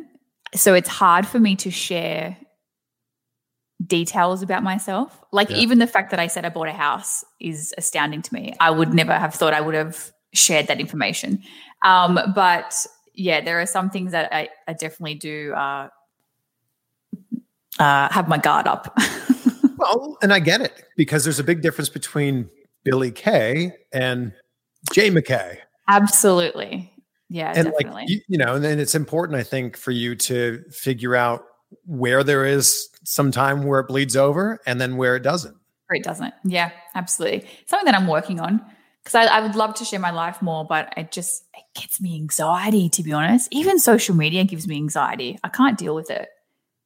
so 0.56 0.74
it's 0.74 0.90
hard 0.90 1.28
for 1.28 1.40
me 1.40 1.56
to 1.58 1.72
share 1.72 2.38
details 3.86 4.42
about 4.42 4.64
myself. 4.64 5.22
Like 5.32 5.50
Yeah. 5.50 5.58
even 5.58 5.80
the 5.80 5.88
fact 5.88 6.12
that 6.12 6.20
I 6.20 6.28
said 6.28 6.46
I 6.46 6.50
bought 6.50 6.68
a 6.68 6.74
house 6.74 7.24
is 7.40 7.74
astounding 7.78 8.22
to 8.24 8.34
me. 8.34 8.54
I 8.60 8.72
would 8.72 8.94
never 8.94 9.14
have 9.14 9.34
thought 9.34 9.54
I 9.54 9.62
would 9.62 9.76
have 9.76 10.12
shared 10.34 10.68
that 10.68 10.80
information. 10.80 11.42
Um, 11.84 12.20
but 12.36 12.76
yeah, 13.14 13.42
there 13.42 13.60
are 13.62 13.66
some 13.66 13.90
things 13.90 14.12
that 14.12 14.34
I, 14.34 14.50
I 14.68 14.74
definitely 14.74 15.16
do 15.16 15.54
uh, 15.54 15.90
uh, 17.80 18.10
have 18.10 18.28
my 18.28 18.38
guard 18.38 18.68
up. 18.68 18.98
Well, 19.80 20.18
and 20.22 20.34
I 20.34 20.40
get 20.40 20.60
it 20.60 20.84
because 20.98 21.24
there's 21.24 21.40
a 21.40 21.44
big 21.44 21.62
difference 21.62 21.88
between 21.88 22.50
Billie 22.84 23.12
Kay 23.14 23.72
and 23.94 24.34
Jay 24.92 25.10
McKay. 25.10 25.58
Absolutely. 25.88 26.92
Yeah, 27.30 27.54
and 27.56 27.66
definitely. 27.66 27.92
like 27.92 28.10
you, 28.10 28.22
you 28.28 28.38
know 28.38 28.56
and 28.56 28.64
then 28.64 28.80
it's 28.80 28.96
important 28.96 29.38
i 29.38 29.44
think 29.44 29.78
for 29.78 29.92
you 29.92 30.16
to 30.16 30.64
figure 30.72 31.16
out 31.16 31.44
where 31.86 32.24
there 32.24 32.44
is 32.44 32.90
some 33.04 33.32
time 33.32 33.64
where 33.64 33.80
it 33.82 33.88
bleeds 33.88 34.16
over 34.16 34.60
and 34.66 34.82
then 34.82 34.98
where 34.98 35.16
it 35.16 35.22
doesn't 35.22 35.56
or 35.90 35.96
it 35.96 36.04
doesn't. 36.04 36.34
Yeah, 36.46 36.72
absolutely. 36.96 37.48
Something 37.66 37.86
that 37.86 37.96
I'm 37.96 38.08
working 38.08 38.40
on 38.40 38.62
because 39.04 39.16
I, 39.16 39.26
I 39.26 39.42
would 39.42 39.56
love 39.56 39.74
to 39.76 39.86
share 39.86 40.00
my 40.00 40.12
life 40.12 40.42
more, 40.42 40.66
but 40.66 40.94
it 40.96 41.12
just 41.12 41.46
it 41.56 41.64
gets 41.80 42.00
me 42.00 42.16
anxiety 42.16 42.90
to 42.90 43.04
be 43.04 43.12
honest. 43.12 43.50
Even 43.52 43.80
social 43.80 44.16
media 44.16 44.44
gives 44.44 44.68
me 44.68 44.76
anxiety. 44.76 45.40
I 45.44 45.50
can't 45.50 45.78
deal 45.78 45.96
with 45.96 46.10
it. 46.10 46.30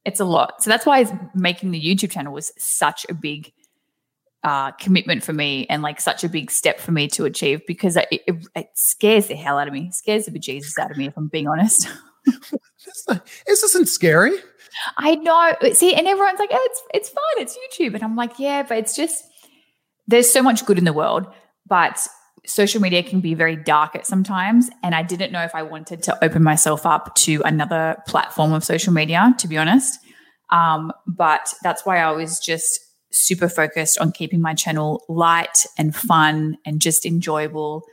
It's 0.04 0.20
a 0.20 0.24
lot. 0.24 0.62
So 0.62 0.70
that's 0.70 0.86
why 0.86 1.06
making 1.34 1.70
the 1.70 1.80
YouTube 1.80 2.10
channel 2.10 2.32
was 2.32 2.52
such 2.58 3.06
a 3.08 3.14
big 3.14 3.52
uh, 4.44 4.70
commitment 4.72 5.24
for 5.24 5.32
me 5.32 5.66
and 5.68 5.82
like 5.82 6.00
such 6.00 6.22
a 6.22 6.28
big 6.28 6.50
step 6.50 6.78
for 6.78 6.92
me 6.92 7.08
to 7.08 7.24
achieve 7.24 7.62
because 7.66 7.96
it, 7.96 8.06
it, 8.10 8.46
it 8.54 8.68
scares 8.74 9.26
the 9.26 9.34
hell 9.34 9.58
out 9.58 9.66
of 9.66 9.74
me. 9.74 9.86
It 9.86 9.94
scares 9.94 10.26
the 10.26 10.30
bejesus 10.30 10.78
out 10.78 10.90
of 10.90 10.96
me 10.96 11.06
if 11.06 11.16
I'm 11.16 11.28
being 11.28 11.48
honest. 11.48 11.88
This, 12.86 13.06
this 13.46 13.62
isn't 13.62 13.88
scary 13.88 14.32
I 14.96 15.14
know. 15.16 15.54
See, 15.72 15.94
and 15.94 16.06
everyone's 16.06 16.38
like, 16.38 16.50
oh, 16.52 16.68
it's 16.70 16.82
it's 16.92 17.08
fine, 17.08 17.22
it's 17.38 17.56
YouTube. 17.56 17.94
And 17.94 18.02
I'm 18.02 18.16
like, 18.16 18.38
yeah, 18.38 18.62
but 18.62 18.78
it's 18.78 18.96
just 18.96 19.24
there's 20.06 20.30
so 20.30 20.42
much 20.42 20.66
good 20.66 20.78
in 20.78 20.84
the 20.84 20.92
world, 20.92 21.26
but 21.66 22.06
social 22.46 22.80
media 22.80 23.02
can 23.02 23.20
be 23.20 23.34
very 23.34 23.56
dark 23.56 23.96
at 23.96 24.06
sometimes. 24.06 24.68
And 24.82 24.94
I 24.94 25.02
didn't 25.02 25.32
know 25.32 25.42
if 25.42 25.54
I 25.54 25.62
wanted 25.62 26.02
to 26.04 26.24
open 26.24 26.42
myself 26.42 26.84
up 26.84 27.14
to 27.16 27.40
another 27.44 27.96
platform 28.06 28.52
of 28.52 28.64
social 28.64 28.92
media, 28.92 29.34
to 29.38 29.48
be 29.48 29.56
honest. 29.56 29.98
Um, 30.50 30.92
but 31.06 31.54
that's 31.62 31.86
why 31.86 31.98
I 31.98 32.10
was 32.12 32.38
just 32.38 32.80
super 33.14 33.48
focused 33.48 33.98
on 33.98 34.12
keeping 34.12 34.40
my 34.40 34.54
channel 34.54 35.04
light 35.08 35.66
and 35.78 35.94
fun 35.94 36.58
and 36.66 36.80
just 36.80 37.06
enjoyable. 37.06 37.84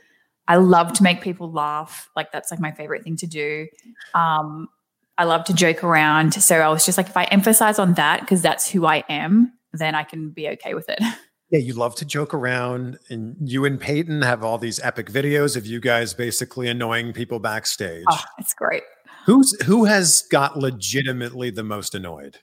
I 0.48 0.56
love 0.56 0.92
to 0.94 1.02
make 1.02 1.20
people 1.20 1.50
laugh. 1.50 2.08
Like 2.16 2.32
that's 2.32 2.50
like 2.50 2.60
my 2.60 2.72
favorite 2.72 3.04
thing 3.04 3.16
to 3.16 3.26
do. 3.26 3.68
Um, 4.14 4.68
I 5.16 5.24
love 5.24 5.44
to 5.44 5.54
joke 5.54 5.84
around. 5.84 6.34
So 6.34 6.56
I 6.58 6.68
was 6.68 6.84
just 6.84 6.98
like, 6.98 7.06
if 7.08 7.16
I 7.16 7.24
emphasize 7.24 7.78
on 7.78 7.94
that, 7.94 8.20
because 8.20 8.42
that's 8.42 8.68
who 8.68 8.84
I 8.86 9.04
am, 9.08 9.52
then 9.72 9.94
I 9.94 10.02
can 10.04 10.30
be 10.30 10.48
okay 10.50 10.74
with 10.74 10.88
it. 10.88 10.98
yeah 11.50 11.58
you 11.58 11.74
love 11.74 11.94
to 11.96 12.04
joke 12.06 12.32
around 12.32 12.98
and 13.10 13.36
you 13.44 13.64
and 13.66 13.78
peyton 13.78 14.22
have 14.22 14.42
all 14.42 14.56
these 14.56 14.80
epic 14.80 15.10
videos 15.10 15.54
of 15.54 15.66
you 15.66 15.80
guys 15.80 16.14
basically 16.14 16.66
annoying 16.66 17.12
people 17.12 17.38
backstage 17.38 18.04
Oh, 18.10 18.22
it's 18.38 18.54
great. 18.54 18.82
who's 19.26 19.54
who 19.64 19.84
has 19.84 20.22
got 20.30 20.56
legitimately 20.58 21.50
the 21.50 21.62
most 21.62 21.94
annoyed 21.94 22.38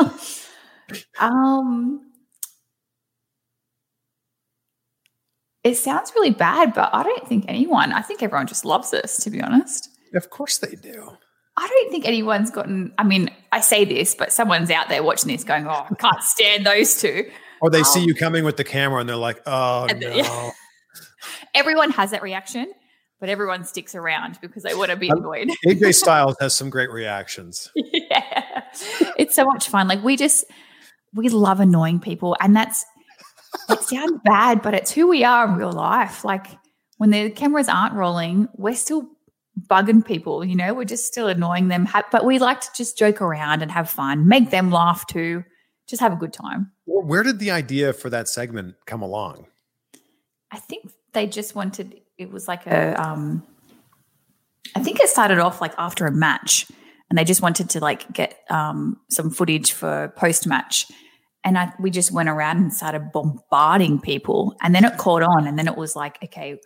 Um, 1.20 2.00
it 5.62 5.76
sounds 5.76 6.12
really 6.16 6.30
bad, 6.30 6.74
but 6.74 6.90
I 6.92 7.02
don't 7.02 7.28
think 7.28 7.44
anyone, 7.48 7.92
I 7.92 8.02
think 8.02 8.22
everyone 8.22 8.46
just 8.46 8.64
loves 8.64 8.90
this, 8.90 9.18
to 9.18 9.30
be 9.30 9.40
honest. 9.40 9.88
of 10.14 10.30
course 10.30 10.58
they 10.58 10.74
do 10.74 11.10
I 11.56 11.66
don't 11.68 11.90
think 11.92 12.06
anyone's 12.06 12.50
gotten, 12.50 12.92
I 12.96 13.04
mean, 13.04 13.30
I 13.52 13.60
say 13.60 13.84
this, 13.84 14.14
but 14.14 14.32
someone's 14.32 14.70
out 14.70 14.88
there 14.88 15.02
watching 15.02 15.30
this 15.30 15.44
going, 15.44 15.66
oh, 15.66 15.86
I 15.90 15.94
can't 15.98 16.22
stand 16.22 16.64
those 16.64 16.98
two. 17.00 17.28
or 17.60 17.68
they 17.68 17.82
see 17.82 18.00
Um, 18.00 18.06
you 18.06 18.14
coming 18.14 18.44
with 18.44 18.56
the 18.56 18.64
camera 18.64 19.00
and 19.00 19.08
they're 19.08 19.16
like 19.16 19.40
oh 19.46 19.86
no 19.92 19.98
the- 19.98 20.16
yeah. 20.16 20.50
Everyone 21.54 21.90
has 21.90 22.12
that 22.12 22.22
reaction, 22.22 22.72
but 23.20 23.28
everyone 23.28 23.64
sticks 23.64 23.94
around 23.94 24.38
because 24.40 24.62
they 24.62 24.74
want 24.74 24.90
to 24.90 24.96
be 24.96 25.10
Um, 25.10 25.18
annoyed. 25.18 25.50
aj 25.66 25.94
styles 26.02 26.36
has 26.40 26.54
some 26.54 26.70
great 26.70 26.90
reactions 26.90 27.70
yeah. 27.76 28.39
It's 29.18 29.34
so 29.34 29.44
much 29.44 29.68
fun. 29.68 29.88
Like 29.88 30.02
we 30.02 30.16
just 30.16 30.44
we 31.14 31.28
love 31.28 31.60
annoying 31.60 32.00
people 32.00 32.36
and 32.40 32.54
that's 32.54 32.84
it 33.68 33.80
sounds 33.82 34.20
bad, 34.24 34.62
but 34.62 34.74
it's 34.74 34.92
who 34.92 35.08
we 35.08 35.24
are 35.24 35.48
in 35.48 35.56
real 35.56 35.72
life. 35.72 36.24
Like 36.24 36.46
when 36.98 37.10
the 37.10 37.30
cameras 37.30 37.68
aren't 37.68 37.94
rolling, 37.94 38.48
we're 38.56 38.74
still 38.74 39.08
bugging 39.68 40.04
people, 40.04 40.44
you 40.44 40.54
know, 40.54 40.74
we're 40.74 40.84
just 40.84 41.06
still 41.06 41.26
annoying 41.28 41.68
them, 41.68 41.88
but 42.12 42.24
we 42.24 42.38
like 42.38 42.60
to 42.60 42.68
just 42.76 42.96
joke 42.96 43.20
around 43.20 43.62
and 43.62 43.70
have 43.70 43.90
fun, 43.90 44.28
make 44.28 44.50
them 44.50 44.70
laugh 44.70 45.06
too, 45.06 45.44
just 45.88 46.00
have 46.00 46.12
a 46.12 46.16
good 46.16 46.32
time. 46.32 46.70
Where 46.86 47.22
did 47.22 47.38
the 47.38 47.50
idea 47.50 47.92
for 47.92 48.10
that 48.10 48.28
segment 48.28 48.76
come 48.86 49.02
along? 49.02 49.46
I 50.50 50.58
think 50.58 50.90
they 51.12 51.26
just 51.26 51.54
wanted 51.54 52.00
it 52.18 52.30
was 52.30 52.46
like 52.46 52.66
a 52.66 53.00
um 53.00 53.46
I 54.74 54.82
think 54.82 55.00
it 55.00 55.08
started 55.08 55.38
off 55.38 55.60
like 55.60 55.74
after 55.78 56.06
a 56.06 56.12
match. 56.12 56.66
And 57.10 57.18
they 57.18 57.24
just 57.24 57.42
wanted 57.42 57.68
to 57.70 57.80
like 57.80 58.10
get 58.12 58.38
um, 58.48 58.98
some 59.10 59.30
footage 59.30 59.72
for 59.72 60.12
post 60.16 60.46
match. 60.46 60.86
And 61.42 61.58
I, 61.58 61.72
we 61.80 61.90
just 61.90 62.12
went 62.12 62.28
around 62.28 62.58
and 62.58 62.72
started 62.72 63.10
bombarding 63.12 64.00
people. 64.00 64.54
And 64.62 64.74
then 64.74 64.84
it 64.84 64.96
caught 64.96 65.22
on. 65.22 65.46
And 65.46 65.58
then 65.58 65.66
it 65.66 65.76
was 65.76 65.96
like, 65.96 66.18
okay, 66.22 66.58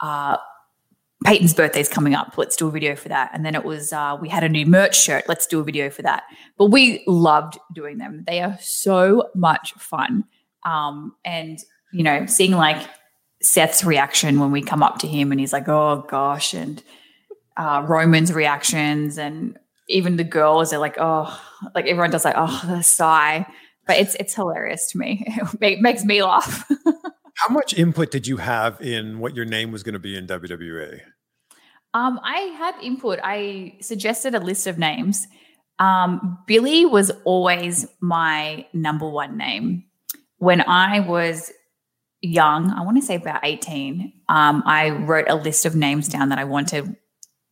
uh, 0.00 0.38
Peyton's 1.24 1.54
birthday's 1.54 1.88
coming 1.88 2.14
up. 2.14 2.38
Let's 2.38 2.56
do 2.56 2.68
a 2.68 2.70
video 2.70 2.96
for 2.96 3.08
that. 3.10 3.30
And 3.34 3.44
then 3.44 3.54
it 3.54 3.64
was, 3.64 3.92
uh, 3.92 4.16
we 4.20 4.28
had 4.28 4.44
a 4.44 4.48
new 4.48 4.64
merch 4.64 4.98
shirt. 4.98 5.24
Let's 5.28 5.46
do 5.46 5.60
a 5.60 5.64
video 5.64 5.90
for 5.90 6.02
that. 6.02 6.22
But 6.56 6.66
we 6.66 7.04
loved 7.06 7.58
doing 7.74 7.98
them. 7.98 8.24
They 8.26 8.40
are 8.40 8.56
so 8.60 9.28
much 9.34 9.74
fun. 9.74 10.24
Um, 10.64 11.14
and, 11.24 11.58
you 11.92 12.02
know, 12.02 12.26
seeing 12.26 12.52
like 12.52 12.88
Seth's 13.42 13.84
reaction 13.84 14.40
when 14.40 14.52
we 14.52 14.62
come 14.62 14.82
up 14.82 14.98
to 15.00 15.06
him 15.06 15.32
and 15.32 15.40
he's 15.40 15.52
like, 15.52 15.68
oh 15.68 16.06
gosh. 16.08 16.54
And 16.54 16.82
uh, 17.56 17.84
Roman's 17.86 18.32
reactions 18.32 19.18
and 19.18 19.58
even 19.88 20.16
the 20.16 20.24
girls 20.24 20.72
are 20.72 20.78
like, 20.78 20.96
oh, 20.98 21.40
like 21.74 21.86
everyone 21.86 22.10
does 22.10 22.24
like, 22.24 22.34
oh, 22.36 22.62
the 22.66 22.82
sigh. 22.82 23.46
But 23.86 23.98
it's 23.98 24.14
it's 24.16 24.34
hilarious 24.34 24.90
to 24.92 24.98
me. 24.98 25.26
It 25.60 25.80
makes 25.80 26.04
me 26.04 26.22
laugh. 26.22 26.70
How 27.34 27.52
much 27.52 27.74
input 27.74 28.10
did 28.10 28.26
you 28.26 28.36
have 28.36 28.80
in 28.80 29.18
what 29.18 29.34
your 29.34 29.44
name 29.44 29.72
was 29.72 29.82
going 29.82 29.94
to 29.94 29.98
be 29.98 30.16
in 30.16 30.26
WWE? 30.26 31.00
Um, 31.94 32.20
I 32.22 32.38
had 32.58 32.74
input. 32.82 33.18
I 33.22 33.76
suggested 33.80 34.34
a 34.34 34.40
list 34.40 34.66
of 34.66 34.78
names. 34.78 35.26
Um, 35.78 36.38
Billie 36.46 36.86
was 36.86 37.10
always 37.24 37.86
my 38.00 38.66
number 38.72 39.08
one 39.08 39.36
name. 39.36 39.84
When 40.38 40.60
I 40.60 41.00
was 41.00 41.50
young, 42.20 42.70
I 42.70 42.82
want 42.82 42.98
to 42.98 43.02
say 43.02 43.16
about 43.16 43.40
18, 43.42 44.12
um, 44.28 44.62
I 44.64 44.90
wrote 44.90 45.28
a 45.28 45.34
list 45.34 45.66
of 45.66 45.74
names 45.74 46.08
down 46.08 46.28
that 46.28 46.38
I 46.38 46.44
wanted 46.44 46.96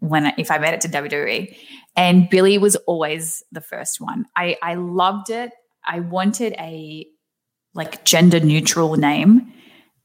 when 0.00 0.32
if 0.36 0.50
I 0.50 0.58
made 0.58 0.74
it 0.74 0.80
to 0.82 0.88
WWE. 0.88 1.56
And 1.96 2.28
Billie 2.28 2.58
was 2.58 2.76
always 2.86 3.42
the 3.52 3.60
first 3.60 4.00
one. 4.00 4.26
I, 4.36 4.56
I 4.62 4.74
loved 4.74 5.30
it. 5.30 5.52
I 5.84 6.00
wanted 6.00 6.54
a 6.54 7.06
like 7.74 8.04
gender 8.04 8.40
neutral 8.40 8.96
name. 8.96 9.52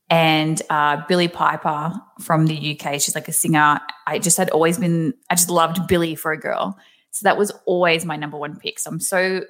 And 0.10 0.62
uh, 0.70 1.02
Billie 1.08 1.28
Piper 1.28 1.94
from 2.22 2.46
the 2.46 2.80
UK, 2.80 3.02
she's 3.02 3.16
like 3.16 3.28
a 3.28 3.34
singer. 3.34 3.80
I 4.06 4.20
just 4.20 4.38
had 4.38 4.52
always 4.52 4.78
been, 4.78 5.14
I 5.32 5.36
just 5.36 5.50
loved 5.50 5.88
Billie 5.88 6.16
for 6.16 6.32
a 6.32 6.40
girl. 6.40 6.78
So 7.12 7.24
that 7.24 7.38
was 7.38 7.52
always 7.66 8.06
my 8.06 8.16
number 8.16 8.38
one 8.38 8.58
pick. 8.58 8.78
So 8.78 8.92
I'm 8.92 9.00
so 9.00 9.42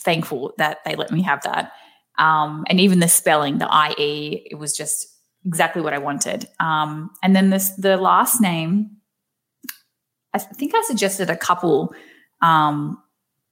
thankful 0.00 0.52
that 0.58 0.78
they 0.84 0.94
let 0.94 1.10
me 1.10 1.22
have 1.22 1.42
that. 1.44 1.72
Um, 2.18 2.64
and 2.68 2.80
even 2.80 2.98
the 2.98 3.08
spelling, 3.08 3.58
the 3.58 3.94
IE, 3.96 4.46
it 4.50 4.56
was 4.56 4.76
just 4.76 5.06
exactly 5.46 5.80
what 5.80 5.94
I 5.94 5.98
wanted. 5.98 6.46
Um, 6.60 7.10
and 7.22 7.34
then 7.34 7.50
this, 7.50 7.70
the 7.70 7.96
last 7.96 8.40
name, 8.40 8.98
I 10.34 10.38
think 10.38 10.74
I 10.74 10.82
suggested 10.82 11.30
a 11.30 11.36
couple, 11.36 11.94
um, 12.40 13.02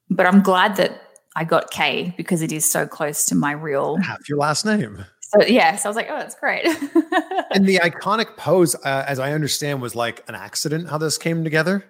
but 0.09 0.27
I'm 0.27 0.43
glad 0.43 0.77
that 0.77 1.01
I 1.37 1.45
got 1.45 1.71
K 1.71 2.15
because 2.17 2.43
it 2.43 2.53
is 2.53 2.69
so 2.69 2.87
close 2.87 3.27
to 3.27 3.35
my 3.35 3.53
real 3.53 3.97
half 3.99 4.29
your 4.29 4.39
last 4.39 4.65
name. 4.65 5.05
So 5.21 5.43
yeah, 5.43 5.77
so 5.77 5.89
I 5.89 5.91
was 5.91 5.97
like, 5.97 6.09
oh, 6.11 6.19
that's 6.19 6.35
great. 6.35 6.67
and 7.53 7.65
the 7.65 7.77
iconic 7.77 8.37
pose, 8.37 8.75
uh, 8.75 9.05
as 9.07 9.21
I 9.21 9.33
understand, 9.33 9.81
was 9.81 9.95
like 9.95 10.25
an 10.29 10.35
accident. 10.35 10.89
How 10.89 10.99
this 10.99 11.19
came 11.19 11.45
together? 11.45 11.85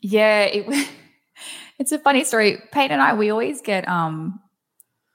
Yeah, 0.00 0.42
it, 0.42 0.88
it's 1.78 1.90
a 1.90 1.98
funny 1.98 2.22
story. 2.22 2.58
Peyton 2.70 2.92
and 2.92 3.02
I, 3.02 3.14
we 3.14 3.30
always 3.30 3.60
get 3.60 3.88
um, 3.88 4.40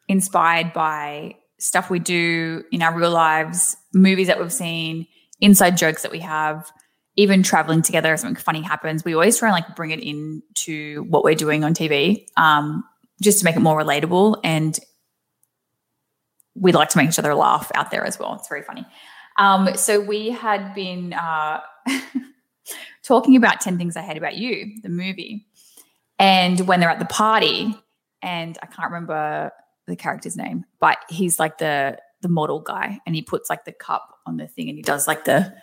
inspired 0.09 0.73
by 0.73 1.37
stuff 1.59 1.89
we 1.89 1.99
do 1.99 2.63
in 2.73 2.81
our 2.81 2.93
real 2.93 3.11
lives, 3.11 3.77
movies 3.93 4.27
that 4.27 4.39
we've 4.39 4.51
seen, 4.51 5.07
inside 5.39 5.77
jokes 5.77 6.01
that 6.01 6.11
we 6.11 6.19
have 6.19 6.69
even 7.21 7.43
traveling 7.43 7.81
together, 7.81 8.13
if 8.13 8.19
something 8.19 8.41
funny 8.41 8.61
happens, 8.61 9.05
we 9.05 9.13
always 9.13 9.37
try 9.37 9.49
and 9.49 9.53
like 9.53 9.75
bring 9.75 9.91
it 9.91 9.99
into 9.99 11.03
what 11.03 11.23
we're 11.23 11.35
doing 11.35 11.63
on 11.63 11.73
TV, 11.73 12.25
um, 12.35 12.83
just 13.21 13.39
to 13.39 13.45
make 13.45 13.55
it 13.55 13.59
more 13.59 13.79
relatable. 13.79 14.39
And 14.43 14.77
we 16.55 16.71
like 16.71 16.89
to 16.89 16.97
make 16.97 17.09
each 17.09 17.19
other 17.19 17.35
laugh 17.35 17.71
out 17.75 17.91
there 17.91 18.03
as 18.03 18.19
well. 18.19 18.35
It's 18.35 18.47
very 18.47 18.63
funny. 18.63 18.85
Um, 19.37 19.75
so 19.75 19.99
we 19.99 20.29
had 20.29 20.73
been 20.73 21.13
uh, 21.13 21.61
talking 23.03 23.35
about 23.35 23.61
10 23.61 23.77
Things 23.77 23.95
I 23.95 24.01
Hate 24.01 24.17
About 24.17 24.35
You, 24.35 24.81
the 24.81 24.89
movie. 24.89 25.45
And 26.19 26.59
when 26.67 26.79
they're 26.79 26.89
at 26.89 26.99
the 26.99 27.05
party, 27.05 27.75
and 28.21 28.57
I 28.61 28.65
can't 28.65 28.91
remember 28.91 29.51
the 29.87 29.95
character's 29.95 30.35
name, 30.35 30.65
but 30.79 30.97
he's 31.09 31.39
like 31.39 31.57
the 31.57 31.97
the 32.21 32.29
model 32.29 32.59
guy 32.59 32.99
and 33.05 33.15
he 33.15 33.21
puts 33.23 33.49
like 33.49 33.65
the 33.65 33.71
cup 33.71 34.19
on 34.27 34.37
the 34.37 34.47
thing 34.47 34.69
and 34.69 34.77
he 34.77 34.83
does 34.83 35.07
like 35.07 35.25
the 35.25 35.53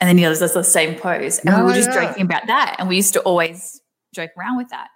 and 0.00 0.08
then 0.08 0.18
he 0.18 0.24
does 0.24 0.40
the 0.40 0.62
same 0.62 0.98
pose. 0.98 1.38
And 1.40 1.56
we 1.56 1.62
were 1.62 1.74
just 1.74 1.90
yeah. 1.90 2.06
joking 2.06 2.24
about 2.24 2.46
that. 2.46 2.76
And 2.78 2.88
we 2.88 2.96
used 2.96 3.14
to 3.14 3.20
always 3.20 3.80
joke 4.14 4.30
around 4.38 4.56
with 4.56 4.68
that. 4.70 4.88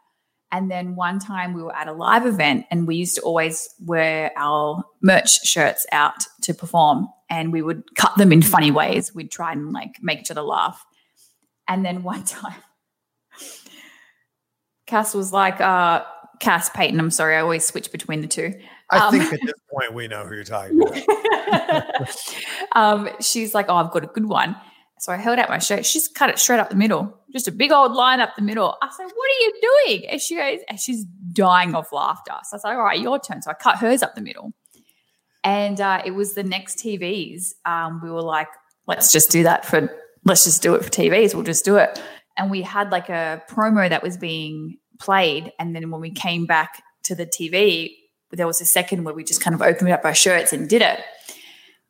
And 0.52 0.70
then 0.70 0.94
one 0.94 1.18
time 1.18 1.54
we 1.54 1.62
were 1.62 1.74
at 1.74 1.88
a 1.88 1.92
live 1.92 2.26
event 2.26 2.66
and 2.70 2.86
we 2.86 2.96
used 2.96 3.16
to 3.16 3.22
always 3.22 3.68
wear 3.80 4.30
our 4.36 4.84
merch 5.00 5.46
shirts 5.46 5.86
out 5.92 6.26
to 6.42 6.52
perform 6.52 7.08
and 7.30 7.52
we 7.52 7.62
would 7.62 7.82
cut 7.96 8.16
them 8.16 8.32
in 8.32 8.42
funny 8.42 8.70
ways. 8.70 9.14
We'd 9.14 9.30
try 9.30 9.52
and 9.52 9.72
like 9.72 9.94
make 10.02 10.20
each 10.20 10.30
other 10.30 10.42
laugh. 10.42 10.84
And 11.66 11.84
then 11.84 12.02
one 12.02 12.24
time, 12.24 12.60
Cass 14.86 15.14
was 15.14 15.32
like, 15.32 15.58
uh, 15.60 16.04
Cass 16.38 16.68
Peyton, 16.68 17.00
I'm 17.00 17.10
sorry, 17.10 17.36
I 17.36 17.40
always 17.40 17.64
switch 17.64 17.90
between 17.90 18.20
the 18.20 18.26
two. 18.26 18.52
I 18.90 19.06
um, 19.06 19.12
think 19.12 19.32
at 19.32 19.40
this 19.40 19.54
point 19.72 19.94
we 19.94 20.06
know 20.06 20.26
who 20.26 20.34
you're 20.34 20.44
talking 20.44 20.82
about. 20.82 22.08
um, 22.72 23.08
she's 23.20 23.54
like, 23.54 23.66
Oh, 23.70 23.76
I've 23.76 23.90
got 23.90 24.04
a 24.04 24.08
good 24.08 24.26
one. 24.26 24.54
So 25.02 25.10
I 25.10 25.16
held 25.16 25.40
out 25.40 25.48
my 25.48 25.58
shirt. 25.58 25.84
She's 25.84 26.06
cut 26.06 26.30
it 26.30 26.38
straight 26.38 26.60
up 26.60 26.70
the 26.70 26.76
middle, 26.76 27.12
just 27.32 27.48
a 27.48 27.50
big 27.50 27.72
old 27.72 27.90
line 27.90 28.20
up 28.20 28.36
the 28.36 28.42
middle. 28.42 28.76
I 28.80 28.88
said, 28.96 29.02
What 29.02 29.30
are 29.30 29.40
you 29.40 29.52
doing? 29.60 30.08
And 30.08 30.20
she 30.20 30.36
goes, 30.36 30.60
and 30.68 30.78
she's 30.78 31.04
dying 31.32 31.74
of 31.74 31.90
laughter. 31.90 32.30
So 32.44 32.54
I 32.54 32.56
was 32.56 32.62
like, 32.62 32.76
All 32.76 32.84
right, 32.84 33.00
your 33.00 33.18
turn. 33.18 33.42
So 33.42 33.50
I 33.50 33.54
cut 33.54 33.78
hers 33.78 34.04
up 34.04 34.14
the 34.14 34.20
middle. 34.20 34.52
And 35.42 35.80
uh, 35.80 36.02
it 36.06 36.12
was 36.12 36.34
the 36.34 36.44
next 36.44 36.78
TVs. 36.78 37.54
Um, 37.64 38.00
we 38.00 38.12
were 38.12 38.22
like, 38.22 38.46
Let's 38.86 39.10
just 39.10 39.32
do 39.32 39.42
that 39.42 39.64
for, 39.66 39.92
let's 40.24 40.44
just 40.44 40.62
do 40.62 40.76
it 40.76 40.84
for 40.84 40.90
TVs. 40.90 41.34
We'll 41.34 41.42
just 41.42 41.64
do 41.64 41.78
it. 41.78 42.00
And 42.38 42.48
we 42.48 42.62
had 42.62 42.92
like 42.92 43.08
a 43.08 43.42
promo 43.50 43.88
that 43.88 44.04
was 44.04 44.16
being 44.16 44.78
played. 45.00 45.50
And 45.58 45.74
then 45.74 45.90
when 45.90 46.00
we 46.00 46.12
came 46.12 46.46
back 46.46 46.80
to 47.06 47.16
the 47.16 47.26
TV, 47.26 47.90
there 48.30 48.46
was 48.46 48.60
a 48.60 48.66
second 48.66 49.02
where 49.02 49.14
we 49.14 49.24
just 49.24 49.40
kind 49.40 49.54
of 49.54 49.62
opened 49.62 49.90
up 49.90 50.04
our 50.04 50.14
shirts 50.14 50.52
and 50.52 50.68
did 50.68 50.80
it. 50.80 51.00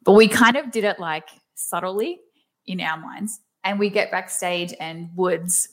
But 0.02 0.14
we 0.14 0.28
kind 0.28 0.56
of 0.56 0.70
did 0.70 0.84
it 0.84 0.98
like 0.98 1.28
subtly 1.54 2.18
in 2.66 2.80
our 2.80 2.96
minds. 2.96 3.40
And 3.64 3.78
we 3.78 3.90
get 3.90 4.10
backstage, 4.10 4.74
and 4.80 5.10
Woods 5.14 5.68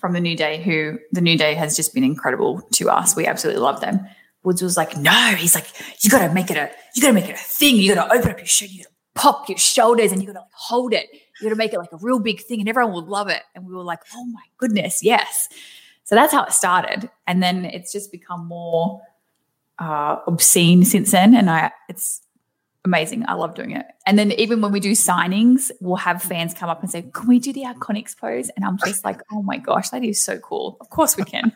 from 0.00 0.12
the 0.12 0.20
New 0.20 0.36
Day, 0.36 0.60
who 0.62 0.98
the 1.12 1.20
New 1.20 1.38
Day 1.38 1.54
has 1.54 1.76
just 1.76 1.94
been 1.94 2.02
incredible 2.02 2.60
to 2.72 2.90
us. 2.90 3.14
We 3.14 3.26
absolutely 3.26 3.62
love 3.62 3.80
them. 3.80 4.06
Woods 4.42 4.62
was 4.62 4.76
like, 4.76 4.96
no, 4.96 5.34
he's 5.36 5.54
like, 5.54 5.66
you 6.00 6.10
got 6.10 6.26
to 6.26 6.34
make 6.34 6.50
it 6.50 6.56
a, 6.56 6.70
you 6.94 7.02
got 7.02 7.08
to 7.08 7.14
make 7.14 7.28
it 7.28 7.34
a 7.34 7.38
thing. 7.38 7.76
You 7.76 7.94
got 7.94 8.08
to 8.08 8.14
open 8.18 8.30
up 8.30 8.38
your 8.38 8.46
shirt, 8.46 8.70
you 8.70 8.84
got 8.84 8.90
to 8.90 8.94
pop 9.14 9.48
your 9.48 9.58
shoulders, 9.58 10.12
and 10.12 10.20
you 10.20 10.26
got 10.26 10.34
to 10.34 10.40
like 10.40 10.48
hold 10.52 10.92
it. 10.92 11.08
You 11.12 11.44
got 11.44 11.50
to 11.50 11.56
make 11.56 11.72
it 11.72 11.78
like 11.78 11.92
a 11.92 11.98
real 11.98 12.18
big 12.18 12.40
thing, 12.40 12.60
and 12.60 12.68
everyone 12.68 12.92
will 12.92 13.06
love 13.06 13.28
it. 13.28 13.42
And 13.54 13.66
we 13.66 13.74
were 13.74 13.82
like, 13.82 14.00
oh 14.14 14.24
my 14.26 14.42
goodness, 14.58 15.02
yes. 15.02 15.48
So 16.04 16.14
that's 16.14 16.32
how 16.32 16.44
it 16.44 16.52
started, 16.52 17.10
and 17.26 17.42
then 17.42 17.64
it's 17.64 17.92
just 17.92 18.10
become 18.10 18.46
more 18.46 19.00
uh, 19.78 20.18
obscene 20.26 20.84
since 20.84 21.10
then. 21.10 21.34
And 21.34 21.50
I, 21.50 21.72
it's 21.88 22.22
amazing. 22.86 23.24
I 23.28 23.34
love 23.34 23.54
doing 23.54 23.72
it. 23.72 23.84
And 24.06 24.18
then 24.18 24.32
even 24.32 24.62
when 24.62 24.72
we 24.72 24.80
do 24.80 24.92
signings, 24.92 25.70
we'll 25.80 25.96
have 25.96 26.22
fans 26.22 26.54
come 26.54 26.70
up 26.70 26.80
and 26.80 26.90
say, 26.90 27.02
"Can 27.12 27.28
we 27.28 27.38
do 27.38 27.52
the 27.52 27.64
iconics 27.64 28.16
pose?" 28.16 28.48
And 28.56 28.64
I'm 28.64 28.78
just 28.78 29.04
like, 29.04 29.20
"Oh 29.30 29.42
my 29.42 29.58
gosh, 29.58 29.90
that 29.90 30.02
is 30.02 30.22
so 30.22 30.38
cool! 30.38 30.78
Of 30.80 30.88
course 30.88 31.16
we 31.16 31.24
can." 31.24 31.54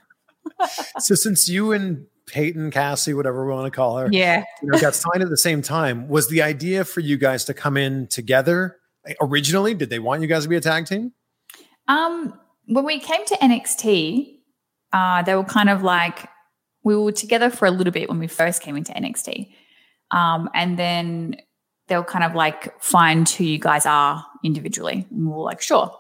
so 0.99 1.15
since 1.15 1.49
you 1.49 1.73
and 1.73 2.07
Peyton, 2.27 2.71
Cassie, 2.71 3.15
whatever 3.15 3.47
we 3.47 3.53
want 3.53 3.73
to 3.73 3.75
call 3.75 3.97
her, 3.97 4.09
yeah, 4.11 4.45
you 4.63 4.71
know, 4.71 4.79
got 4.79 4.95
signed 4.95 5.23
at 5.23 5.31
the 5.31 5.39
same 5.39 5.63
time, 5.63 6.09
was 6.09 6.29
the 6.29 6.43
idea 6.43 6.85
for 6.85 7.01
you 7.01 7.17
guys 7.17 7.45
to 7.47 7.55
come 7.55 7.77
in 7.77 8.09
together 8.09 8.77
originally? 9.23 9.73
Did 9.73 9.89
they 9.89 10.01
want 10.01 10.21
you 10.21 10.29
guys 10.29 10.43
to 10.43 10.49
be 10.49 10.57
a 10.57 10.61
tag 10.61 10.87
team? 10.87 11.13
Um, 11.89 12.39
when 12.67 12.85
we 12.85 12.99
came 12.99 13.25
to 13.25 13.35
NXT, 13.37 14.39
uh, 14.93 15.23
they 15.23 15.35
were 15.35 15.45
kind 15.45 15.71
of 15.71 15.83
like 15.83 16.29
we 16.83 16.97
were 16.97 17.13
together 17.13 17.51
for 17.51 17.67
a 17.67 17.71
little 17.71 17.93
bit 17.93 18.09
when 18.09 18.19
we 18.19 18.27
first 18.27 18.63
came 18.63 18.77
into 18.77 18.93
NXT 18.93 19.53
um, 20.11 20.51
and 20.55 20.79
then 20.79 21.37
they'll 21.89 22.05
kind 22.05 22.25
of 22.25 22.35
like 22.35 22.81
find 22.81 23.29
who 23.29 23.45
you 23.45 23.59
guys 23.59 23.87
are 23.87 24.25
individually. 24.45 25.07
And 25.11 25.27
we 25.27 25.33
are 25.33 25.41
like, 25.41 25.61
sure. 25.61 25.97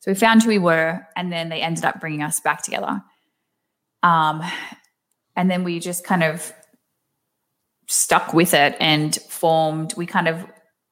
So 0.00 0.10
we 0.10 0.14
found 0.14 0.42
who 0.42 0.48
we 0.48 0.58
were, 0.58 1.06
and 1.16 1.32
then 1.32 1.48
they 1.48 1.60
ended 1.60 1.84
up 1.84 2.00
bringing 2.00 2.22
us 2.22 2.40
back 2.40 2.62
together. 2.62 3.02
Um, 4.02 4.42
and 5.34 5.50
then 5.50 5.64
we 5.64 5.80
just 5.80 6.04
kind 6.04 6.22
of 6.22 6.52
stuck 7.88 8.32
with 8.32 8.54
it 8.54 8.76
and 8.80 9.14
formed, 9.28 9.94
we 9.96 10.06
kind 10.06 10.28
of 10.28 10.44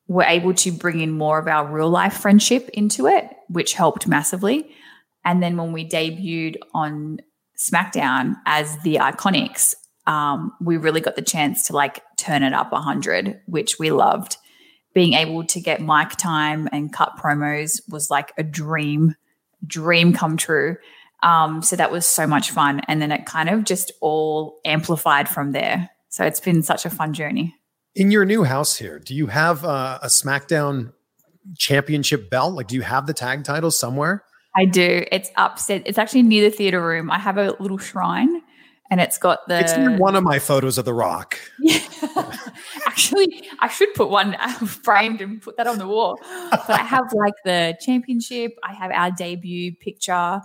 were 0.06 0.24
able 0.24 0.52
to 0.54 0.70
bring 0.70 1.00
in 1.00 1.10
more 1.10 1.38
of 1.38 1.48
our 1.48 1.66
real 1.66 1.88
life 1.88 2.18
friendship 2.18 2.68
into 2.70 3.06
it, 3.06 3.28
which 3.48 3.72
helped 3.72 4.06
massively. 4.06 4.70
And 5.24 5.42
then 5.42 5.56
when 5.56 5.72
we 5.72 5.88
debuted 5.88 6.56
on 6.74 7.18
SmackDown 7.58 8.34
as 8.44 8.76
the 8.82 8.96
Iconics, 8.96 9.74
um, 10.06 10.52
we 10.60 10.76
really 10.76 11.00
got 11.00 11.16
the 11.16 11.22
chance 11.22 11.64
to 11.64 11.72
like 11.72 12.02
turn 12.16 12.42
it 12.42 12.52
up 12.52 12.72
100, 12.72 13.40
which 13.46 13.78
we 13.78 13.90
loved. 13.90 14.36
Being 14.94 15.14
able 15.14 15.44
to 15.46 15.60
get 15.60 15.80
mic 15.80 16.10
time 16.10 16.68
and 16.72 16.92
cut 16.92 17.16
promos 17.18 17.80
was 17.90 18.10
like 18.10 18.32
a 18.38 18.42
dream, 18.42 19.16
dream 19.66 20.12
come 20.12 20.36
true. 20.36 20.76
Um, 21.22 21.62
so 21.62 21.74
that 21.76 21.90
was 21.90 22.06
so 22.06 22.26
much 22.26 22.50
fun. 22.50 22.80
And 22.86 23.00
then 23.00 23.10
it 23.10 23.24
kind 23.24 23.48
of 23.48 23.64
just 23.64 23.92
all 24.00 24.60
amplified 24.64 25.28
from 25.28 25.52
there. 25.52 25.90
So 26.10 26.24
it's 26.24 26.38
been 26.38 26.62
such 26.62 26.84
a 26.84 26.90
fun 26.90 27.12
journey. 27.12 27.56
In 27.96 28.10
your 28.10 28.24
new 28.24 28.44
house 28.44 28.76
here, 28.76 28.98
do 28.98 29.14
you 29.14 29.28
have 29.28 29.64
uh, 29.64 29.98
a 30.02 30.08
SmackDown 30.08 30.92
championship 31.56 32.28
belt? 32.28 32.54
Like, 32.54 32.68
do 32.68 32.76
you 32.76 32.82
have 32.82 33.06
the 33.06 33.14
tag 33.14 33.44
title 33.44 33.70
somewhere? 33.70 34.24
I 34.54 34.66
do. 34.66 35.04
It's 35.10 35.30
upset. 35.36 35.82
It's 35.86 35.98
actually 35.98 36.22
near 36.22 36.48
the 36.48 36.54
theater 36.54 36.84
room. 36.84 37.10
I 37.10 37.18
have 37.18 37.38
a 37.38 37.56
little 37.58 37.78
shrine 37.78 38.42
and 38.94 39.00
it's 39.00 39.18
got 39.18 39.40
the. 39.48 39.58
It's 39.58 40.00
one 40.00 40.14
of 40.14 40.22
my 40.22 40.38
photos 40.38 40.78
of 40.78 40.84
The 40.84 40.94
Rock. 40.94 41.36
Yeah. 41.58 41.80
actually, 42.86 43.44
I 43.58 43.66
should 43.66 43.92
put 43.94 44.08
one 44.08 44.36
framed 44.84 45.20
and 45.20 45.42
put 45.42 45.56
that 45.56 45.66
on 45.66 45.78
the 45.78 45.88
wall. 45.88 46.16
But 46.52 46.70
I 46.70 46.84
have 46.84 47.12
like 47.12 47.34
the 47.44 47.76
championship, 47.80 48.52
I 48.62 48.72
have 48.72 48.92
our 48.92 49.10
debut 49.10 49.74
picture. 49.74 50.40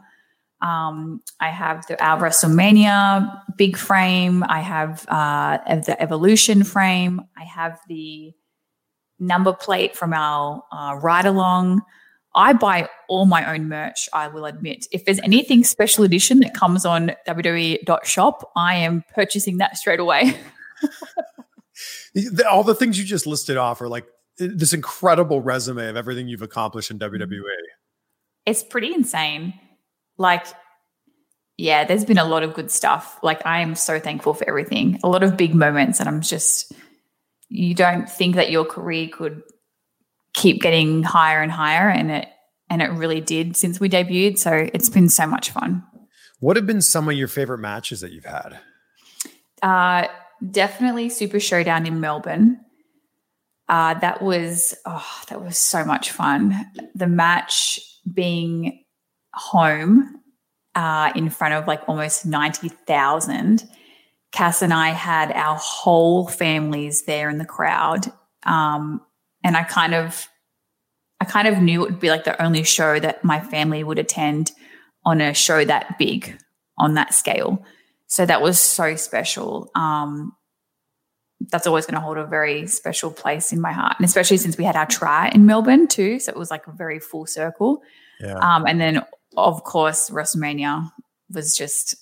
Um, 0.63 1.21
I 1.39 1.49
have 1.49 1.85
the 1.85 2.03
our 2.03 2.19
WrestleMania 2.19 3.39
big 3.55 3.77
frame. 3.77 4.43
I 4.43 4.61
have 4.61 5.05
uh, 5.09 5.59
the 5.85 5.95
Evolution 6.01 6.63
frame. 6.63 7.21
I 7.37 7.43
have 7.43 7.79
the 7.87 8.33
number 9.19 9.53
plate 9.53 9.95
from 9.95 10.11
our 10.11 10.63
uh, 10.71 10.95
ride 10.95 11.27
along. 11.27 11.83
I 12.35 12.53
buy 12.53 12.89
all 13.07 13.25
my 13.25 13.53
own 13.53 13.67
merch, 13.67 14.07
I 14.13 14.27
will 14.27 14.45
admit. 14.45 14.85
If 14.91 15.05
there's 15.05 15.19
anything 15.19 15.63
special 15.63 16.03
edition 16.03 16.39
that 16.41 16.53
comes 16.53 16.85
on 16.85 17.11
WWE.shop, 17.27 18.51
I 18.55 18.75
am 18.75 19.03
purchasing 19.15 19.57
that 19.57 19.77
straight 19.77 19.99
away. 19.99 20.35
all 22.49 22.63
the 22.63 22.75
things 22.75 22.99
you 22.99 23.05
just 23.05 23.25
listed 23.25 23.57
off 23.57 23.81
are 23.81 23.87
like 23.87 24.05
this 24.37 24.73
incredible 24.73 25.41
resume 25.41 25.89
of 25.89 25.97
everything 25.97 26.27
you've 26.27 26.41
accomplished 26.41 26.91
in 26.91 26.99
mm-hmm. 26.99 27.15
WWE. 27.15 27.41
It's 28.45 28.63
pretty 28.63 28.93
insane. 28.93 29.53
Like, 30.17 30.45
yeah, 31.57 31.83
there's 31.83 32.05
been 32.05 32.17
a 32.17 32.25
lot 32.25 32.43
of 32.43 32.53
good 32.53 32.71
stuff. 32.71 33.19
Like, 33.21 33.45
I 33.45 33.61
am 33.61 33.75
so 33.75 33.99
thankful 33.99 34.33
for 34.33 34.47
everything. 34.47 34.99
A 35.03 35.09
lot 35.09 35.23
of 35.23 35.35
big 35.35 35.53
moments, 35.53 35.99
and 35.99 36.07
I'm 36.07 36.21
just, 36.21 36.71
you 37.49 37.73
don't 37.73 38.09
think 38.09 38.35
that 38.35 38.51
your 38.51 38.65
career 38.65 39.09
could 39.11 39.41
keep 40.33 40.61
getting 40.61 41.03
higher 41.03 41.41
and 41.41 41.51
higher 41.51 41.89
and 41.89 42.11
it 42.11 42.27
and 42.69 42.81
it 42.81 42.91
really 42.91 43.19
did 43.19 43.57
since 43.57 43.79
we 43.79 43.89
debuted. 43.89 44.37
So 44.37 44.69
it's 44.73 44.89
been 44.89 45.09
so 45.09 45.25
much 45.25 45.49
fun. 45.49 45.83
What 46.39 46.55
have 46.55 46.67
been 46.67 46.81
some 46.81 47.09
of 47.09 47.15
your 47.15 47.27
favorite 47.27 47.59
matches 47.59 48.01
that 48.01 48.11
you've 48.11 48.25
had? 48.25 48.59
Uh 49.61 50.07
definitely 50.51 51.09
super 51.09 51.39
showdown 51.39 51.85
in 51.85 51.99
melbourne. 51.99 52.59
Uh 53.67 53.95
that 53.95 54.21
was 54.21 54.75
oh 54.85 55.21
that 55.29 55.43
was 55.43 55.57
so 55.57 55.83
much 55.83 56.11
fun. 56.11 56.65
The 56.95 57.07
match 57.07 57.79
being 58.11 58.83
home 59.33 60.21
uh 60.75 61.11
in 61.15 61.29
front 61.29 61.55
of 61.55 61.67
like 61.67 61.81
almost 61.87 62.25
90,000 62.25 63.63
Cass 64.31 64.61
and 64.61 64.71
I 64.71 64.89
had 64.89 65.31
our 65.31 65.57
whole 65.59 66.27
families 66.27 67.05
there 67.05 67.31
in 67.31 67.39
the 67.39 67.45
crowd. 67.45 68.05
Um 68.43 69.01
and 69.43 69.55
I 69.57 69.63
kind 69.63 69.93
of 69.93 70.27
I 71.21 71.25
kind 71.25 71.47
of 71.47 71.57
knew 71.59 71.83
it 71.83 71.91
would 71.91 71.99
be 71.99 72.09
like 72.09 72.23
the 72.23 72.41
only 72.41 72.63
show 72.63 72.99
that 72.99 73.23
my 73.23 73.39
family 73.39 73.83
would 73.83 73.99
attend 73.99 74.51
on 75.05 75.21
a 75.21 75.33
show 75.33 75.65
that 75.65 75.97
big 75.97 76.37
on 76.77 76.93
that 76.93 77.13
scale. 77.13 77.65
So 78.07 78.25
that 78.25 78.41
was 78.41 78.57
so 78.57 78.95
special. 78.95 79.69
Um, 79.75 80.33
that's 81.51 81.67
always 81.67 81.85
going 81.85 81.95
to 81.95 82.01
hold 82.01 82.17
a 82.17 82.25
very 82.25 82.67
special 82.67 83.11
place 83.11 83.53
in 83.53 83.61
my 83.61 83.71
heart, 83.71 83.95
and 83.97 84.05
especially 84.05 84.37
since 84.37 84.57
we 84.57 84.65
had 84.65 84.75
our 84.75 84.85
try 84.85 85.29
in 85.29 85.45
Melbourne 85.45 85.87
too, 85.87 86.19
so 86.19 86.31
it 86.31 86.37
was 86.37 86.51
like 86.51 86.67
a 86.67 86.71
very 86.71 86.99
full 86.99 87.25
circle. 87.25 87.81
Yeah. 88.19 88.37
Um, 88.37 88.65
and 88.65 88.79
then, 88.79 89.05
of 89.37 89.63
course, 89.63 90.09
WrestleMania 90.09 90.91
was 91.29 91.55
just 91.55 91.95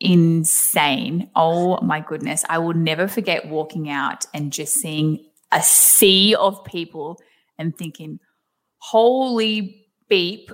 insane. 0.00 1.30
Oh 1.34 1.80
my 1.82 2.00
goodness. 2.00 2.44
I 2.48 2.58
will 2.58 2.74
never 2.74 3.08
forget 3.08 3.48
walking 3.48 3.90
out 3.90 4.26
and 4.32 4.52
just 4.52 4.74
seeing 4.74 5.27
a 5.52 5.62
sea 5.62 6.34
of 6.34 6.64
people 6.64 7.20
and 7.58 7.76
thinking, 7.76 8.20
holy 8.78 9.86
beep, 10.08 10.50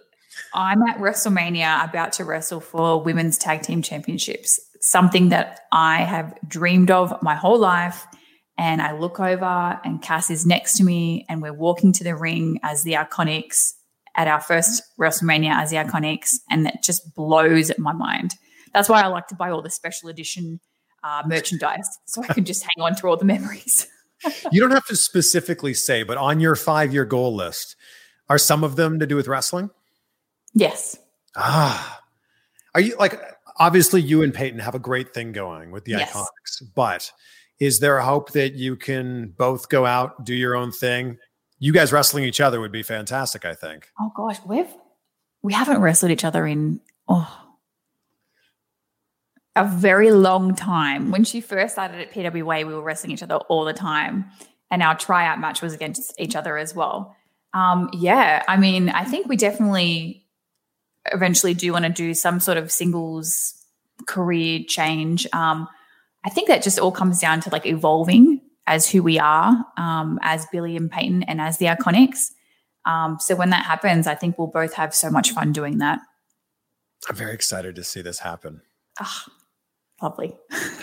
I'm 0.53 0.83
at 0.83 0.99
WrestleMania 0.99 1.89
about 1.89 2.13
to 2.15 2.25
wrestle 2.25 2.61
for 2.61 3.03
women's 3.03 3.39
tag 3.39 3.63
team 3.63 3.83
championships, 3.83 4.61
something 4.81 5.29
that 5.29 5.61
I 5.73 5.99
have 5.99 6.37
dreamed 6.47 6.91
of 6.91 7.23
my 7.23 7.35
whole 7.35 7.59
life. 7.59 8.07
And 8.57 8.81
I 8.81 8.97
look 8.97 9.19
over, 9.19 9.81
and 9.85 10.01
Cass 10.01 10.31
is 10.31 10.47
next 10.47 10.77
to 10.77 10.85
me, 10.85 11.27
and 11.29 11.43
we're 11.43 11.53
walking 11.53 11.93
to 11.95 12.05
the 12.05 12.15
ring 12.15 12.61
as 12.63 12.85
the 12.85 12.93
Iconics 12.93 13.73
at 14.15 14.29
our 14.29 14.41
first 14.41 14.83
WrestleMania 14.99 15.51
as 15.51 15.71
the 15.71 15.77
Iconics, 15.77 16.37
and 16.49 16.65
that 16.65 16.83
just 16.83 17.15
blows 17.17 17.73
my 17.79 17.93
mind. 17.93 18.35
That's 18.73 18.89
why 18.89 19.03
I 19.03 19.09
like 19.09 19.27
to 19.29 19.35
buy 19.35 19.51
all 19.51 19.61
the 19.61 19.71
special 19.71 20.09
edition 20.09 20.61
uh, 21.03 21.23
merchandise 21.27 21.89
so 22.07 22.23
I 22.23 22.33
can 22.33 22.45
just 22.45 22.63
hang 22.63 22.85
on 22.85 22.95
to 22.97 23.09
all 23.09 23.17
the 23.17 23.25
memories. 23.25 23.89
you 24.53 24.61
don't 24.61 24.71
have 24.71 24.87
to 24.87 24.97
specifically 24.97 25.75
say, 25.75 26.03
but 26.03 26.17
on 26.17 26.41
your 26.41 26.57
five 26.57 26.93
year 26.93 27.05
goal 27.05 27.35
list, 27.35 27.77
are 28.29 28.39
some 28.39 28.65
of 28.65 28.77
them 28.77 28.99
to 28.99 29.07
do 29.07 29.17
with 29.17 29.29
wrestling? 29.29 29.71
Yes. 30.55 30.97
Ah, 31.37 32.01
are 32.75 32.81
you 32.81 32.97
like, 32.97 33.21
obviously, 33.59 34.01
you 34.01 34.23
and 34.23 34.33
Peyton 34.33 34.61
have 34.61 34.75
a 34.75 34.79
great 34.79 35.13
thing 35.13 35.33
going 35.33 35.71
with 35.71 35.85
the 35.85 35.93
yes. 35.93 36.13
Iconics, 36.13 36.75
but 36.75 37.13
is 37.59 37.81
there 37.81 37.99
a 37.99 38.05
hope 38.05 38.33
that 38.33 38.55
you 38.55 38.77
can 38.77 39.29
both 39.37 39.69
go 39.69 39.87
out, 39.87 40.25
do 40.25 40.35
your 40.35 40.57
own 40.57 40.73
thing? 40.73 41.19
You 41.59 41.73
guys 41.73 41.93
wrestling 41.93 42.25
each 42.25 42.41
other 42.41 42.61
would 42.61 42.73
be 42.73 42.83
fantastic, 42.83 43.45
I 43.45 43.55
think. 43.55 43.89
Oh 44.01 44.13
gosh, 44.17 44.39
we've 44.47 44.73
we 45.43 45.53
haven't 45.53 45.81
wrestled 45.81 46.11
each 46.11 46.25
other 46.25 46.47
in 46.47 46.81
oh 47.09 47.44
a 49.57 49.65
very 49.65 50.11
long 50.11 50.55
time. 50.55 51.11
When 51.11 51.25
she 51.25 51.41
first 51.41 51.75
started 51.75 52.01
at 52.01 52.13
PWA, 52.13 52.67
we 52.67 52.75
were 52.75 52.83
wrestling 52.83 53.13
each 53.13 53.23
other 53.23 53.37
all 53.37 53.65
the 53.65 53.73
time. 53.73 54.27
And 54.71 54.83
our 54.83 54.97
tryout 54.97 55.39
match 55.39 55.63
was 55.63 55.73
against 55.73 56.19
each 56.19 56.35
other 56.35 56.57
as 56.57 56.75
well. 56.75 57.15
Um, 57.53 57.89
yeah, 57.93 58.43
I 58.49 58.57
mean, 58.57 58.89
I 58.89 59.05
think 59.05 59.29
we 59.29 59.37
definitely 59.37 60.27
eventually 61.13 61.55
do 61.55 61.73
want 61.73 61.85
to 61.85 61.91
do 61.91 62.15
some 62.15 62.41
sort 62.41 62.59
of 62.59 62.73
singles 62.73 63.55
career 64.07 64.61
change. 64.67 65.27
Um, 65.33 65.69
I 66.25 66.31
think 66.31 66.49
that 66.49 66.63
just 66.63 66.79
all 66.79 66.91
comes 66.91 67.21
down 67.21 67.41
to 67.43 67.51
like 67.51 67.67
evolving 67.67 68.41
as 68.67 68.89
who 68.89 69.03
we 69.03 69.19
are, 69.19 69.65
um, 69.77 70.19
as 70.23 70.47
Billie 70.51 70.77
and 70.77 70.91
Peyton 70.91 71.23
and 71.25 71.41
as 71.41 71.59
the 71.59 71.67
Iconics. 71.67 72.33
Um, 72.87 73.19
so 73.21 73.37
when 73.37 73.51
that 73.51 73.67
happens, 73.67 74.07
I 74.07 74.15
think 74.15 74.39
we'll 74.39 74.49
both 74.49 74.75
have 74.75 74.95
so 74.95 75.11
much 75.11 75.31
fun 75.33 75.53
doing 75.53 75.79
that. 75.79 76.01
I'm 77.09 77.15
very 77.15 77.35
excited 77.35 77.77
to 77.77 77.85
see 77.85 78.01
this 78.01 78.21
happen. 78.21 78.63
Oh, 79.01 79.23
lovely. 80.03 80.35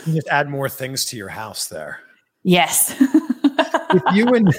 You 0.05 0.13
just 0.13 0.27
add 0.27 0.49
more 0.49 0.69
things 0.69 1.05
to 1.05 1.17
your 1.17 1.29
house 1.29 1.67
there. 1.67 1.99
Yes. 2.43 2.99
with 3.93 4.03
you 4.13 4.27
and 4.27 4.53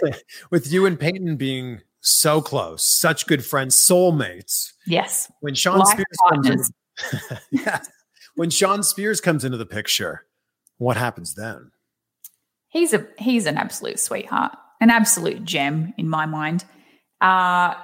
with 0.50 0.72
you 0.72 0.86
and 0.86 0.98
Peyton 0.98 1.36
being 1.36 1.80
so 2.00 2.40
close, 2.40 2.84
such 2.84 3.26
good 3.26 3.44
friends, 3.44 3.76
soulmates. 3.76 4.72
Yes. 4.86 5.30
When 5.40 5.55
Shawn 5.55 5.78
Life 5.78 5.88
Spears 5.88 6.07
partners. 6.28 6.70
comes 6.96 7.12
in, 7.30 7.38
yeah. 7.61 7.80
When 8.34 8.50
Shawn 8.50 8.82
Spears 8.82 9.20
comes 9.20 9.44
into 9.44 9.59
the 9.59 9.66
picture, 9.66 10.26
what 10.78 10.96
happens 10.96 11.34
then? 11.34 11.70
He's 12.68 12.94
a 12.94 13.07
he's 13.18 13.46
an 13.46 13.57
absolute 13.57 13.98
sweetheart, 13.98 14.53
an 14.80 14.90
absolute 14.90 15.44
gem 15.44 15.92
in 15.98 16.09
my 16.09 16.26
mind. 16.26 16.64
Uh 17.20 17.74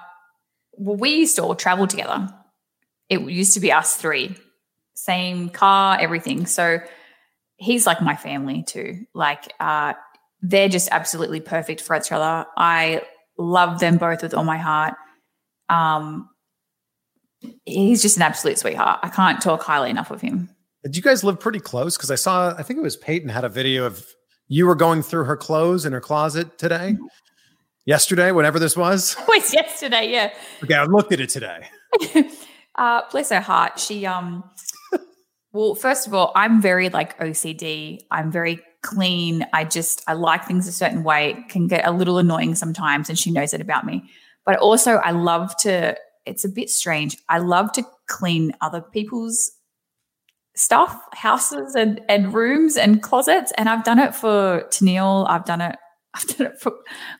well, 0.72 0.96
we 0.96 1.10
used 1.10 1.36
to 1.36 1.42
all 1.42 1.54
travel 1.54 1.86
together. 1.86 2.28
It 3.08 3.20
used 3.20 3.54
to 3.54 3.60
be 3.60 3.72
us 3.72 3.96
three 3.96 4.36
same 4.98 5.48
car, 5.48 5.96
everything. 6.00 6.46
So 6.46 6.80
he's 7.56 7.86
like 7.86 8.02
my 8.02 8.16
family 8.16 8.64
too. 8.64 9.04
Like 9.14 9.52
uh, 9.60 9.94
they're 10.42 10.68
just 10.68 10.88
absolutely 10.90 11.40
perfect 11.40 11.80
for 11.80 11.96
each 11.96 12.10
other. 12.10 12.46
I 12.56 13.02
love 13.38 13.78
them 13.78 13.98
both 13.98 14.22
with 14.22 14.34
all 14.34 14.44
my 14.44 14.58
heart. 14.58 14.94
Um, 15.68 16.28
he's 17.64 18.02
just 18.02 18.16
an 18.16 18.22
absolute 18.22 18.58
sweetheart. 18.58 19.00
I 19.02 19.08
can't 19.08 19.40
talk 19.40 19.62
highly 19.62 19.90
enough 19.90 20.10
of 20.10 20.20
him. 20.20 20.50
Did 20.82 20.96
you 20.96 21.02
guys 21.02 21.22
live 21.22 21.38
pretty 21.38 21.60
close? 21.60 21.96
Because 21.96 22.10
I 22.10 22.16
saw, 22.16 22.54
I 22.56 22.62
think 22.62 22.78
it 22.78 22.82
was 22.82 22.96
Peyton 22.96 23.28
had 23.28 23.44
a 23.44 23.48
video 23.48 23.84
of 23.84 24.04
you 24.48 24.66
were 24.66 24.74
going 24.74 25.02
through 25.02 25.24
her 25.24 25.36
clothes 25.36 25.84
in 25.84 25.92
her 25.92 26.00
closet 26.00 26.58
today, 26.58 26.96
yesterday, 27.84 28.32
whenever 28.32 28.58
this 28.58 28.76
was. 28.76 29.16
It 29.28 29.28
was 29.28 29.52
yesterday, 29.52 30.10
yeah. 30.10 30.32
Okay, 30.64 30.74
I 30.74 30.84
looked 30.84 31.12
at 31.12 31.20
it 31.20 31.28
today. 31.28 31.68
uh, 32.74 33.02
bless 33.12 33.30
her 33.30 33.40
heart. 33.40 33.78
She 33.78 34.06
um 34.06 34.42
well, 35.52 35.74
first 35.74 36.06
of 36.06 36.14
all, 36.14 36.32
I'm 36.34 36.60
very 36.60 36.88
like 36.88 37.18
OCD. 37.18 38.00
I'm 38.10 38.30
very 38.30 38.60
clean. 38.82 39.46
I 39.52 39.64
just 39.64 40.02
I 40.06 40.12
like 40.12 40.44
things 40.44 40.68
a 40.68 40.72
certain 40.72 41.02
way. 41.02 41.30
It 41.30 41.48
can 41.48 41.66
get 41.66 41.86
a 41.86 41.90
little 41.90 42.18
annoying 42.18 42.54
sometimes, 42.54 43.08
and 43.08 43.18
she 43.18 43.30
knows 43.30 43.54
it 43.54 43.60
about 43.60 43.86
me. 43.86 44.02
But 44.44 44.58
also, 44.58 44.96
I 44.96 45.12
love 45.12 45.56
to. 45.58 45.96
It's 46.26 46.44
a 46.44 46.48
bit 46.48 46.68
strange. 46.68 47.16
I 47.28 47.38
love 47.38 47.72
to 47.72 47.84
clean 48.06 48.52
other 48.60 48.82
people's 48.82 49.50
stuff, 50.54 51.00
houses 51.14 51.74
and 51.74 52.00
and 52.08 52.34
rooms 52.34 52.76
and 52.76 53.02
closets. 53.02 53.52
And 53.56 53.68
I've 53.68 53.84
done 53.84 53.98
it 53.98 54.14
for 54.14 54.66
Tenille. 54.70 55.26
I've 55.28 55.44
done 55.44 55.60
it 55.60 55.76
I've 56.14 56.26
done 56.36 56.46
it 56.48 56.60
for 56.60 56.72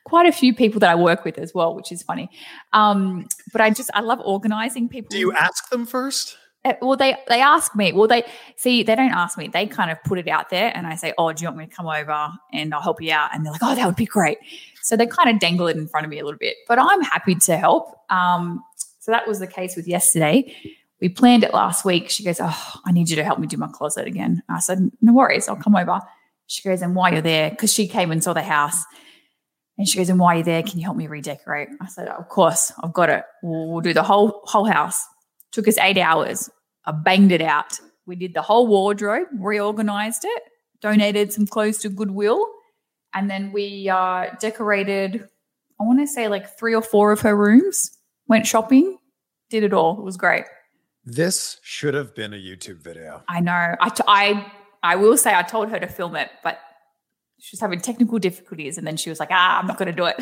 quite 0.04 0.26
a 0.26 0.32
few 0.32 0.54
people 0.54 0.80
that 0.80 0.90
I 0.90 0.94
work 0.94 1.24
with 1.24 1.38
as 1.38 1.52
well, 1.54 1.74
which 1.74 1.92
is 1.92 2.02
funny. 2.02 2.28
Um, 2.72 3.26
but 3.52 3.60
I 3.60 3.70
just 3.70 3.90
I 3.94 4.00
love 4.00 4.20
organizing 4.24 4.88
people. 4.88 5.08
Do 5.10 5.18
you 5.18 5.32
ask 5.32 5.68
them 5.70 5.86
first? 5.86 6.36
Uh, 6.68 6.74
well, 6.82 6.96
they 6.96 7.16
they 7.28 7.40
ask 7.40 7.74
me. 7.74 7.92
Well, 7.92 8.08
they 8.08 8.24
see 8.56 8.82
they 8.82 8.94
don't 8.94 9.12
ask 9.12 9.38
me. 9.38 9.48
They 9.48 9.66
kind 9.66 9.90
of 9.90 10.02
put 10.04 10.18
it 10.18 10.28
out 10.28 10.50
there, 10.50 10.70
and 10.76 10.86
I 10.86 10.94
say, 10.96 11.14
"Oh, 11.18 11.32
do 11.32 11.42
you 11.42 11.48
want 11.48 11.58
me 11.58 11.66
to 11.66 11.74
come 11.74 11.86
over 11.86 12.30
and 12.52 12.74
I'll 12.74 12.82
help 12.82 13.00
you 13.00 13.12
out?" 13.12 13.30
And 13.34 13.44
they're 13.44 13.52
like, 13.52 13.62
"Oh, 13.62 13.74
that 13.74 13.86
would 13.86 13.96
be 13.96 14.06
great." 14.06 14.38
So 14.82 14.96
they 14.96 15.06
kind 15.06 15.30
of 15.30 15.40
dangle 15.40 15.66
it 15.66 15.76
in 15.76 15.88
front 15.88 16.04
of 16.04 16.10
me 16.10 16.18
a 16.18 16.24
little 16.24 16.38
bit, 16.38 16.56
but 16.66 16.78
I'm 16.78 17.02
happy 17.02 17.34
to 17.34 17.56
help. 17.56 17.94
Um, 18.10 18.62
so 19.00 19.12
that 19.12 19.26
was 19.26 19.38
the 19.38 19.46
case 19.46 19.76
with 19.76 19.88
yesterday. 19.88 20.54
We 21.00 21.08
planned 21.08 21.44
it 21.44 21.52
last 21.52 21.84
week. 21.84 22.10
She 22.10 22.24
goes, 22.24 22.38
"Oh, 22.40 22.72
I 22.84 22.92
need 22.92 23.08
you 23.08 23.16
to 23.16 23.24
help 23.24 23.38
me 23.38 23.46
do 23.46 23.56
my 23.56 23.68
closet 23.68 24.06
again." 24.06 24.42
I 24.48 24.60
said, 24.60 24.90
"No 25.00 25.12
worries, 25.12 25.48
I'll 25.48 25.56
come 25.56 25.76
over." 25.76 26.00
She 26.46 26.62
goes, 26.68 26.82
"And 26.82 26.94
while 26.94 27.12
you're 27.12 27.22
there, 27.22 27.50
because 27.50 27.72
she 27.72 27.88
came 27.88 28.10
and 28.10 28.22
saw 28.22 28.32
the 28.32 28.42
house." 28.42 28.84
And 29.78 29.88
she 29.88 29.96
goes, 29.96 30.08
and 30.08 30.18
while 30.18 30.34
you're 30.34 30.42
there, 30.42 30.62
can 30.64 30.78
you 30.78 30.84
help 30.84 30.96
me 30.96 31.06
redecorate? 31.06 31.68
I 31.80 31.86
said, 31.86 32.08
of 32.08 32.28
course, 32.28 32.72
I've 32.82 32.92
got 32.92 33.10
it. 33.10 33.22
We'll, 33.44 33.70
we'll 33.70 33.80
do 33.80 33.94
the 33.94 34.02
whole 34.02 34.40
whole 34.44 34.64
house. 34.64 35.00
Took 35.52 35.68
us 35.68 35.78
eight 35.78 35.96
hours. 35.98 36.50
I 36.88 36.92
banged 36.92 37.32
it 37.32 37.42
out. 37.42 37.78
We 38.06 38.16
did 38.16 38.32
the 38.32 38.40
whole 38.40 38.66
wardrobe, 38.66 39.28
reorganized 39.38 40.22
it, 40.24 40.42
donated 40.80 41.34
some 41.34 41.46
clothes 41.46 41.76
to 41.80 41.90
Goodwill, 41.90 42.46
and 43.14 43.30
then 43.30 43.52
we 43.52 43.90
uh, 43.90 44.28
decorated. 44.40 45.28
I 45.78 45.84
want 45.84 46.00
to 46.00 46.06
say 46.06 46.28
like 46.28 46.58
three 46.58 46.74
or 46.74 46.80
four 46.80 47.12
of 47.12 47.20
her 47.20 47.36
rooms. 47.36 47.90
Went 48.26 48.46
shopping, 48.46 48.96
did 49.50 49.64
it 49.64 49.74
all. 49.74 49.98
It 49.98 50.02
was 50.04 50.16
great. 50.16 50.44
This 51.04 51.58
should 51.62 51.92
have 51.92 52.14
been 52.14 52.32
a 52.32 52.36
YouTube 52.36 52.82
video. 52.82 53.22
I 53.28 53.40
know. 53.40 53.74
I, 53.80 53.88
t- 53.90 54.02
I, 54.06 54.50
I 54.82 54.96
will 54.96 55.16
say 55.18 55.34
I 55.34 55.42
told 55.42 55.68
her 55.68 55.78
to 55.78 55.86
film 55.86 56.16
it, 56.16 56.30
but 56.42 56.58
she 57.40 57.54
was 57.54 57.60
having 57.60 57.80
technical 57.80 58.18
difficulties, 58.18 58.78
and 58.78 58.86
then 58.86 58.96
she 58.96 59.10
was 59.10 59.20
like, 59.20 59.28
"Ah, 59.30 59.60
I'm 59.60 59.66
not 59.66 59.78
going 59.78 59.86
to 59.86 59.92
do 59.92 60.06
it." 60.06 60.16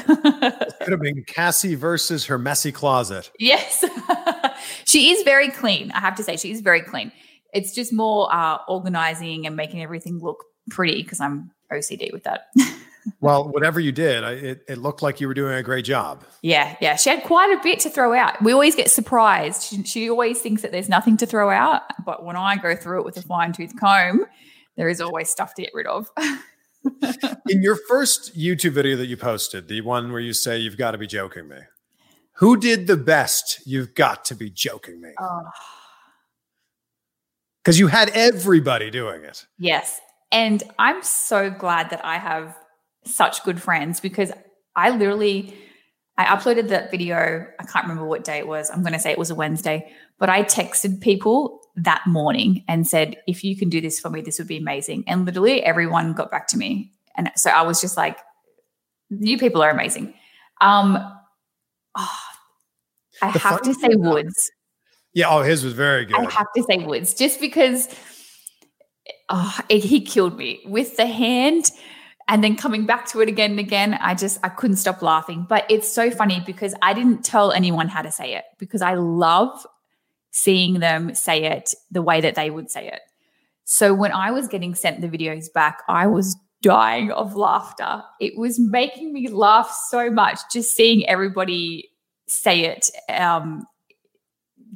Could 0.81 0.91
have 0.91 1.01
been 1.01 1.23
Cassie 1.25 1.75
versus 1.77 2.27
her 2.27 2.39
messy 2.39 2.73
closet. 2.73 3.31
yes, 3.39 3.85
she 4.85 5.11
is 5.11 5.23
very 5.23 5.51
clean. 5.51 5.91
I 5.93 6.01
have 6.01 6.17
to 6.17 6.23
say, 6.23 6.37
she 6.37 6.51
is 6.51 6.61
very 6.61 6.83
clean. 6.83 7.13
It's 7.53 7.75
just 7.75 7.93
more 7.93 8.33
uh, 8.35 8.59
organizing 8.69 9.47
and 9.47 9.57
making 9.57 9.83
everything 9.83 10.19
look 10.21 10.45
pretty 10.71 11.03
because 11.03 11.21
I'm 11.21 11.51
OCD 11.73 12.13
with 12.13 12.25
that. 12.25 12.49
Well, 13.21 13.49
whatever 13.49 13.81
you 13.81 13.93
did, 13.93 14.25
I, 14.25 14.33
it, 14.33 14.65
it 14.69 14.79
looked 14.79 15.03
like 15.03 15.21
you 15.21 15.29
were 15.29 15.35
doing 15.35 15.55
a 15.55 15.63
great 15.63 15.85
job. 15.85 16.25
yeah, 16.43 16.77
yeah. 16.81 16.97
She 16.97 17.11
had 17.11 17.23
quite 17.23 17.57
a 17.57 17.63
bit 17.63 17.79
to 17.81 17.91
throw 17.91 18.13
out. 18.13 18.43
We 18.43 18.53
always 18.53 18.75
get 18.75 18.91
surprised. 18.91 19.63
She, 19.63 19.83
she 19.85 20.11
always 20.11 20.41
thinks 20.41 20.63
that 20.63 20.73
there's 20.73 20.89
nothing 20.89 21.17
to 21.19 21.27
throw 21.27 21.51
out, 21.51 21.83
but 22.05 22.25
when 22.25 22.37
I 22.37 22.57
go 22.57 22.75
through 22.75 23.01
it 23.01 23.05
with 23.05 23.17
a 23.17 23.23
fine 23.23 23.53
tooth 23.53 23.79
comb, 23.79 24.27
there 24.77 24.89
is 24.89 25.01
always 25.01 25.31
stuff 25.31 25.55
to 25.55 25.63
get 25.63 25.71
rid 25.73 25.87
of. 25.87 26.11
In 27.49 27.63
your 27.63 27.77
first 27.89 28.37
YouTube 28.39 28.73
video 28.73 28.97
that 28.97 29.07
you 29.07 29.17
posted, 29.17 29.69
the 29.69 29.81
one 29.81 30.13
where 30.13 30.21
you 30.21 30.33
say 30.33 30.59
you've 30.59 30.77
got 30.77 30.93
to 30.93 30.99
be 30.99 31.07
joking 31.07 31.49
me, 31.49 31.59
who 32.39 32.57
did 32.57 32.87
the 32.87 32.97
best? 32.97 33.61
You've 33.67 33.95
got 33.95 34.25
to 34.27 34.35
be 34.35 34.51
joking 34.51 35.01
me 35.01 35.11
oh. 35.19 35.43
because 37.63 37.79
you 37.79 37.87
had 37.87 38.11
everybody 38.11 38.91
doing 38.91 39.25
it. 39.25 39.47
Yes. 39.59 40.01
And 40.33 40.63
I'm 40.79 41.03
so 41.03 41.51
glad 41.51 41.91
that 41.91 42.05
I 42.05 42.19
have 42.19 42.57
such 43.05 43.45
good 43.45 43.61
friends 43.63 44.01
because 44.01 44.33
I 44.75 44.91
literally 44.91 45.55
I 46.19 46.25
uploaded 46.25 46.69
that 46.69 46.91
video. 46.91 47.47
I 47.59 47.65
can't 47.65 47.85
remember 47.85 48.07
what 48.07 48.25
day 48.25 48.39
it 48.39 48.49
was. 48.49 48.71
I'm 48.71 48.83
going 48.83 48.95
to 48.95 48.99
say 48.99 49.11
it 49.11 49.19
was 49.19 49.31
a 49.31 49.35
Wednesday, 49.35 49.91
but 50.19 50.31
I 50.31 50.45
texted 50.45 51.01
people 51.01 51.61
that 51.77 52.03
morning 52.07 52.65
and 52.69 52.87
said, 52.87 53.19
if 53.27 53.45
you 53.45 53.55
can 53.55 53.69
do 53.69 53.83
this 53.83 54.01
for 54.01 54.09
me, 54.09 54.23
this 54.23 54.39
would 54.39 54.49
be 54.49 54.57
amazing. 54.57 55.05
And 55.07 55.27
literally 55.27 55.63
everyone 55.63 56.15
got 56.15 56.31
back 56.31 56.47
to 56.49 56.57
me. 56.57 56.93
And 57.17 57.31
so 57.37 57.51
I 57.51 57.63
was 57.63 57.81
just 57.83 57.99
like, 57.99 58.19
you 59.11 59.37
people 59.37 59.63
are 59.63 59.71
amazing. 59.71 60.15
Um, 60.63 60.97
oh, 61.97 62.19
I 63.23 63.33
The 63.33 63.39
have 63.41 63.63
to 63.63 63.75
say 63.75 63.89
about- 63.89 64.13
Woods. 64.15 64.51
Yeah. 65.15 65.31
Oh, 65.31 65.43
his 65.43 65.65
was 65.65 65.73
very 65.73 66.05
good. 66.05 66.17
I 66.17 66.31
have 66.31 66.49
to 66.55 66.63
say 66.65 66.79
Woods 66.79 67.15
just 67.15 67.41
because 67.41 67.89
oh, 69.29 69.59
it, 69.69 69.83
he 69.85 70.01
killed 70.01 70.37
me 70.37 70.61
with 70.67 70.97
the 70.97 71.07
hand 71.07 71.71
and 72.29 72.43
then 72.45 72.57
coming 72.57 72.87
back 72.87 73.07
to 73.11 73.21
it 73.21 73.29
again 73.29 73.53
and 73.53 73.61
again. 73.61 73.95
I 73.95 74.15
just, 74.15 74.39
I 74.43 74.49
couldn't 74.51 74.77
stop 74.77 75.01
laughing. 75.01 75.47
But 75.49 75.65
it's 75.71 75.91
so 75.91 76.11
funny 76.11 76.43
because 76.45 76.75
I 76.83 76.93
didn't 76.93 77.25
tell 77.25 77.53
anyone 77.53 77.89
how 77.89 78.03
to 78.03 78.11
say 78.11 78.35
it 78.35 78.45
because 78.59 78.83
I 78.83 78.95
love 78.95 79.67
seeing 80.33 80.81
them 80.81 81.15
say 81.15 81.45
it 81.45 81.75
the 81.91 82.03
way 82.03 82.21
that 82.21 82.35
they 82.35 82.51
would 82.51 82.71
say 82.71 82.89
it. 82.89 83.01
So 83.65 83.95
when 83.95 84.13
I 84.13 84.31
was 84.33 84.49
getting 84.49 84.75
sent 84.75 85.01
the 85.01 85.09
videos 85.09 85.53
back, 85.53 85.83
I 85.89 86.07
was 86.09 86.37
dying 86.63 87.11
of 87.11 87.37
laughter. 87.37 88.03
It 88.21 88.37
was 88.37 88.59
making 88.59 89.13
me 89.13 89.29
laugh 89.29 89.75
so 89.89 90.11
much 90.11 90.39
just 90.53 90.75
seeing 90.77 91.09
everybody 91.09 91.89
say 92.29 92.65
it 92.65 92.91
um, 93.09 93.67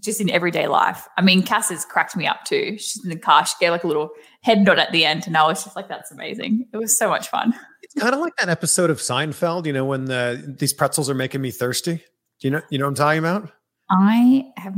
just 0.01 0.21
in 0.21 0.31
everyday 0.31 0.67
life. 0.67 1.09
I 1.17 1.23
mean, 1.23 1.43
Cass 1.43 1.71
has 1.71 1.85
cracked 1.85 2.17
me 2.17 2.27
up 2.27 2.45
too. 2.45 2.79
She's 2.79 3.03
in 3.03 3.11
the 3.11 3.17
car. 3.17 3.45
She 3.47 3.55
gave 3.61 3.71
like 3.71 3.85
a 3.85 3.87
little 3.87 4.11
head 4.43 4.65
nod 4.65 4.79
at 4.79 4.93
the 4.93 5.05
end, 5.05 5.27
and 5.27 5.37
I 5.37 5.47
was 5.47 5.65
just 5.65 5.77
like, 5.77 5.89
"That's 5.89 6.11
amazing." 6.11 6.67
It 6.73 6.77
was 6.77 6.97
so 6.97 7.09
much 7.09 7.29
fun. 7.29 7.55
It's 7.83 7.95
kind 7.95 8.15
of 8.15 8.21
like 8.21 8.37
that 8.37 8.49
episode 8.49 8.91
of 8.91 8.99
Seinfeld, 8.99 9.67
you 9.67 9.73
know, 9.73 9.85
when 9.85 10.05
the, 10.05 10.55
these 10.59 10.73
pretzels 10.73 11.11
are 11.11 11.15
making 11.15 11.41
me 11.41 11.51
thirsty. 11.51 11.97
Do 11.97 12.49
you 12.49 12.51
know, 12.51 12.63
you 12.71 12.79
know 12.79 12.85
what 12.85 12.91
I'm 12.91 12.95
talking 12.95 13.19
about? 13.19 13.51
I 13.91 14.53
have. 14.57 14.75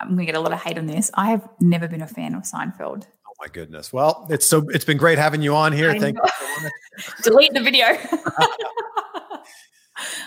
I'm 0.00 0.08
gonna 0.10 0.24
get 0.24 0.34
a 0.34 0.40
lot 0.40 0.52
of 0.52 0.60
hate 0.62 0.78
on 0.78 0.86
this. 0.86 1.10
I 1.14 1.30
have 1.30 1.48
never 1.60 1.86
been 1.88 2.02
a 2.02 2.06
fan 2.06 2.34
of 2.34 2.42
Seinfeld. 2.42 3.04
Oh 3.26 3.32
my 3.40 3.48
goodness. 3.48 3.92
Well, 3.92 4.26
it's 4.30 4.46
so 4.46 4.66
it's 4.70 4.84
been 4.84 4.96
great 4.96 5.18
having 5.18 5.42
you 5.42 5.54
on 5.54 5.72
here. 5.72 5.90
I 5.90 5.98
Thank 5.98 6.16
know. 6.16 6.22
you. 6.62 6.70
Delete 7.22 7.52
the 7.52 7.60
video. 7.62 7.86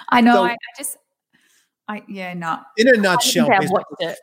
I 0.09 0.21
know. 0.21 0.33
So- 0.33 0.43
I, 0.43 0.51
I 0.51 0.57
just. 0.77 0.97
I 1.89 2.03
yeah 2.07 2.33
no. 2.33 2.59
In 2.77 2.87
a 2.87 2.97
nutshell, 2.97 3.45
think 3.47 3.55
I've 3.55 3.61
basically, 3.61 3.83
watched 3.99 4.13
it. 4.13 4.19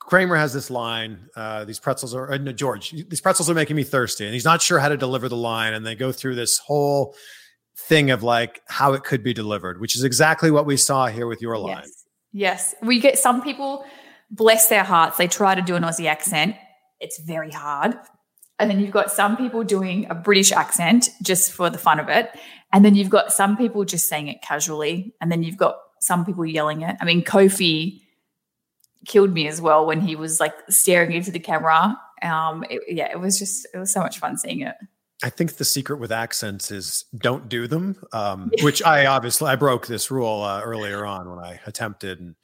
Kramer 0.00 0.34
has 0.34 0.52
this 0.52 0.70
line: 0.70 1.28
uh, 1.36 1.64
"These 1.64 1.78
pretzels 1.78 2.14
are 2.14 2.32
uh, 2.32 2.38
no, 2.38 2.52
George. 2.52 2.90
These 2.90 3.20
pretzels 3.20 3.48
are 3.48 3.54
making 3.54 3.76
me 3.76 3.84
thirsty," 3.84 4.24
and 4.24 4.34
he's 4.34 4.44
not 4.44 4.60
sure 4.60 4.80
how 4.80 4.88
to 4.88 4.96
deliver 4.96 5.28
the 5.28 5.36
line. 5.36 5.74
And 5.74 5.86
they 5.86 5.94
go 5.94 6.10
through 6.10 6.34
this 6.34 6.58
whole 6.58 7.14
thing 7.76 8.10
of 8.10 8.22
like 8.22 8.62
how 8.68 8.94
it 8.94 9.04
could 9.04 9.22
be 9.22 9.32
delivered, 9.32 9.80
which 9.80 9.94
is 9.94 10.02
exactly 10.02 10.50
what 10.50 10.66
we 10.66 10.76
saw 10.76 11.06
here 11.06 11.26
with 11.26 11.40
your 11.42 11.58
line. 11.58 11.82
Yes. 11.82 12.02
Yes. 12.32 12.74
We 12.82 13.00
get 13.00 13.18
some 13.18 13.42
people, 13.42 13.84
bless 14.30 14.68
their 14.68 14.84
hearts, 14.84 15.18
they 15.18 15.28
try 15.28 15.54
to 15.54 15.62
do 15.62 15.76
an 15.76 15.82
Aussie 15.82 16.06
accent. 16.06 16.56
It's 17.00 17.20
very 17.20 17.50
hard. 17.50 17.94
And 18.58 18.70
then 18.70 18.80
you've 18.80 18.92
got 18.92 19.10
some 19.10 19.36
people 19.36 19.64
doing 19.64 20.06
a 20.08 20.14
British 20.14 20.52
accent 20.52 21.10
just 21.22 21.52
for 21.52 21.68
the 21.68 21.78
fun 21.78 21.98
of 21.98 22.08
it. 22.08 22.30
And 22.72 22.84
then 22.84 22.94
you've 22.94 23.10
got 23.10 23.32
some 23.32 23.56
people 23.56 23.84
just 23.84 24.08
saying 24.08 24.28
it 24.28 24.40
casually. 24.40 25.14
And 25.20 25.32
then 25.32 25.42
you've 25.42 25.56
got 25.56 25.76
some 26.02 26.24
people 26.24 26.44
yelling 26.44 26.82
it. 26.82 26.96
I 27.00 27.04
mean, 27.04 27.22
Kofi 27.22 28.00
killed 29.06 29.32
me 29.32 29.48
as 29.48 29.60
well 29.60 29.86
when 29.86 30.00
he 30.00 30.16
was 30.16 30.40
like 30.40 30.54
staring 30.68 31.12
into 31.12 31.30
the 31.30 31.38
camera. 31.40 31.96
Um, 32.22 32.64
it- 32.68 32.82
yeah, 32.88 33.10
it 33.10 33.18
was 33.20 33.38
just, 33.38 33.66
it 33.72 33.78
was 33.78 33.92
so 33.92 34.00
much 34.00 34.18
fun 34.18 34.36
seeing 34.36 34.60
it. 34.60 34.74
I 35.24 35.30
think 35.30 35.54
the 35.54 35.64
secret 35.64 35.98
with 36.00 36.10
accents 36.10 36.72
is 36.72 37.04
don't 37.16 37.48
do 37.48 37.68
them, 37.68 37.96
um, 38.12 38.50
which 38.62 38.82
I 38.82 39.06
obviously 39.06 39.48
I 39.50 39.54
broke 39.56 39.86
this 39.86 40.10
rule 40.10 40.42
uh, 40.42 40.60
earlier 40.62 41.06
on 41.06 41.30
when 41.30 41.38
I 41.38 41.60
attempted, 41.64 42.18
and 42.18 42.34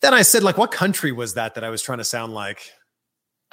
then 0.00 0.14
I 0.14 0.22
said 0.22 0.42
like, 0.42 0.56
what 0.56 0.70
country 0.72 1.12
was 1.12 1.34
that 1.34 1.54
that 1.54 1.64
I 1.64 1.68
was 1.68 1.82
trying 1.82 1.98
to 1.98 2.04
sound 2.04 2.32
like? 2.32 2.72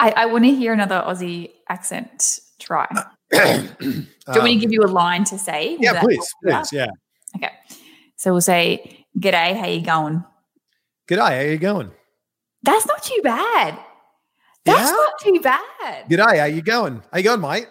I, 0.00 0.10
I 0.12 0.26
want 0.26 0.44
to 0.44 0.54
hear 0.54 0.72
another 0.72 1.04
Aussie 1.06 1.50
accent 1.68 2.40
try. 2.58 2.88
Do 3.30 3.38
you 3.38 3.42
want 3.44 3.76
me 3.78 4.06
to 4.26 4.40
Um, 4.40 4.58
give 4.58 4.72
you 4.72 4.80
a 4.82 4.88
line 4.88 5.24
to 5.24 5.36
say? 5.38 5.76
Yeah, 5.78 6.00
please, 6.00 6.26
please, 6.42 6.72
yeah. 6.72 6.86
Okay. 7.36 7.50
So 8.16 8.32
we'll 8.32 8.40
say, 8.40 9.01
G'day, 9.18 9.58
how 9.58 9.66
you 9.66 9.82
going? 9.82 10.24
G'day, 11.08 11.36
how 11.44 11.50
you 11.50 11.58
going? 11.58 11.90
That's 12.62 12.86
not 12.86 13.02
too 13.02 13.20
bad. 13.22 13.78
That's 14.64 14.90
Yeah? 14.90 14.96
not 14.96 15.12
too 15.20 15.40
bad. 15.40 16.08
G'day, 16.08 16.38
how 16.38 16.44
you 16.46 16.62
going? 16.62 17.02
How 17.12 17.18
you 17.18 17.24
going, 17.24 17.40
mate? 17.40 17.66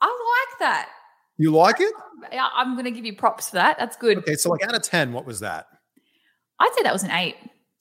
I 0.00 0.06
like 0.06 0.58
that. 0.60 0.88
You 1.36 1.52
like 1.52 1.80
it? 1.80 1.92
Yeah, 2.32 2.48
I'm 2.54 2.74
going 2.74 2.84
to 2.84 2.90
give 2.90 3.04
you 3.04 3.14
props 3.14 3.50
for 3.50 3.56
that. 3.56 3.78
That's 3.78 3.96
good. 3.96 4.18
Okay, 4.18 4.34
so 4.34 4.50
like 4.50 4.62
out 4.64 4.74
of 4.74 4.82
ten, 4.82 5.12
what 5.12 5.24
was 5.24 5.40
that? 5.40 5.66
I'd 6.58 6.72
say 6.76 6.82
that 6.82 6.92
was 6.92 7.04
an 7.04 7.12
eight. 7.12 7.36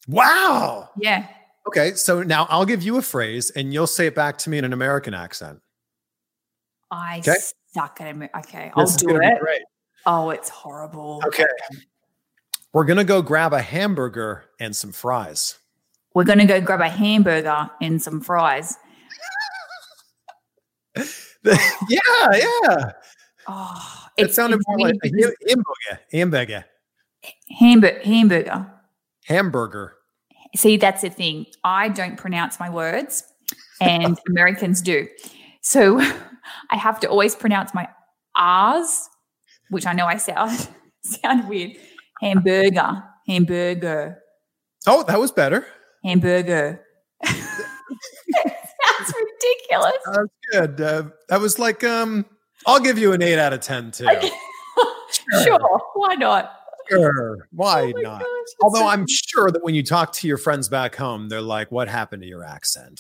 Wow. 0.08 0.90
Yeah. 0.98 1.28
Okay, 1.68 1.94
so 1.96 2.22
now 2.22 2.46
I'll 2.50 2.66
give 2.66 2.84
you 2.84 2.98
a 2.98 3.02
phrase, 3.02 3.50
and 3.50 3.74
you'll 3.74 3.88
say 3.88 4.06
it 4.08 4.16
back 4.16 4.38
to 4.40 4.50
me 4.50 4.58
in 4.60 4.66
an 4.66 4.74
American 4.74 5.14
accent. 5.16 5.60
I 6.92 7.20
Okay. 7.20 7.36
suck 7.74 8.00
at 8.00 8.16
it. 8.16 8.30
Okay. 8.38 8.72
I'll 8.76 8.86
do 8.86 9.16
it. 9.18 9.40
great. 9.40 9.62
Oh, 10.06 10.30
it's 10.30 10.50
horrible. 10.50 11.22
Okay. 11.26 11.46
We're 12.74 12.86
gonna 12.86 13.04
go 13.04 13.22
grab 13.22 13.54
a 13.54 13.62
hamburger 13.62 14.46
and 14.60 14.76
some 14.76 14.92
fries. 14.92 15.58
We're 16.14 16.24
going 16.24 16.40
to 16.40 16.46
go 16.46 16.60
grab 16.60 16.82
a 16.82 16.90
hamburger 16.90 17.70
and 17.80 18.02
some 18.02 18.22
fries. 18.22 18.76
yeah, 21.44 22.32
yeah. 22.34 22.92
Oh, 23.48 24.08
It 24.18 24.34
sounded 24.34 24.60
more 24.68 24.80
like 24.80 24.96
a 24.96 25.10
because 25.12 25.36
hamburger. 25.48 26.02
Hamburger. 26.12 26.66
hamburger. 27.52 28.02
Hamburger. 28.04 28.74
Hamburger. 29.26 29.94
See, 30.56 30.78
that's 30.78 31.04
the 31.04 31.12
thing. 31.12 31.46
I 31.64 31.90
don't 31.90 32.18
pronounce 32.18 32.60
my 32.60 32.72
words, 32.72 33.24
and 33.80 34.18
Americans 34.28 34.82
do. 34.82 35.08
So 35.62 36.00
I 36.72 36.78
have 36.78 37.00
to 37.02 37.08
always 37.08 37.36
pronounce 37.36 37.76
my 37.76 37.88
R's 38.36 39.08
which 39.70 39.86
I 39.86 39.94
know 39.94 40.06
I 40.06 40.18
sound 40.18 40.68
sound 41.04 41.48
weird. 41.48 41.74
Hamburger, 42.22 43.04
hamburger, 43.28 44.20
Oh, 44.88 45.04
that 45.04 45.20
was 45.20 45.32
better. 45.32 45.66
hamburger. 46.04 46.82
That's 47.24 49.14
ridiculous. 49.14 49.94
That's 50.06 50.28
good. 50.52 50.82
Uh, 50.82 51.04
that 51.30 51.40
was 51.42 51.60
like 51.60 51.84
um. 51.84 52.26
I'll 52.66 52.80
give 52.80 52.98
you 52.98 53.14
an 53.14 53.22
eight 53.22 53.38
out 53.40 53.54
of 53.54 53.62
ten 53.62 53.92
too. 53.92 54.08
Sure, 55.44 55.82
why 55.94 56.16
not? 56.16 56.52
Sure. 56.90 57.48
Why 57.52 57.94
Oh 57.96 58.02
not? 58.02 58.20
gosh, 58.22 58.28
Although 58.62 58.80
so- 58.80 58.88
I'm 58.88 59.06
sure 59.08 59.52
that 59.52 59.64
when 59.64 59.76
you 59.76 59.84
talk 59.84 60.12
to 60.14 60.28
your 60.28 60.38
friends 60.38 60.70
back 60.70 60.96
home, 60.96 61.30
they're 61.30 61.42
like, 61.42 61.72
"What 61.72 61.88
happened 61.88 62.22
to 62.24 62.28
your 62.28 62.44
accent?" 62.44 63.00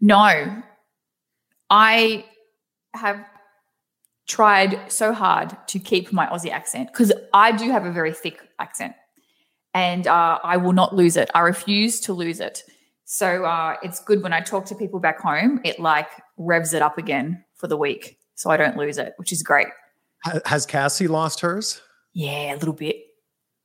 No, 0.00 0.62
I 1.68 2.24
have 2.94 3.24
tried 4.30 4.80
so 4.92 5.12
hard 5.12 5.56
to 5.66 5.80
keep 5.80 6.12
my 6.12 6.24
Aussie 6.26 6.50
accent 6.52 6.88
because 6.92 7.12
I 7.34 7.50
do 7.50 7.68
have 7.72 7.84
a 7.84 7.90
very 7.90 8.12
thick 8.12 8.38
accent 8.60 8.94
and 9.74 10.06
uh, 10.06 10.38
I 10.44 10.56
will 10.56 10.72
not 10.72 10.94
lose 10.94 11.16
it. 11.16 11.28
I 11.34 11.40
refuse 11.40 11.98
to 12.02 12.12
lose 12.12 12.38
it. 12.38 12.62
So 13.06 13.44
uh, 13.44 13.74
it's 13.82 13.98
good 14.04 14.22
when 14.22 14.32
I 14.32 14.40
talk 14.40 14.66
to 14.66 14.76
people 14.76 15.00
back 15.00 15.18
home, 15.20 15.60
it 15.64 15.80
like 15.80 16.08
revs 16.36 16.74
it 16.74 16.80
up 16.80 16.96
again 16.96 17.44
for 17.56 17.66
the 17.66 17.76
week 17.76 18.18
so 18.36 18.50
I 18.50 18.56
don't 18.56 18.76
lose 18.76 18.98
it, 18.98 19.14
which 19.16 19.32
is 19.32 19.42
great. 19.42 19.66
Has 20.44 20.64
Cassie 20.64 21.08
lost 21.08 21.40
hers? 21.40 21.80
Yeah, 22.12 22.54
a 22.54 22.56
little 22.56 22.72
bit, 22.72 22.96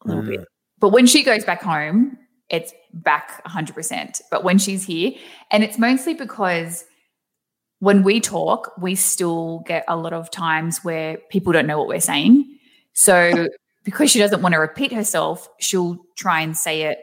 a 0.04 0.08
little 0.08 0.24
Mm. 0.24 0.28
bit. 0.30 0.40
But 0.80 0.90
when 0.90 1.06
she 1.06 1.24
goes 1.24 1.46
back 1.46 1.62
home, 1.62 2.18
it's 2.50 2.74
back 2.92 3.44
100%. 3.46 4.20
But 4.32 4.44
when 4.44 4.58
she's 4.58 4.84
here, 4.84 5.12
and 5.52 5.64
it's 5.64 5.78
mostly 5.78 6.16
because 6.16 6.86
when 7.80 8.04
we 8.04 8.20
talk, 8.20 8.72
we 8.80 8.96
still 8.96 9.64
get 9.66 9.84
a 9.88 9.96
lot 9.96 10.14
of 10.14 10.32
times 10.32 10.84
where 10.84 11.18
people 11.30 11.54
don't 11.54 11.68
know 11.68 11.78
what 11.78 11.88
we're 11.88 12.00
saying. 12.00 12.58
So 12.94 13.48
because 13.84 14.10
she 14.12 14.20
doesn't 14.20 14.42
want 14.42 14.54
to 14.54 14.60
repeat 14.60 14.92
herself, 14.92 15.48
she'll 15.60 15.98
try 16.18 16.42
and 16.42 16.58
say 16.58 16.84
it 16.84 17.00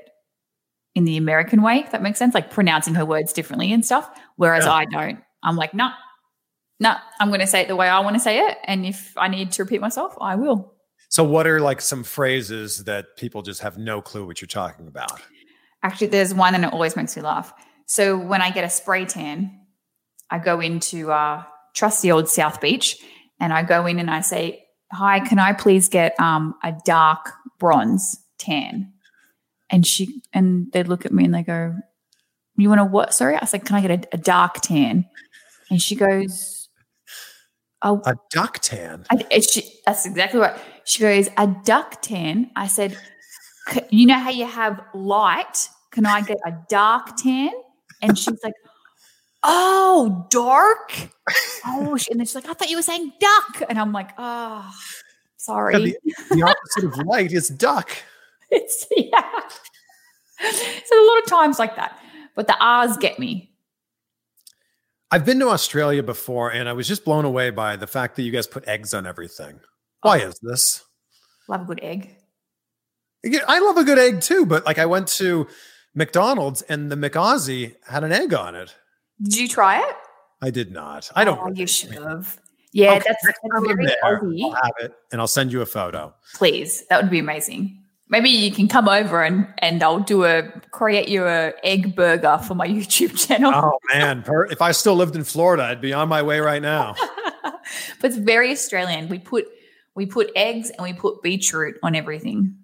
in 0.95 1.05
the 1.05 1.17
American 1.17 1.63
way, 1.63 1.79
if 1.79 1.93
that 1.93 2.03
makes 2.03 2.19
sense, 2.19 2.35
like 2.35 2.51
pronouncing 2.51 2.95
her 2.95 3.05
words 3.05 3.33
differently 3.33 3.73
and 3.73 3.85
stuff. 3.85 4.11
Whereas 4.37 4.65
Yeah. 4.65 4.73
I 4.73 4.85
don't. 4.87 5.21
I'm 5.43 5.57
like, 5.57 5.75
no, 5.75 5.91
no, 6.81 6.95
I'm 7.21 7.29
going 7.29 7.41
to 7.41 7.47
say 7.47 7.63
it 7.63 7.69
the 7.69 7.77
way 7.77 7.89
I 7.89 8.01
want 8.01 8.17
to 8.17 8.21
say 8.21 8.41
it. 8.41 8.59
And 8.65 8.85
if 8.85 9.17
I 9.17 9.29
need 9.29 9.53
to 9.53 9.63
repeat 9.63 9.81
myself, 9.81 10.15
I 10.21 10.35
will. 10.37 10.75
So, 11.09 11.23
what 11.23 11.47
are 11.47 11.61
like 11.61 11.81
some 11.81 12.05
phrases 12.05 12.85
that 12.85 13.17
people 13.17 13.43
just 13.43 13.61
have 13.61 13.79
no 13.79 14.01
clue 14.01 14.27
what 14.27 14.41
you're 14.41 14.49
talking 14.49 14.87
about? 14.87 15.21
Actually, 15.83 16.07
there's 16.09 16.33
one 16.33 16.55
and 16.55 16.65
it 16.65 16.73
always 16.73 16.97
makes 16.97 17.17
me 17.17 17.23
laugh. 17.23 17.53
So 17.87 18.17
when 18.17 18.41
I 18.41 18.51
get 18.51 18.65
a 18.65 18.71
spray 18.71 19.05
tan, 19.05 19.62
I 20.33 20.39
go 20.39 20.61
into 20.61 21.13
uh, 21.13 21.45
trusty 21.75 22.11
old 22.11 22.27
South 22.27 22.59
Beach 22.63 22.97
and 23.39 23.53
I 23.53 23.63
go 23.63 23.85
in 23.85 23.99
and 23.99 24.11
I 24.11 24.23
say, 24.23 24.65
Hi, 24.91 25.21
can 25.21 25.39
I 25.39 25.53
please 25.53 25.91
get 25.91 26.19
um, 26.19 26.55
a 26.65 26.75
dark 26.87 27.31
bronze 27.59 28.19
tan? 28.39 28.95
And 29.69 29.87
she 29.87 30.23
and 30.33 30.73
they 30.73 30.85
look 30.85 31.05
at 31.05 31.13
me 31.13 31.27
and 31.27 31.35
they 31.35 31.43
go, 31.43 31.77
You 32.57 32.71
want 32.71 32.81
a 32.81 32.85
what? 32.87 33.13
Sorry. 33.13 33.37
I 33.37 33.45
said, 33.45 33.67
Can 33.67 33.77
I 33.77 33.83
get 33.83 34.07
a, 34.07 34.15
a 34.15 34.19
dark 34.19 34.63
tan? 34.63 35.05
And 35.69 35.83
she 35.83 35.97
goes, 35.97 36.71
Oh, 37.83 38.01
A 38.07 38.17
duck 38.31 38.61
tan. 38.61 39.05
I, 39.11 39.41
she, 39.41 39.71
that's 39.85 40.07
exactly 40.07 40.41
right. 40.41 40.59
She 40.85 41.01
goes, 41.01 41.29
a 41.37 41.47
duck 41.65 42.01
tan. 42.01 42.51
I 42.57 42.69
said, 42.69 42.97
you 43.91 44.07
know 44.07 44.19
how 44.19 44.31
you 44.31 44.47
have 44.47 44.81
light? 44.95 45.69
Can 45.91 46.07
I 46.07 46.23
get 46.23 46.39
a 46.47 46.53
dark 46.71 47.17
tan? 47.17 47.51
And 48.01 48.19
she's 48.19 48.39
like, 48.43 48.55
oh, 49.43 50.27
dark. 50.31 50.93
Oh, 51.65 51.97
and 52.11 52.19
then 52.19 52.27
she's 52.27 52.35
like, 52.35 52.49
I 52.49 52.55
thought 52.55 52.71
you 52.71 52.77
were 52.77 52.83
saying 52.83 53.13
duck. 53.21 53.63
And 53.69 53.79
I'm 53.79 53.93
like, 53.93 54.11
oh, 54.19 54.69
sorry. 55.37 55.75
Yeah, 55.75 55.95
the, 56.29 56.35
the 56.35 56.43
opposite 56.43 56.85
of 56.85 57.07
light 57.07 57.33
is 57.33 57.49
duck. 57.49 57.97
it's, 58.51 58.85
yeah. 58.97 59.23
So 60.85 61.05
a 61.05 61.07
lot 61.07 61.23
of 61.23 61.27
times 61.27 61.61
like 61.61 61.77
that. 61.77 61.97
But 62.35 62.49
the 62.49 62.57
R's 62.61 62.97
get 62.97 63.21
me. 63.21 63.53
I've 65.13 65.25
been 65.25 65.39
to 65.39 65.51
Australia 65.51 66.03
before, 66.03 66.51
and 66.51 66.69
I 66.69 66.73
was 66.73 66.89
just 66.89 67.05
blown 67.05 67.25
away 67.25 67.51
by 67.51 67.77
the 67.77 67.87
fact 67.87 68.17
that 68.17 68.23
you 68.23 68.33
guys 68.33 68.49
put 68.49 68.67
eggs 68.67 68.93
on 68.93 69.07
everything. 69.07 69.61
Why 70.01 70.23
oh. 70.23 70.29
is 70.29 70.41
this? 70.43 70.83
Love 71.49 71.63
a 71.63 71.65
good 71.67 71.81
egg. 71.83 72.17
I 73.47 73.61
love 73.61 73.77
a 73.77 73.85
good 73.85 73.99
egg 73.99 74.21
too, 74.21 74.47
but 74.47 74.67
like 74.67 74.79
I 74.79 74.87
went 74.87 75.07
to 75.09 75.47
McDonald's 75.95 76.63
and 76.63 76.91
the 76.91 76.97
McAussie 76.97 77.77
had 77.87 78.03
an 78.03 78.11
egg 78.11 78.35
on 78.35 78.57
it. 78.57 78.75
Did 79.23 79.37
you 79.37 79.49
try 79.49 79.79
it? 79.81 79.97
I 80.41 80.51
did 80.51 80.73
not. 80.73 81.11
I 81.15 81.25
don't. 81.25 81.39
Oh, 81.41 81.53
you 81.55 81.67
should 81.67 81.93
have. 81.93 82.39
Yeah, 82.73 82.93
Okay, 82.95 83.05
that's, 83.07 83.25
that's 83.27 83.39
very 83.67 83.85
there. 83.87 83.97
I'll 84.03 84.53
have 84.55 84.73
it, 84.81 84.95
and 85.13 85.21
I'll 85.21 85.27
send 85.29 85.53
you 85.53 85.61
a 85.61 85.67
photo. 85.67 86.15
please 86.35 86.87
that 86.89 87.03
would 87.03 87.11
be 87.11 87.19
amazing 87.19 87.79
maybe 88.09 88.31
you 88.31 88.51
can 88.51 88.67
come 88.67 88.89
over 88.89 89.23
and 89.23 89.47
and 89.59 89.83
i'll 89.83 90.01
do 90.01 90.25
a 90.25 90.43
create 90.71 91.07
you 91.09 91.25
a 91.27 91.53
egg 91.65 91.95
burger 91.95 92.39
for 92.47 92.55
my 92.55 92.67
youtube 92.77 93.15
channel 93.27 93.53
Oh 93.55 93.79
man, 93.93 94.25
if 94.51 94.63
I 94.63 94.73
still 94.73 94.95
lived 94.97 95.17
in 95.17 95.25
Florida, 95.25 95.65
I'd 95.65 95.81
be 95.83 95.93
on 95.93 96.09
my 96.09 96.23
way 96.23 96.41
right 96.41 96.63
now. 96.63 96.95
but 97.43 98.11
it's 98.11 98.17
very 98.17 98.51
australian 98.53 99.09
we 99.11 99.19
put 99.19 99.45
we 99.95 100.07
put 100.07 100.31
eggs 100.35 100.71
and 100.71 100.83
we 100.83 100.95
put 100.95 101.23
beetroot 101.23 101.77
on 101.83 101.95
everything 101.95 102.57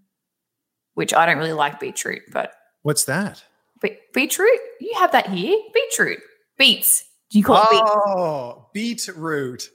which 0.94 1.12
i 1.14 1.26
don't 1.26 1.36
really 1.38 1.52
like 1.52 1.78
beetroot 1.80 2.22
but 2.32 2.52
What's 2.82 3.04
that? 3.04 3.42
be- 3.82 3.98
beetroot 4.14 4.58
you 4.80 4.94
have 4.98 5.12
that 5.12 5.28
here 5.28 5.56
beetroot 5.74 6.18
beets 6.58 7.04
do 7.30 7.38
you 7.38 7.44
call 7.44 7.62
it 7.62 7.70
beets 7.70 7.90
Oh, 8.06 8.68
beetroot. 8.74 9.70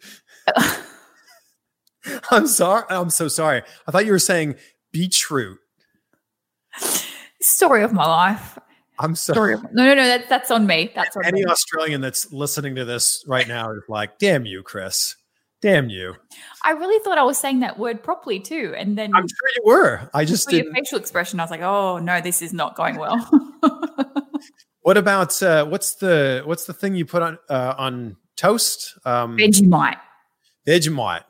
I'm 2.31 2.47
sorry. 2.47 2.84
I'm 2.89 3.09
so 3.09 3.27
sorry. 3.29 3.61
I 3.88 3.91
thought 3.91 4.05
you 4.05 4.11
were 4.11 4.19
saying 4.19 4.55
beetroot. 4.91 5.57
story 7.41 7.84
of 7.84 7.93
my 7.93 8.05
life 8.05 8.57
I'm 8.99 9.15
sorry. 9.15 9.53
of, 9.55 9.63
no 9.73 9.86
no 9.86 9.95
no 9.95 10.05
that's 10.05 10.27
that's 10.29 10.51
on 10.51 10.67
me 10.67 10.91
that's 10.95 11.15
on 11.17 11.25
Any 11.25 11.43
me. 11.43 11.45
Australian 11.49 12.01
that's 12.01 12.31
listening 12.31 12.75
to 12.75 12.86
this 12.86 13.23
right 13.27 13.47
now 13.47 13.71
is 13.71 13.81
like, 13.89 14.19
"Damn 14.19 14.45
you, 14.45 14.61
Chris! 14.63 15.15
Damn 15.61 15.89
you!" 15.89 16.15
i 16.63 16.71
really 16.71 17.03
thought 17.03 17.17
i 17.17 17.23
was 17.23 17.38
saying 17.38 17.59
that 17.61 17.79
word 17.79 18.03
properly 18.03 18.39
too 18.39 18.73
and 18.77 18.97
then 18.97 19.13
I'm 19.15 19.27
sure 19.27 19.49
you 19.57 19.63
were. 19.65 20.09
I 20.13 20.25
just 20.25 20.47
for 20.49 20.55
your 20.55 20.63
didn't. 20.63 20.75
facial 20.75 20.99
expression, 20.99 21.39
I 21.39 21.43
was 21.43 21.51
like, 21.51 21.61
"Oh 21.61 21.97
no, 21.99 22.21
this 22.21 22.41
is 22.41 22.53
not 22.53 22.75
going 22.75 22.97
well." 22.97 23.17
What 24.84 24.97
about 24.97 25.41
uh, 25.41 25.65
what's 25.65 25.95
the 25.95 26.43
what's 26.45 26.65
the 26.65 26.73
thing 26.73 26.95
you 26.95 27.05
put 27.05 27.21
on 27.21 27.39
uh, 27.49 27.73
on 27.77 28.17
toast? 28.36 28.97
Um, 29.05 29.38
Vegemite. 29.38 29.97
Vegemite. 30.67 31.23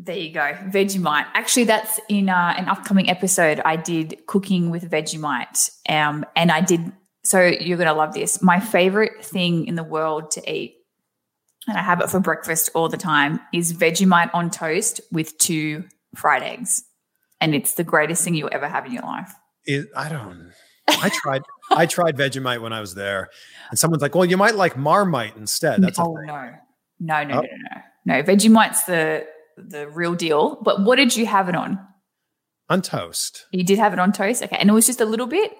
There 0.00 0.16
you 0.16 0.34
go, 0.34 0.52
Vegemite. 0.66 1.26
Actually, 1.32 1.64
that's 1.64 2.00
in 2.08 2.28
uh, 2.28 2.54
an 2.58 2.68
upcoming 2.68 3.08
episode. 3.08 3.60
I 3.64 3.76
did 3.76 4.26
cooking 4.26 4.70
with 4.70 4.90
Vegemite, 4.90 5.70
um, 5.88 6.26
and 6.34 6.50
I 6.50 6.60
did. 6.60 6.92
So 7.22 7.40
you're 7.40 7.78
gonna 7.78 7.94
love 7.94 8.14
this. 8.14 8.42
My 8.42 8.58
favorite 8.58 9.24
thing 9.24 9.66
in 9.66 9.76
the 9.76 9.84
world 9.84 10.32
to 10.32 10.52
eat, 10.52 10.74
and 11.68 11.78
I 11.78 11.82
have 11.82 12.00
it 12.00 12.10
for 12.10 12.18
breakfast 12.18 12.68
all 12.74 12.88
the 12.88 12.96
time, 12.96 13.40
is 13.52 13.72
Vegemite 13.72 14.30
on 14.34 14.50
toast 14.50 15.00
with 15.12 15.38
two 15.38 15.84
fried 16.16 16.42
eggs, 16.42 16.82
and 17.40 17.54
it's 17.54 17.74
the 17.74 17.84
greatest 17.84 18.24
thing 18.24 18.34
you'll 18.34 18.50
ever 18.52 18.68
have 18.68 18.86
in 18.86 18.92
your 18.92 19.04
life. 19.04 19.32
It, 19.66 19.86
I 19.96 20.08
don't. 20.08 20.52
I 20.88 21.10
tried. 21.22 21.42
I 21.70 21.86
tried 21.86 22.16
Vegemite 22.16 22.60
when 22.60 22.72
I 22.72 22.80
was 22.80 22.94
there, 22.94 23.30
and 23.70 23.78
someone's 23.78 24.02
like, 24.02 24.14
"Well, 24.14 24.24
you 24.24 24.36
might 24.36 24.54
like 24.54 24.76
Marmite 24.76 25.36
instead." 25.36 25.82
That's 25.82 25.98
oh 25.98 26.14
no, 26.14 26.50
no, 27.00 27.24
no, 27.24 27.38
Oh. 27.38 27.40
no, 27.40 27.40
no, 27.40 27.80
no. 28.16 28.22
Vegemite's 28.22 28.84
the 28.84 29.26
the 29.56 29.88
real 29.88 30.14
deal. 30.14 30.60
But 30.62 30.82
what 30.84 30.96
did 30.96 31.16
you 31.16 31.26
have 31.26 31.48
it 31.48 31.54
on? 31.56 31.78
on 32.70 32.80
toast. 32.80 33.44
You 33.52 33.62
did 33.62 33.78
have 33.78 33.92
it 33.92 33.98
on 33.98 34.10
toast, 34.12 34.42
okay, 34.42 34.56
and 34.58 34.70
it 34.70 34.72
was 34.72 34.86
just 34.86 35.00
a 35.00 35.04
little 35.04 35.26
bit. 35.26 35.52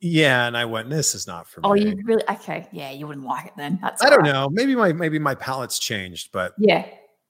Yeah, 0.00 0.46
and 0.46 0.56
I 0.56 0.64
went, 0.66 0.90
"This 0.90 1.14
is 1.14 1.26
not 1.26 1.48
for 1.48 1.60
Oh, 1.64 1.72
me." 1.72 1.82
Oh, 1.82 1.88
you 1.88 2.02
really 2.04 2.22
okay? 2.30 2.68
Yeah, 2.72 2.90
you 2.90 3.06
wouldn't 3.06 3.26
like 3.26 3.46
it 3.46 3.52
then. 3.56 3.78
That's 3.80 4.02
I 4.02 4.10
don't 4.10 4.20
right. 4.20 4.32
know. 4.32 4.48
Maybe 4.50 4.74
my 4.76 4.92
maybe 4.92 5.18
my 5.18 5.34
palate's 5.34 5.78
changed, 5.78 6.30
but 6.32 6.52
Yeah, 6.58 6.86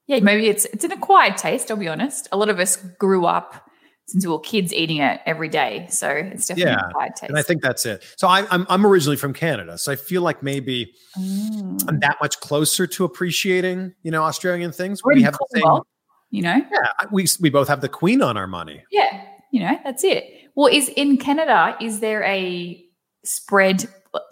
yeah, 0.07 0.19
maybe 0.19 0.47
it's 0.47 0.65
it's 0.65 0.83
an 0.83 0.91
acquired 0.91 1.37
taste. 1.37 1.71
I'll 1.71 1.77
be 1.77 1.87
honest. 1.87 2.27
A 2.31 2.37
lot 2.37 2.49
of 2.49 2.59
us 2.59 2.75
grew 2.75 3.25
up 3.25 3.69
since 4.07 4.25
we 4.25 4.31
were 4.31 4.39
kids 4.39 4.71
eating 4.73 4.97
it 4.97 5.19
every 5.25 5.49
day, 5.49 5.87
so 5.89 6.09
it's 6.09 6.45
definitely 6.47 6.71
Yeah, 6.73 6.89
acquired 6.89 7.15
taste. 7.15 7.29
and 7.29 7.37
I 7.39 7.41
think 7.41 7.61
that's 7.61 7.85
it. 7.85 8.03
So 8.17 8.27
I, 8.27 8.45
I'm 8.51 8.65
I'm 8.69 8.85
originally 8.85 9.17
from 9.17 9.33
Canada, 9.33 9.77
so 9.77 9.91
I 9.91 9.95
feel 9.95 10.21
like 10.21 10.43
maybe 10.43 10.93
Mm. 11.17 11.83
I'm 11.87 11.99
that 12.01 12.17
much 12.21 12.39
closer 12.39 12.85
to 12.87 13.03
appreciating 13.05 13.93
you 14.03 14.11
know 14.11 14.23
Australian 14.23 14.71
things. 14.71 15.03
We're 15.03 15.15
We 15.15 15.23
have 15.23 15.33
the 15.37 15.47
same. 15.61 15.81
You 16.31 16.41
know. 16.41 16.55
Yeah, 16.71 17.07
we 17.11 17.25
we 17.39 17.49
both 17.49 17.67
have 17.67 17.81
the 17.81 17.89
Queen 17.89 18.21
on 18.21 18.35
our 18.37 18.47
money. 18.47 18.83
Yeah, 18.91 19.21
you 19.51 19.61
know, 19.61 19.77
that's 19.83 20.03
it. 20.03 20.25
Well, 20.55 20.67
is 20.67 20.89
in 20.89 21.17
Canada, 21.17 21.75
is 21.81 21.99
there 21.99 22.23
a 22.23 22.83
spread 23.23 23.85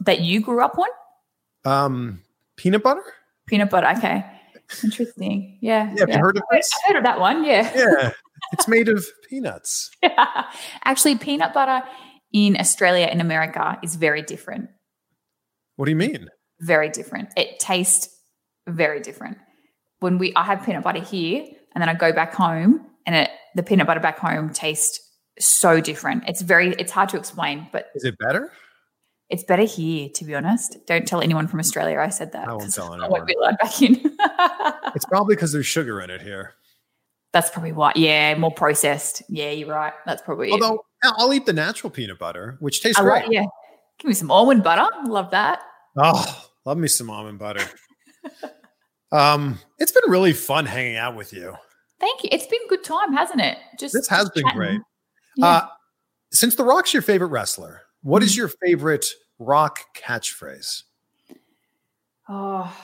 that 0.06 0.22
you 0.22 0.40
grew 0.42 0.64
up 0.64 0.78
on? 0.78 0.88
Um, 1.66 2.22
peanut 2.58 2.84
butter. 2.84 3.04
Peanut 3.48 3.70
butter. 3.70 3.88
Okay. 3.98 4.26
Interesting. 4.84 5.58
Yeah. 5.62 5.92
Yeah, 5.94 6.00
have 6.02 6.10
you 6.10 6.18
heard 6.20 6.38
of 6.38 6.44
this? 6.52 6.72
I 6.74 6.88
heard 6.90 6.98
of 6.98 7.04
that 7.04 7.20
one. 7.20 7.44
Yeah. 7.44 7.72
Yeah, 7.76 8.12
it's 8.52 8.68
made 8.68 8.90
of 8.90 9.06
peanuts. 9.30 9.90
Actually, 10.84 11.18
peanut 11.18 11.54
butter 11.54 11.86
in 12.34 12.58
Australia 12.60 13.06
and 13.06 13.22
America 13.22 13.80
is 13.84 13.96
very 13.96 14.22
different. 14.22 14.70
What 15.76 15.86
do 15.86 15.92
you 15.92 15.98
mean? 15.98 16.28
Very 16.60 16.90
different. 16.90 17.30
It 17.38 17.60
tastes 17.60 18.10
very 18.68 19.00
different. 19.00 19.38
When 20.00 20.18
we 20.18 20.34
I 20.36 20.44
have 20.44 20.64
peanut 20.66 20.84
butter 20.84 21.00
here, 21.02 21.46
and 21.74 21.82
then 21.82 21.90
I 21.90 21.94
go 21.94 22.12
back 22.12 22.34
home, 22.34 22.86
and 23.06 23.16
it, 23.16 23.30
the 23.56 23.64
peanut 23.64 23.88
butter 23.88 24.00
back 24.00 24.20
home 24.20 24.52
tastes 24.52 25.00
so 25.40 25.80
different. 25.82 26.24
It's 26.28 26.42
very 26.42 26.70
it's 26.74 26.92
hard 26.92 27.10
to 27.10 27.18
explain, 27.18 27.68
but 27.72 27.88
Is 27.96 28.04
it 28.04 28.18
better? 28.20 28.52
it's 29.30 29.44
better 29.44 29.64
here. 29.64 30.10
To 30.16 30.26
be 30.26 30.36
honest, 30.36 30.78
don't 30.86 31.08
tell 31.08 31.22
anyone 31.22 31.48
from 31.48 31.60
Australia 31.60 31.98
I 32.00 32.10
said 32.10 32.34
that. 32.34 32.48
I 32.48 32.54
won't 32.54 32.72
tell 32.74 32.92
I 32.92 32.96
anyone. 32.96 33.12
won't 33.12 33.28
be 33.28 33.34
allowed 33.34 33.58
back 33.58 33.82
in. 33.82 34.16
It's 34.96 35.06
probably 35.06 35.36
because 35.36 35.52
there's 35.52 35.66
sugar 35.66 36.00
in 36.02 36.12
it 36.12 36.22
here. 36.22 36.54
That's 37.34 37.50
probably 37.50 37.72
why. 37.72 37.92
Yeah, 37.96 38.36
more 38.36 38.52
processed. 38.54 39.24
Yeah, 39.28 39.50
you're 39.50 39.68
right. 39.70 39.94
That's 40.06 40.22
probably 40.22 40.50
it. 40.50 40.54
Although 40.54 40.86
I'll 41.04 41.16
I'll 41.18 41.34
eat 41.34 41.46
the 41.46 41.54
natural 41.54 41.90
peanut 41.90 42.20
butter, 42.20 42.58
which 42.60 42.82
tastes 42.82 43.00
I 43.00 43.04
great. 43.04 43.26
yeah. 43.32 43.44
Give 44.00 44.08
me 44.10 44.14
some 44.14 44.32
almond 44.32 44.64
butter. 44.64 44.88
Love 45.08 45.32
that. 45.32 45.62
Oh, 45.98 46.46
love 46.66 46.78
me 46.78 46.88
some 46.88 47.10
almond 47.10 47.40
butter. 47.40 47.64
um, 49.12 49.60
it's 49.80 49.92
been 49.92 50.10
really 50.10 50.34
fun 50.34 50.66
hanging 50.66 50.96
out 50.98 51.16
with 51.16 51.34
you. 51.34 51.56
Thank 52.00 52.24
you. 52.24 52.30
It's 52.32 52.48
been 52.48 52.60
a 52.66 52.70
good 52.70 52.84
time, 52.84 53.14
hasn't 53.14 53.42
it? 53.42 53.58
Just 53.80 53.94
This 53.94 54.08
has 54.10 54.30
been 54.32 54.44
chatting. 54.44 54.58
great. 54.58 54.80
Yeah. 55.38 55.46
Uh, 55.46 55.68
since 56.32 56.56
The 56.56 56.64
Rock's 56.64 56.94
your 56.94 57.02
favorite 57.04 57.28
wrestler, 57.30 57.82
what 58.02 58.20
Mm-hmm. 58.20 58.26
is 58.26 58.38
your 58.38 58.50
favorite 58.64 59.06
Rock 59.40 59.80
catchphrase? 59.96 60.84
oh, 62.30 62.76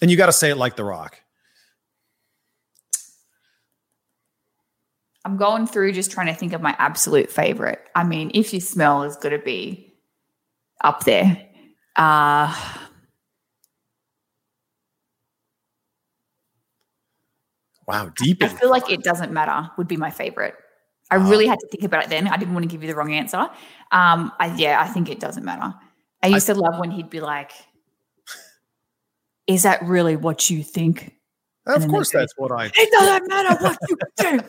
And 0.00 0.10
you 0.10 0.16
got 0.16 0.26
to 0.26 0.32
say 0.32 0.50
it 0.50 0.56
like 0.56 0.76
The 0.76 0.84
Rock. 0.84 1.18
I'm 5.24 5.36
going 5.36 5.66
through 5.66 5.92
just 5.92 6.10
trying 6.10 6.26
to 6.26 6.34
think 6.34 6.52
of 6.52 6.60
my 6.60 6.74
absolute 6.78 7.30
favorite. 7.30 7.80
I 7.94 8.04
mean, 8.04 8.30
if 8.34 8.52
you 8.52 8.60
smell 8.60 9.04
is 9.04 9.16
going 9.16 9.38
to 9.38 9.44
be 9.44 9.94
up 10.82 11.04
there. 11.04 11.48
Uh, 11.96 12.52
Wow, 17.86 18.10
deep 18.16 18.42
I 18.42 18.48
feel 18.48 18.70
like 18.70 18.90
it 18.90 19.02
doesn't 19.02 19.32
matter 19.32 19.70
would 19.76 19.88
be 19.88 19.96
my 19.96 20.10
favorite. 20.10 20.54
I 21.10 21.16
really 21.16 21.46
had 21.46 21.58
to 21.60 21.66
think 21.66 21.82
about 21.82 22.04
it 22.04 22.10
then. 22.10 22.26
I 22.26 22.36
didn't 22.36 22.54
want 22.54 22.64
to 22.64 22.68
give 22.68 22.82
you 22.82 22.88
the 22.88 22.94
wrong 22.94 23.12
answer. 23.12 23.40
Um, 23.90 24.32
I, 24.38 24.54
yeah, 24.56 24.80
I 24.80 24.86
think 24.86 25.10
it 25.10 25.20
doesn't 25.20 25.44
matter. 25.44 25.74
I 26.22 26.28
used 26.28 26.46
to 26.46 26.54
love 26.54 26.78
when 26.78 26.90
he'd 26.90 27.10
be 27.10 27.20
like, 27.20 27.50
"Is 29.46 29.64
that 29.64 29.82
really 29.82 30.16
what 30.16 30.48
you 30.48 30.62
think?" 30.62 31.12
Of 31.66 31.86
course, 31.88 32.10
that's 32.10 32.32
what 32.38 32.52
I. 32.52 32.70
It 32.74 32.90
doesn't 32.92 33.28
matter 33.28 33.62
what 33.62 33.78
you 33.88 33.96
think. 34.16 34.48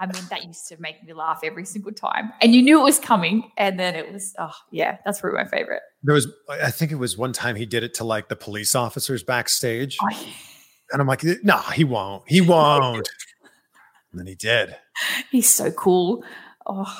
I 0.00 0.06
mean, 0.06 0.22
that 0.30 0.44
used 0.46 0.66
to 0.68 0.80
make 0.80 1.04
me 1.04 1.12
laugh 1.12 1.40
every 1.44 1.66
single 1.66 1.92
time, 1.92 2.32
and 2.40 2.54
you 2.54 2.62
knew 2.62 2.80
it 2.80 2.84
was 2.84 2.98
coming. 2.98 3.52
And 3.58 3.78
then 3.78 3.94
it 3.94 4.10
was, 4.12 4.34
oh 4.38 4.54
yeah, 4.72 4.96
that's 5.04 5.20
probably 5.20 5.42
my 5.42 5.48
favorite. 5.48 5.82
There 6.02 6.14
was, 6.14 6.26
I 6.48 6.70
think 6.70 6.90
it 6.90 6.96
was 6.96 7.18
one 7.18 7.32
time 7.34 7.54
he 7.54 7.66
did 7.66 7.84
it 7.84 7.92
to 7.94 8.04
like 8.04 8.28
the 8.28 8.36
police 8.36 8.74
officers 8.74 9.22
backstage, 9.22 9.98
Oh, 10.02 10.08
and 10.92 11.00
I'm 11.02 11.06
like, 11.06 11.22
no, 11.44 11.58
he 11.74 11.84
won't, 11.84 12.22
he 12.26 12.40
won't. 12.40 13.06
and 14.10 14.18
then 14.18 14.26
he 14.26 14.34
did. 14.34 14.74
he's 15.30 15.48
so 15.48 15.70
cool. 15.70 16.24
Oh, 16.66 16.92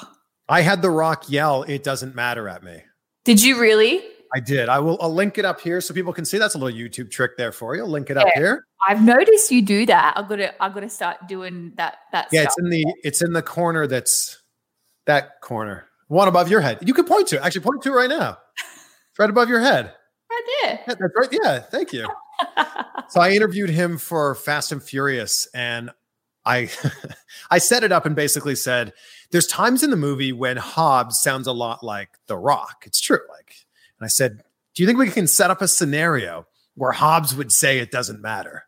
I 0.49 0.61
had 0.61 0.83
The 0.83 0.91
Rock 0.91 1.31
yell, 1.31 1.63
"It 1.63 1.83
doesn't 1.83 2.15
matter" 2.15 2.49
at 2.49 2.63
me. 2.63 2.83
did 3.25 3.43
you 3.43 3.59
really? 3.59 4.03
I 4.35 4.41
did. 4.41 4.68
I 4.68 4.78
will. 4.78 4.97
I'll 5.01 5.12
link 5.12 5.39
it 5.39 5.45
up 5.45 5.61
here 5.61 5.81
so 5.81 5.93
people 5.93 6.12
can 6.12 6.24
see. 6.24 6.39
That's 6.39 6.55
a 6.55 6.59
little 6.59 6.76
YouTube 6.78 7.11
trick 7.11 7.37
there 7.37 7.53
for 7.53 7.74
you. 7.74 7.83
I'll 7.83 7.89
link 7.91 8.11
it 8.11 8.16
up 8.16 8.26
Yeah. 8.35 8.41
here. 8.41 8.66
I've 8.89 9.03
noticed 9.05 9.51
you 9.51 9.61
do 9.62 9.85
that. 9.87 10.14
I've 10.16 10.28
got 10.28 10.37
to. 10.37 10.62
I've 10.62 10.72
got 10.74 10.81
to 10.81 10.89
start 10.89 11.26
doing 11.28 11.72
that. 11.76 11.99
That 12.12 12.28
Yeah, 12.33 12.43
stuff. 12.43 12.55
it's 12.57 12.59
in 12.59 12.70
the 12.70 12.85
it's 13.03 13.22
in 13.22 13.33
the 13.33 13.43
corner 13.43 13.87
that's 13.87 14.41
that 15.07 15.41
corner, 15.41 15.87
one 16.09 16.28
above 16.28 16.49
your 16.49 16.61
head. 16.61 16.78
You 16.87 16.95
can 16.95 17.05
point 17.07 17.26
to 17.28 17.37
it. 17.37 17.43
Actually, 17.43 17.62
point 17.62 17.83
to 17.83 17.91
it 17.93 17.97
right 17.97 18.09
now. 18.11 18.39
It's 19.11 19.18
right 19.18 19.31
above 19.31 19.49
your 19.49 19.61
head. 19.61 19.93
right 20.31 20.43
there. 20.62 20.70
Yeah, 20.87 20.95
that's 20.99 21.01
right. 21.16 21.28
Yeah, 21.33 21.59
thank 21.59 21.93
you. 21.93 22.09
so 23.09 23.20
I 23.20 23.33
interviewed 23.33 23.70
him 23.70 23.99
for 23.99 24.35
Fast 24.37 24.70
and 24.72 24.83
Furious, 24.83 25.49
and 25.55 25.91
I 26.47 26.70
I 27.51 27.59
set 27.59 27.83
it 27.83 27.91
up 27.93 28.07
and 28.07 28.14
basically 28.14 28.55
said, 28.55 28.93
"There's 29.33 29.47
times 29.49 29.83
in 29.83 29.91
the 29.91 29.97
movie 29.97 30.33
when 30.33 30.57
Hobbs 30.57 31.20
sounds 31.20 31.47
a 31.49 31.53
lot 31.53 31.83
like 31.83 32.11
The 32.28 32.37
Rock. 32.39 32.85
It's 32.87 33.01
true." 33.01 33.18
Like, 33.28 33.55
and 34.01 34.07
I 34.07 34.09
said, 34.09 34.43
"Do 34.75 34.83
you 34.83 34.87
think 34.87 34.99
we 34.99 35.11
can 35.11 35.27
set 35.27 35.51
up 35.51 35.61
a 35.61 35.69
scenario 35.69 36.47
where 36.75 36.93
Hobbs 36.93 37.35
would 37.35 37.53
say 37.53 37.79
it 37.79 37.91
doesn't 37.91 38.21
matter?" 38.21 38.65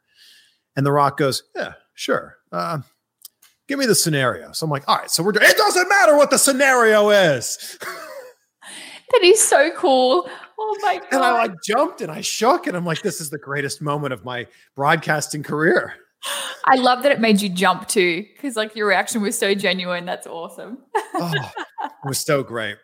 And 0.77 0.87
The 0.87 0.93
Rock 0.93 1.17
goes, 1.17 1.43
"Yeah, 1.57 1.75
sure. 1.95 2.37
Uh, 2.51 2.79
give 3.69 3.79
me 3.79 3.87
the 3.87 3.95
scenario." 3.95 4.53
So 4.53 4.65
I'm 4.65 4.71
like, 4.71 4.89
"All 4.89 4.97
right, 4.97 5.11
so 5.11 5.23
we're 5.23 5.33
doing. 5.33 5.47
It 5.49 5.57
doesn't 5.57 5.89
matter 5.89 6.17
what 6.17 6.31
the 6.31 6.39
scenario 6.39 7.11
is." 7.11 7.79
That 9.13 9.25
is 9.25 9.47
so 9.47 9.71
cool. 9.77 10.27
Oh 10.59 10.79
my 10.81 10.97
god! 10.97 11.07
And 11.13 11.23
I 11.23 11.33
like 11.33 11.53
jumped 11.67 12.01
and 12.01 12.11
I 12.11 12.23
shook, 12.23 12.67
and 12.67 12.75
I'm 12.75 12.87
like, 12.87 13.03
"This 13.03 13.21
is 13.21 13.29
the 13.29 13.39
greatest 13.39 13.83
moment 13.83 14.15
of 14.15 14.25
my 14.25 14.47
broadcasting 14.75 15.43
career." 15.43 15.95
I 16.65 16.77
love 16.77 17.03
that 17.03 17.13
it 17.13 17.21
made 17.21 17.43
you 17.43 17.49
jump 17.49 17.89
too, 17.89 18.25
because 18.35 18.57
like 18.57 18.75
your 18.75 18.87
reaction 18.87 19.21
was 19.21 19.39
so 19.39 19.55
genuine. 19.55 20.07
That's 20.07 20.27
awesome. 20.27 20.79
Oh, 21.15 21.33
it 21.85 21.93
was 22.07 22.21
so 22.21 22.43
great. 22.43 22.77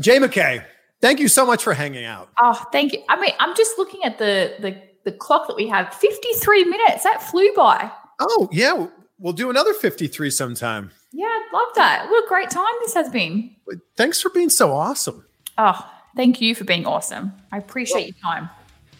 Jay 0.00 0.18
McKay, 0.18 0.64
thank 1.00 1.20
you 1.20 1.28
so 1.28 1.46
much 1.46 1.62
for 1.62 1.74
hanging 1.74 2.04
out. 2.04 2.30
Oh, 2.40 2.66
thank 2.72 2.92
you. 2.92 3.02
I 3.08 3.20
mean, 3.20 3.32
I'm 3.38 3.56
just 3.56 3.78
looking 3.78 4.04
at 4.04 4.18
the 4.18 4.54
the 4.60 4.80
the 5.04 5.12
clock 5.12 5.48
that 5.48 5.56
we 5.56 5.66
have. 5.68 5.92
53 5.94 6.64
minutes. 6.64 7.04
That 7.04 7.22
flew 7.22 7.52
by. 7.54 7.90
Oh 8.20 8.48
yeah, 8.52 8.86
we'll 9.18 9.32
do 9.32 9.50
another 9.50 9.72
53 9.74 10.30
sometime. 10.30 10.90
Yeah, 11.12 11.26
I 11.26 11.48
love 11.52 11.74
that. 11.76 12.06
What 12.10 12.24
a 12.24 12.28
great 12.28 12.50
time 12.50 12.66
this 12.80 12.94
has 12.94 13.08
been. 13.08 13.54
Thanks 13.96 14.20
for 14.20 14.30
being 14.30 14.50
so 14.50 14.72
awesome. 14.72 15.24
Oh, 15.56 15.90
thank 16.16 16.40
you 16.40 16.54
for 16.54 16.64
being 16.64 16.86
awesome. 16.86 17.32
I 17.50 17.58
appreciate 17.58 18.08
your 18.08 18.16
time. 18.22 18.50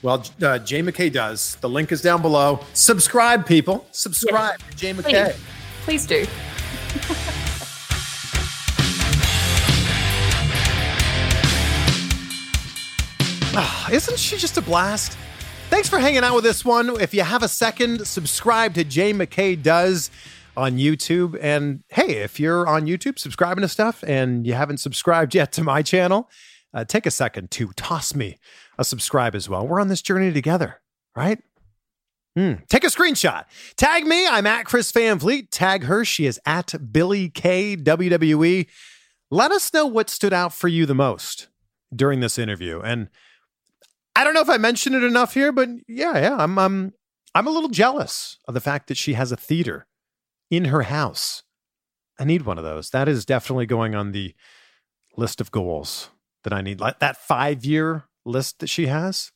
Well, 0.03 0.25
uh, 0.43 0.59
Jay 0.61 0.81
McKay 0.81 1.13
does. 1.13 1.57
The 1.57 1.69
link 1.69 1.91
is 1.91 2.01
down 2.01 2.23
below. 2.23 2.61
Subscribe, 2.73 3.47
people. 3.47 3.87
Subscribe 3.91 4.59
to 4.71 4.77
Jay 4.77 4.95
McKay. 4.95 5.33
Please, 5.83 6.07
please 6.07 6.07
do. 6.07 6.27
isn't 13.93 14.19
she 14.19 14.37
just 14.37 14.57
a 14.57 14.63
blast? 14.63 15.17
Thanks 15.71 15.89
for 15.89 15.99
hanging 15.99 16.25
out 16.25 16.35
with 16.35 16.45
this 16.45 16.65
one. 16.65 17.01
If 17.01 17.13
you 17.13 17.23
have 17.23 17.43
a 17.43 17.49
second, 17.49 18.07
subscribe 18.07 18.75
to 18.75 18.85
Jay 18.85 19.13
McKay 19.13 19.61
Does 19.61 20.11
on 20.57 20.77
YouTube. 20.79 21.37
And 21.41 21.83
hey, 21.89 22.19
if 22.19 22.39
you're 22.39 22.67
on 22.67 22.87
YouTube 22.87 23.19
subscribing 23.19 23.63
to 23.63 23.69
stuff 23.69 24.03
and 24.07 24.47
you 24.47 24.55
haven't 24.55 24.79
subscribed 24.79 25.35
yet 25.35 25.53
to 25.53 25.65
my 25.65 25.83
channel, 25.83 26.31
uh, 26.73 26.85
take 26.85 27.07
a 27.07 27.11
second 27.11 27.51
to 27.53 27.69
toss 27.77 28.15
me 28.15 28.39
a 28.79 28.85
subscribe 28.85 29.35
as 29.35 29.49
well. 29.49 29.67
We're 29.67 29.81
on 29.81 29.89
this 29.89 30.03
journey 30.03 30.33
together, 30.33 30.81
right? 31.17 31.43
Hmm. 32.37 32.55
Take 32.69 32.85
a 32.85 32.89
screenshot. 32.89 33.45
Tag 33.77 34.07
me. 34.07 34.27
I'm 34.27 34.47
at 34.47 34.67
Chris 34.67 34.93
Van 34.93 35.19
Vliet. 35.19 35.51
Tag 35.51 35.85
her. 35.85 36.05
She 36.05 36.27
is 36.27 36.39
at 36.47 36.93
Billie 36.93 37.29
Kay 37.29 37.77
WWE. 37.77 38.67
Let 39.31 39.51
us 39.51 39.73
know 39.75 39.87
what 39.87 40.09
stood 40.09 40.33
out 40.33 40.55
for 40.55 40.69
you 40.69 40.87
the 40.87 40.95
most 40.95 41.49
during 41.95 42.21
this 42.21 42.39
interview. 42.39 42.81
And 42.81 43.09
I 44.19 44.25
don't 44.25 44.35
know 44.35 44.41
if 44.41 44.51
I 44.51 44.57
mentioned 44.57 44.97
it 44.97 45.05
enough 45.05 45.35
here, 45.35 45.53
but 45.53 45.69
yeah, 45.87 46.19
yeah, 46.19 46.37
I'm 46.37 46.59
I'm 46.59 46.93
I'm 47.37 47.47
a 47.47 47.51
little 47.51 47.69
jealous 47.69 48.37
of 48.49 48.55
the 48.55 48.61
fact 48.61 48.89
that 48.89 48.97
she 48.97 49.13
has 49.13 49.31
a 49.31 49.37
theater 49.37 49.87
in 50.51 50.65
her 50.65 50.83
house. 50.83 51.45
I 52.19 52.25
need 52.25 52.43
one 52.43 52.59
of 52.59 52.65
those. 52.65 52.91
That 52.91 53.09
is 53.09 53.25
definitely 53.25 53.67
going 53.67 53.95
on 53.95 54.11
the 54.11 54.35
list 55.17 55.41
of 55.41 55.53
goals 55.53 56.11
that 56.43 56.53
I 56.53 56.63
need. 56.63 56.81
Like 56.81 56.99
that 56.99 57.17
five 57.17 57.65
year 57.65 58.07
list 58.25 58.59
that 58.59 58.67
she 58.67 58.89
has. 58.89 59.31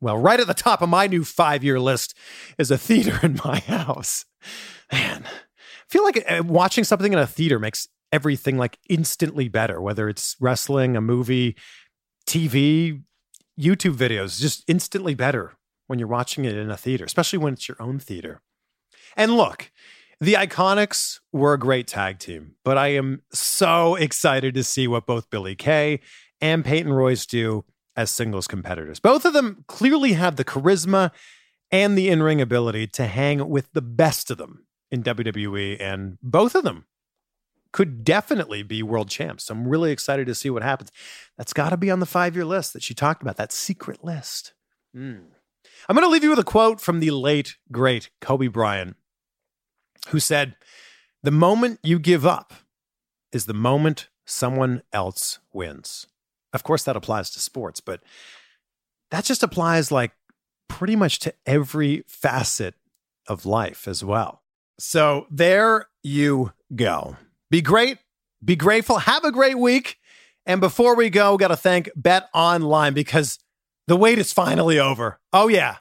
Well, 0.00 0.16
right 0.16 0.40
at 0.40 0.46
the 0.46 0.54
top 0.54 0.80
of 0.80 0.88
my 0.88 1.06
new 1.06 1.22
five 1.22 1.62
year 1.62 1.78
list 1.78 2.16
is 2.56 2.70
a 2.70 2.78
theater 2.78 3.20
in 3.22 3.38
my 3.44 3.58
house. 3.58 4.24
Man, 4.90 5.24
I 5.26 5.90
feel 5.90 6.02
like 6.02 6.24
uh, 6.26 6.44
watching 6.46 6.84
something 6.84 7.12
in 7.12 7.18
a 7.18 7.26
theater 7.26 7.58
makes 7.58 7.88
everything 8.10 8.56
like 8.56 8.78
instantly 8.88 9.50
better, 9.50 9.82
whether 9.82 10.08
it's 10.08 10.34
wrestling, 10.40 10.96
a 10.96 11.02
movie, 11.02 11.56
TV, 12.26 13.02
YouTube 13.58 13.96
videos, 13.96 14.40
just 14.40 14.64
instantly 14.66 15.14
better 15.14 15.52
when 15.86 15.98
you're 15.98 16.08
watching 16.08 16.44
it 16.44 16.56
in 16.56 16.70
a 16.70 16.76
theater, 16.76 17.04
especially 17.04 17.38
when 17.38 17.54
it's 17.54 17.68
your 17.68 17.80
own 17.80 17.98
theater. 17.98 18.40
And 19.16 19.36
look, 19.36 19.70
the 20.20 20.34
Iconics 20.34 21.20
were 21.32 21.54
a 21.54 21.58
great 21.58 21.86
tag 21.86 22.18
team, 22.18 22.54
but 22.64 22.78
I 22.78 22.88
am 22.88 23.22
so 23.32 23.94
excited 23.94 24.54
to 24.54 24.64
see 24.64 24.88
what 24.88 25.06
both 25.06 25.30
Billie 25.30 25.54
Kay 25.54 26.00
and 26.40 26.64
Peyton 26.64 26.92
Royce 26.92 27.26
do 27.26 27.64
as 27.96 28.10
singles 28.10 28.46
competitors. 28.46 29.00
Both 29.00 29.24
of 29.24 29.32
them 29.32 29.64
clearly 29.68 30.14
have 30.14 30.36
the 30.36 30.44
charisma 30.44 31.10
and 31.70 31.96
the 31.96 32.08
in 32.08 32.22
ring 32.22 32.40
ability 32.40 32.86
to 32.88 33.06
hang 33.06 33.48
with 33.48 33.72
the 33.72 33.82
best 33.82 34.30
of 34.30 34.38
them 34.38 34.66
in 34.90 35.02
WWE, 35.02 35.80
and 35.80 36.18
both 36.22 36.54
of 36.54 36.64
them 36.64 36.86
could 37.74 38.04
definitely 38.04 38.62
be 38.62 38.84
world 38.84 39.08
champs. 39.08 39.50
I'm 39.50 39.66
really 39.66 39.90
excited 39.90 40.28
to 40.28 40.34
see 40.36 40.48
what 40.48 40.62
happens. 40.62 40.92
That's 41.36 41.52
got 41.52 41.70
to 41.70 41.76
be 41.76 41.90
on 41.90 41.98
the 41.98 42.06
five 42.06 42.36
year 42.36 42.44
list 42.44 42.72
that 42.72 42.84
she 42.84 42.94
talked 42.94 43.20
about, 43.20 43.36
that 43.36 43.50
secret 43.50 44.04
list. 44.04 44.54
Mm. 44.96 45.24
I'm 45.88 45.96
going 45.96 46.06
to 46.06 46.10
leave 46.10 46.22
you 46.22 46.30
with 46.30 46.38
a 46.38 46.44
quote 46.44 46.80
from 46.80 47.00
the 47.00 47.10
late, 47.10 47.56
great 47.72 48.10
Kobe 48.20 48.46
Bryant, 48.46 48.94
who 50.10 50.20
said, 50.20 50.54
The 51.24 51.32
moment 51.32 51.80
you 51.82 51.98
give 51.98 52.24
up 52.24 52.54
is 53.32 53.46
the 53.46 53.52
moment 53.52 54.08
someone 54.24 54.82
else 54.92 55.40
wins. 55.52 56.06
Of 56.52 56.62
course, 56.62 56.84
that 56.84 56.94
applies 56.94 57.28
to 57.30 57.40
sports, 57.40 57.80
but 57.80 58.04
that 59.10 59.24
just 59.24 59.42
applies 59.42 59.90
like 59.90 60.12
pretty 60.68 60.94
much 60.94 61.18
to 61.20 61.34
every 61.44 62.04
facet 62.06 62.76
of 63.26 63.44
life 63.44 63.88
as 63.88 64.04
well. 64.04 64.42
So 64.78 65.26
there 65.28 65.88
you 66.04 66.52
go. 66.72 67.16
Be 67.54 67.62
great, 67.62 67.98
be 68.44 68.56
grateful, 68.56 68.98
have 68.98 69.22
a 69.22 69.30
great 69.30 69.56
week. 69.56 69.98
And 70.44 70.60
before 70.60 70.96
we 70.96 71.08
go, 71.08 71.30
we 71.30 71.38
got 71.38 71.48
to 71.48 71.56
thank 71.56 71.88
Bet 71.94 72.28
Online 72.34 72.92
because 72.92 73.38
the 73.86 73.94
wait 73.94 74.18
is 74.18 74.32
finally 74.32 74.80
over. 74.80 75.20
Oh, 75.32 75.46
yeah, 75.46 75.76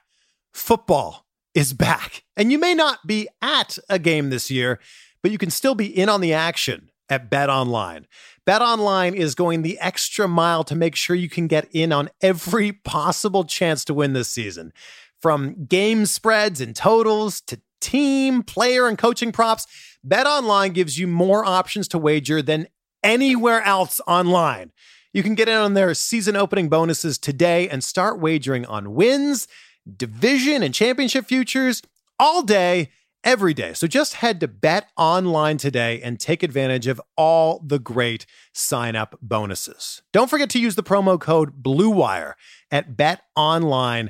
football 0.54 1.26
is 1.56 1.74
back. 1.74 2.26
And 2.38 2.52
you 2.52 2.60
may 2.60 2.76
not 2.76 3.08
be 3.08 3.28
at 3.42 3.80
a 3.90 3.98
game 3.98 4.30
this 4.30 4.52
year, 4.52 4.80
but 5.24 5.32
you 5.32 5.40
can 5.40 5.50
still 5.50 5.74
be 5.74 5.88
in 5.88 6.10
on 6.10 6.22
the 6.22 6.32
action 6.32 6.92
at 7.10 7.32
Bet 7.32 7.50
Online. 7.50 8.06
Bet 8.46 8.62
Online 8.62 9.16
is 9.16 9.34
going 9.34 9.64
the 9.64 9.80
extra 9.80 10.28
mile 10.28 10.64
to 10.66 10.76
make 10.76 10.96
sure 10.96 11.16
you 11.16 11.28
can 11.28 11.48
get 11.48 11.68
in 11.72 11.92
on 11.92 12.12
every 12.22 12.72
possible 12.72 13.46
chance 13.46 13.84
to 13.86 13.96
win 13.96 14.14
this 14.14 14.30
season. 14.30 14.74
From 15.20 15.66
game 15.66 16.06
spreads 16.06 16.62
and 16.62 16.76
totals 16.76 17.42
to 17.48 17.60
team, 17.84 18.42
player, 18.42 18.88
and 18.88 18.98
coaching 18.98 19.32
props, 19.32 19.68
Bet 20.04 20.26
Online 20.26 20.74
gives 20.74 20.98
you 20.98 21.06
more 21.06 21.46
options 21.46 21.88
to 21.90 21.98
wager 22.00 22.42
than 22.42 22.68
anywhere 23.04 23.62
else 23.62 24.02
online. 24.08 24.72
You 25.14 25.22
can 25.22 25.36
get 25.36 25.48
in 25.48 25.56
on 25.56 25.76
their 25.76 25.94
season 25.94 26.36
opening 26.36 26.70
bonuses 26.70 27.20
today 27.20 27.70
and 27.70 27.84
start 27.84 28.20
wagering 28.20 28.66
on 28.66 28.96
wins, 28.96 29.48
division, 29.96 30.64
and 30.64 30.74
championship 30.74 31.26
futures 31.26 31.84
all 32.18 32.42
day, 32.42 32.90
every 33.24 33.54
day. 33.54 33.74
So 33.74 33.88
just 33.88 34.16
head 34.16 34.40
to 34.40 34.48
Bet 34.48 34.90
Online 34.98 35.58
today 35.58 36.02
and 36.02 36.20
take 36.20 36.42
advantage 36.44 36.88
of 36.88 37.00
all 37.16 37.64
the 37.66 37.80
great 37.80 38.26
sign 38.54 38.96
up 38.96 39.18
bonuses. 39.22 40.02
Don't 40.12 40.30
forget 40.30 40.50
to 40.52 40.60
use 40.60 40.76
the 40.76 40.84
promo 40.84 41.20
code 41.20 41.64
BLUEWIRE 41.64 42.34
at 42.72 42.98
betonline.ag. 42.98 44.10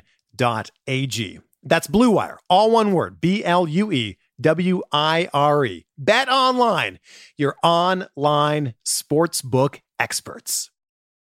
That's 1.64 1.86
Blue 1.86 2.10
Wire, 2.10 2.38
all 2.48 2.70
one 2.70 2.92
word, 2.92 3.20
B 3.20 3.42
L 3.44 3.66
U 3.66 3.90
E 3.90 4.18
W 4.40 4.82
I 4.92 5.28
R 5.32 5.64
E. 5.64 5.86
Bet 5.96 6.28
Online, 6.28 6.98
your 7.36 7.56
online 7.62 8.74
sportsbook 8.86 9.80
experts. 9.98 10.70